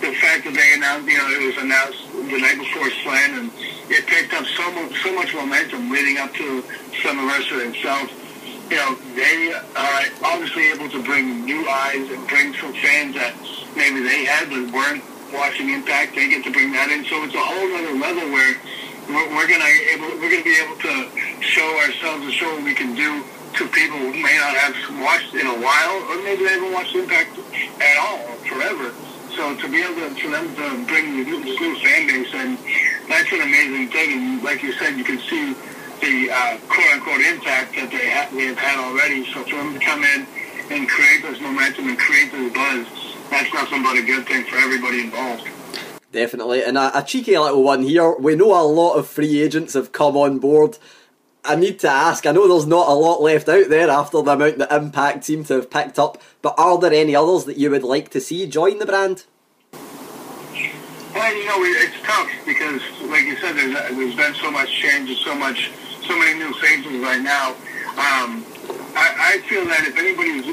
[0.00, 3.46] the fact that they announced, you know, it was announced the night before Slam and
[3.92, 6.64] it picked up so much, so much momentum leading up to
[7.04, 8.08] Slammiversary itself.
[8.72, 13.36] You know, they are obviously able to bring new eyes and bring some fans that
[13.76, 15.04] maybe they had but weren't
[15.36, 16.16] watching Impact.
[16.16, 18.56] They get to bring that in, so it's a whole other level where
[19.12, 21.12] we're, we're gonna able we're gonna be able to
[21.44, 23.22] show ourselves and show what we can do
[23.56, 26.94] to people who may not have watched in a while, or maybe they haven't watched
[26.94, 27.38] Impact
[27.80, 28.92] at all forever.
[29.34, 32.58] So to be able to, for them to bring this new fan base, and
[33.08, 34.12] that's an amazing thing.
[34.12, 35.54] And like you said, you can see
[36.00, 39.24] the uh, quote-unquote impact that they have, they have had already.
[39.32, 40.26] So for them to come in
[40.70, 42.86] and create this momentum and create this buzz,
[43.30, 45.48] that's nothing but a good thing for everybody involved.
[46.12, 48.14] Definitely, and a, a cheeky little one here.
[48.16, 50.78] We know a lot of free agents have come on board.
[51.46, 54.32] I need to ask, I know there's not a lot left out there after the
[54.32, 57.70] amount that Impact seem to have picked up, but are there any others that you
[57.70, 59.24] would like to see join the brand?
[59.72, 65.08] Well, you know, it's tough because, like you said, there's, there's been so much change
[65.08, 65.70] and so much,
[66.06, 67.50] so many new faces right now.
[67.96, 68.44] Um,
[68.94, 70.46] I, I feel that if anybody's,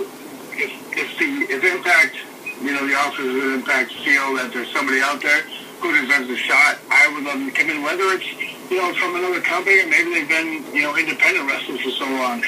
[0.53, 2.15] if, if the, if Impact,
[2.61, 5.41] you know, the officers of Impact feel that there's somebody out there
[5.81, 8.25] who deserves a shot, I would love them to come in, whether it's,
[8.69, 12.05] you know, from another company or maybe they've been, you know, independent wrestlers for so
[12.05, 12.43] long.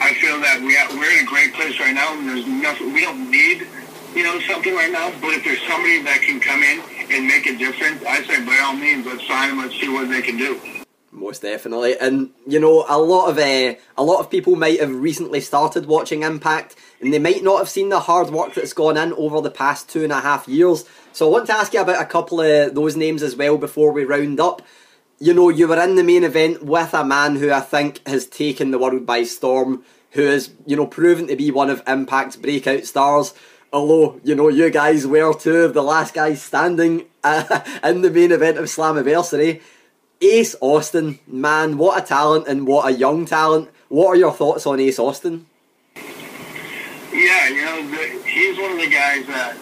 [0.00, 2.92] I feel that we are, we're in a great place right now, and there's nothing,
[2.92, 3.66] we don't need,
[4.14, 6.80] you know, something right now, but if there's somebody that can come in
[7.10, 10.08] and make a difference, I say by all means, let's sign them, let's see what
[10.08, 10.60] they can do.
[11.10, 14.94] Most definitely, and you know, a lot of uh, a lot of people might have
[14.94, 18.96] recently started watching Impact, and they might not have seen the hard work that's gone
[18.96, 20.84] in over the past two and a half years.
[21.12, 23.90] So I want to ask you about a couple of those names as well before
[23.90, 24.62] we round up.
[25.20, 28.24] You know, you were in the main event with a man who I think has
[28.24, 29.82] taken the world by storm,
[30.12, 33.34] who is, you know, proven to be one of Impact's breakout stars.
[33.72, 38.10] Although, you know, you guys were two of the last guys standing uh, in the
[38.10, 39.60] main event of Slammiversary.
[40.20, 43.70] Ace Austin, man, what a talent and what a young talent.
[43.88, 45.46] What are your thoughts on Ace Austin?
[47.12, 49.56] Yeah, you know, the, he's one of the guys that,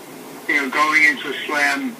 [0.49, 1.97] you know, going into Slam,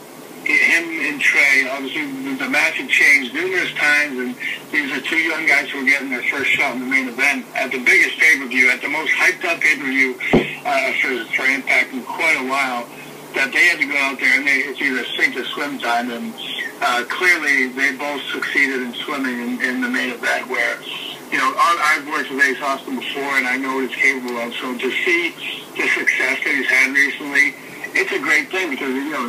[0.47, 2.07] him and Trey, obviously
[2.37, 4.37] the match had changed numerous times, and
[4.71, 7.47] these are two young guys who were getting their first shot in the main event
[7.55, 12.03] at the biggest pay-per-view, at the most hyped-up pay-per-view uh, uh, for, for Impact in
[12.03, 12.87] quite a while
[13.35, 16.11] that they had to go out there and they, it's either sink or swim time.
[16.11, 16.33] And
[16.81, 20.81] uh, clearly they both succeeded in swimming in, in the main event where,
[21.31, 24.55] you know, I've worked with Ace Austin before and I know what he's capable of.
[24.55, 25.37] So to see
[25.77, 27.53] the success that he's had recently,
[27.97, 29.25] it's a great thing because, you know,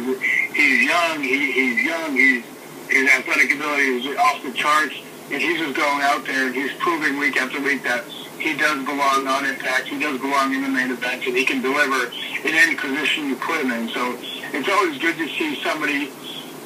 [0.54, 2.44] he's young, he, he's young, he's,
[2.90, 4.96] his athletic ability is off the charts,
[5.32, 8.04] and he's just going out there and he's proving week after week that
[8.40, 11.62] he does belong on impact, he does belong in the main event, and he can
[11.62, 12.12] deliver
[12.44, 13.88] in any position you put him in.
[13.90, 14.16] So
[14.54, 16.12] it's always good to see somebody,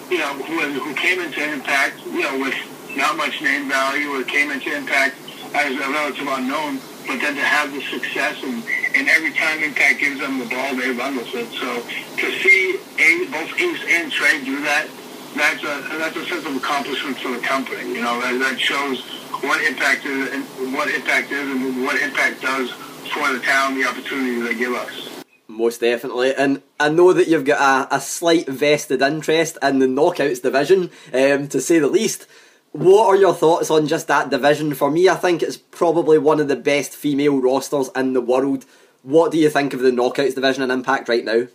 [0.10, 2.57] you know, who, who came into impact, you know, with
[2.98, 5.15] not much name value or came into impact
[5.53, 8.64] as a relative unknown, but then to have the success and,
[8.95, 11.49] and every time Impact gives them the ball, they run with it.
[11.53, 14.88] So to see A, both Ace and Trey do that,
[15.36, 17.95] that's a that's a sense of accomplishment for the company.
[17.95, 19.02] You know, that, that shows
[19.44, 23.86] what impact is and what impact is and what impact does for the town, the
[23.88, 25.23] opportunity they give us.
[25.48, 29.86] Most definitely, and I know that you've got a, a slight vested interest in the
[29.86, 32.26] knockouts division, um, to say the least.
[32.72, 34.73] What are your thoughts on just that division?
[34.73, 38.65] For me, I think it's probably one of the best female rosters in the world.
[39.03, 41.48] What do you think of the knockouts division and Impact right now?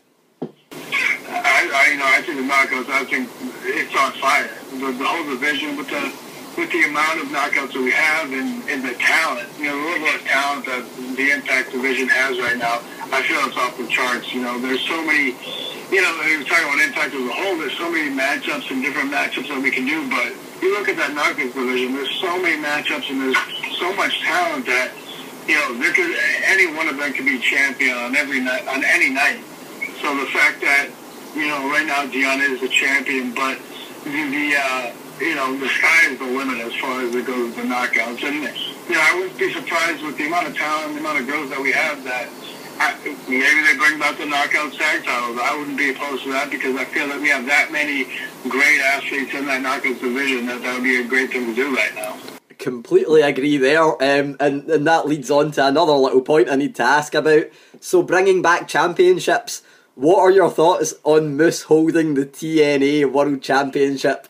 [0.43, 2.91] I, I you know I think the knockouts.
[2.91, 3.31] I think
[3.65, 4.51] it's on fire.
[4.73, 6.26] The, the whole division with the
[6.57, 9.89] with the amount of knockouts that we have and, and the talent, you know, the
[9.93, 10.85] level of talent that
[11.17, 12.81] the Impact division has right now,
[13.13, 14.33] I feel it's off the charts.
[14.33, 15.37] You know, there's so many,
[15.93, 18.81] you know, we were talking about Impact as a whole, there's so many matchups and
[18.81, 20.33] different matchups that we can do, but
[20.65, 23.41] you look at that knockouts division, there's so many matchups and there's
[23.77, 24.97] so much talent that,
[25.45, 26.09] you know, there could,
[26.49, 29.45] any one of them could be champion on every night, on any night.
[30.01, 30.89] So the fact that,
[31.37, 33.61] you know, right now Dion is the champion, but
[34.05, 37.55] the, the uh, you know, the sky is the limit as far as it goes
[37.55, 38.23] to knockouts.
[38.23, 38.43] And,
[38.89, 41.51] you know, I wouldn't be surprised with the amount of talent, the amount of girls
[41.51, 42.29] that we have that
[42.79, 42.95] I,
[43.29, 45.39] maybe they bring back the knockout tag titles.
[45.43, 48.05] I wouldn't be opposed to that because I feel that we have that many
[48.49, 51.75] great athletes in that knockouts division that that would be a great thing to do
[51.75, 52.17] right now.
[52.59, 56.75] Completely agree there, um, and and that leads on to another little point I need
[56.77, 57.45] to ask about.
[57.81, 59.63] So, bringing back championships,
[59.95, 64.27] what are your thoughts on Moose holding the TNA World Championship?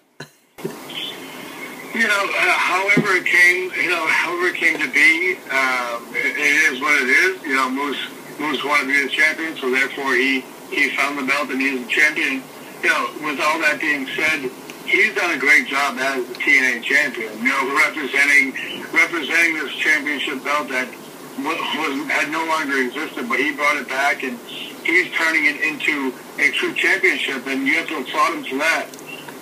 [1.96, 6.36] You know, uh, however it came, you know, however it came to be, um, it,
[6.36, 7.40] it is what it is.
[7.40, 7.96] You know, Moose
[8.36, 11.80] Moose wanted to be the champion, so therefore he he found the belt and he's
[11.80, 12.44] the champion.
[12.84, 14.44] You know, with all that being said,
[14.84, 17.32] he's done a great job as the TNA champion.
[17.40, 18.52] You know, representing
[18.92, 20.92] representing this championship belt that
[21.40, 24.36] was, was had no longer existed, but he brought it back and
[24.84, 28.84] he's turning it into a true championship, and you have to applaud him for that.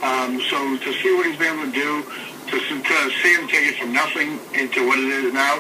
[0.05, 2.03] Um, so to see what he's been able to do,
[2.51, 5.59] to, to see him take it from nothing into what it is now,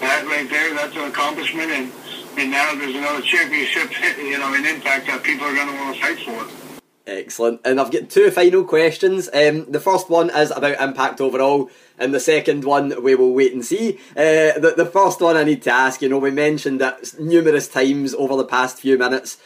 [0.00, 1.70] that right there, that's an accomplishment.
[1.70, 1.92] And,
[2.38, 5.96] and now there's another championship, you know, in Impact that people are going to want
[5.96, 6.62] to fight for.
[7.06, 7.60] Excellent.
[7.64, 9.28] And I've got two final questions.
[9.34, 13.52] Um, the first one is about impact overall, and the second one we will wait
[13.52, 13.98] and see.
[14.10, 17.68] Uh, the, the first one I need to ask, you know, we mentioned that numerous
[17.68, 19.38] times over the past few minutes.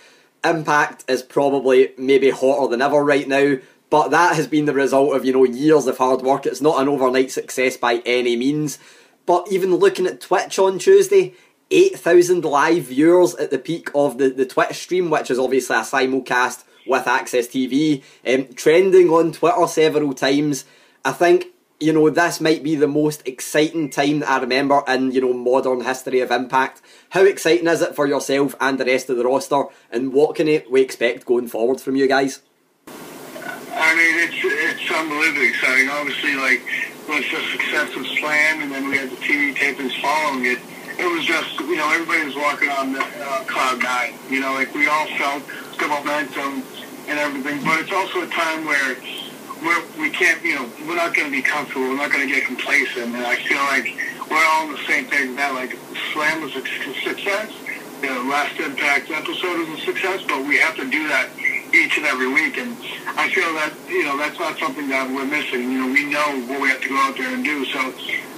[0.44, 3.56] Impact is probably maybe hotter than ever right now,
[3.90, 6.46] but that has been the result of, you know, years of hard work.
[6.46, 8.78] It's not an overnight success by any means.
[9.26, 11.34] But even looking at Twitch on Tuesday,
[11.70, 15.80] 8,000 live viewers at the peak of the, the Twitch stream, which is obviously a
[15.80, 20.64] simulcast with AXS TV, um, trending on Twitter several times.
[21.04, 21.46] I think,
[21.80, 25.32] you know, this might be the most exciting time that I remember in, you know,
[25.32, 26.80] modern history of Impact.
[27.10, 30.46] How exciting is it for yourself and the rest of the roster, and what can
[30.70, 32.42] we expect going forward from you guys?
[33.86, 35.88] I mean, it's it's unbelievably exciting.
[35.88, 36.58] Obviously, like
[37.06, 40.58] with the success of Slam, and then we had the TV tapings following it.
[40.98, 44.18] It was just, you know, everybody was walking on the uh, cloud nine.
[44.26, 45.46] You know, like we all felt
[45.78, 46.66] the momentum
[47.06, 47.62] and everything.
[47.62, 48.98] But it's also a time where
[49.62, 51.86] we're, we can't, you know, we're not going to be comfortable.
[51.86, 53.14] We're not going to get complacent.
[53.14, 53.94] And I feel like
[54.26, 55.54] we're all on the same page now.
[55.54, 55.78] Like
[56.10, 56.64] Slam was a
[57.06, 57.54] success.
[58.02, 61.30] The last Impact episode was a success, but we have to do that
[61.76, 62.58] each and every week.
[62.58, 62.72] And
[63.18, 65.70] I feel that, you know, that's not something that we're missing.
[65.70, 67.64] You know, we know what we have to go out there and do.
[67.66, 67.92] So,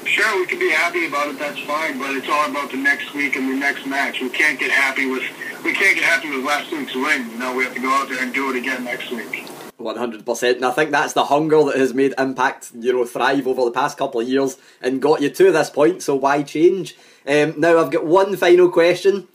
[0.04, 1.38] sure, we can be happy about it.
[1.38, 1.98] That's fine.
[1.98, 4.20] But it's all about the next week and the next match.
[4.20, 5.22] We can't get happy with,
[5.64, 7.30] we can't get happy with last week's win.
[7.30, 9.46] You know, we have to go out there and do it again next week.
[9.78, 10.56] 100%.
[10.56, 13.70] And I think that's the hunger that has made Impact, you know, thrive over the
[13.70, 16.96] past couple of years and got you to this point, so why change?
[17.26, 19.28] Um, now, I've got one final question.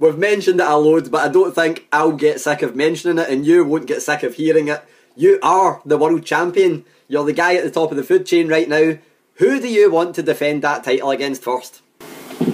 [0.00, 3.28] We've mentioned it a load, but I don't think I'll get sick of mentioning it,
[3.28, 4.82] and you won't get sick of hearing it.
[5.14, 6.86] You are the world champion.
[7.06, 8.96] You're the guy at the top of the food chain right now.
[9.34, 11.82] Who do you want to defend that title against first?
[12.00, 12.46] Uh,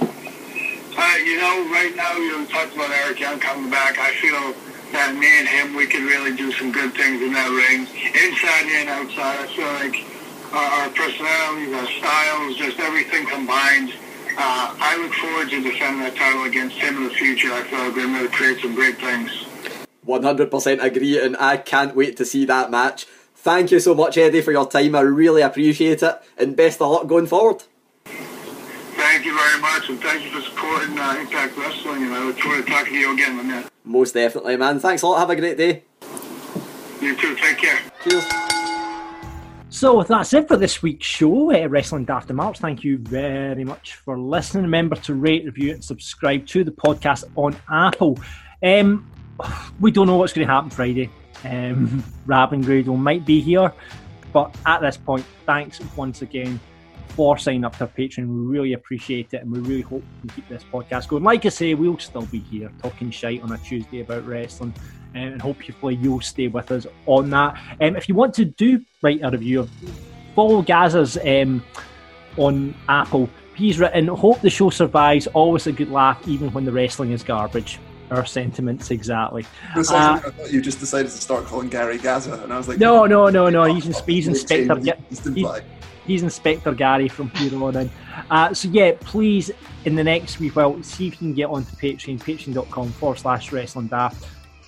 [1.23, 3.97] you know, right now, you talked about Eric Young coming back.
[3.97, 4.53] I feel
[4.91, 7.87] that me and him, we could really do some good things in that ring,
[8.27, 9.39] inside and outside.
[9.39, 10.03] I feel like
[10.51, 13.93] our, our personalities, our styles, just everything combined.
[14.39, 17.51] Uh, I look forward to defending that title against him in the future.
[17.51, 19.31] I feel like we're going to create some great things.
[20.05, 23.05] 100% agree, and I can't wait to see that match.
[23.35, 24.95] Thank you so much, Eddie, for your time.
[24.95, 27.63] I really appreciate it, and best of luck going forward.
[28.05, 32.37] Thank you very much, and thank you for supporting uh, Impact Wrestling, and I look
[32.37, 33.65] forward to talking to you again, my man.
[33.83, 34.79] Most definitely, man.
[34.79, 35.19] Thanks a lot.
[35.19, 35.83] Have a great day.
[37.01, 37.35] You too.
[37.35, 37.79] Take care.
[38.03, 38.46] Cheers.
[39.77, 42.59] So that's it for this week's show, uh, Wrestling Daft Marks.
[42.59, 44.63] Thank you very much for listening.
[44.63, 48.17] Remember to rate, review, and subscribe to the podcast on Apple.
[48.63, 49.07] Um,
[49.79, 51.11] we don't know what's going to happen Friday.
[51.45, 53.71] Um, Rab and Grado might be here,
[54.33, 56.59] but at this point, thanks once again
[57.09, 58.27] for signing up to our Patreon.
[58.27, 61.21] We really appreciate it, and we really hope we keep this podcast going.
[61.21, 64.73] Like I say, we'll still be here talking shite on a Tuesday about wrestling,
[65.17, 67.57] and hopefully you'll stay with us on that.
[67.81, 69.69] Um, if you want to do write a review of
[70.35, 71.63] follow Gaza's um,
[72.37, 73.29] on Apple.
[73.55, 75.25] He's written, "Hope the show survives.
[75.27, 77.79] Always a good laugh, even when the wrestling is garbage."
[78.09, 79.43] Our sentiments exactly.
[79.73, 82.53] For a second, Uh, I thought you just decided to start calling Gary Gaza, and
[82.53, 83.65] I was like, no, no, no, no.
[83.65, 84.65] He's, in, he's Inspector.
[84.75, 85.47] changed Ga- it, just he's,
[86.05, 87.91] he's Inspector Gary from here on in.
[88.31, 89.51] Uh, so yeah, please
[89.83, 93.51] in the next week, well, see if you can get onto Patreon, patreon.com forward slash
[93.51, 94.25] wrestling daft.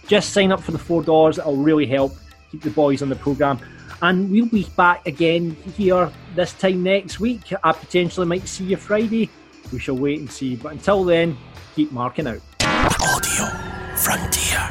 [0.09, 1.37] Just sign up for the four dollars.
[1.37, 2.13] It'll really help
[2.51, 3.59] keep the boys on the program.
[4.01, 7.53] And we'll be back again here this time next week.
[7.63, 9.29] I potentially might see you Friday.
[9.71, 10.55] We shall wait and see.
[10.55, 11.37] But until then,
[11.75, 12.41] keep marking out.
[12.59, 13.45] Audio
[13.95, 14.67] Frontier.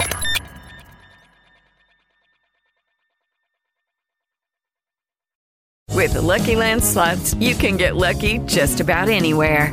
[5.95, 9.73] With the Lucky Land slots, you can get lucky just about anywhere.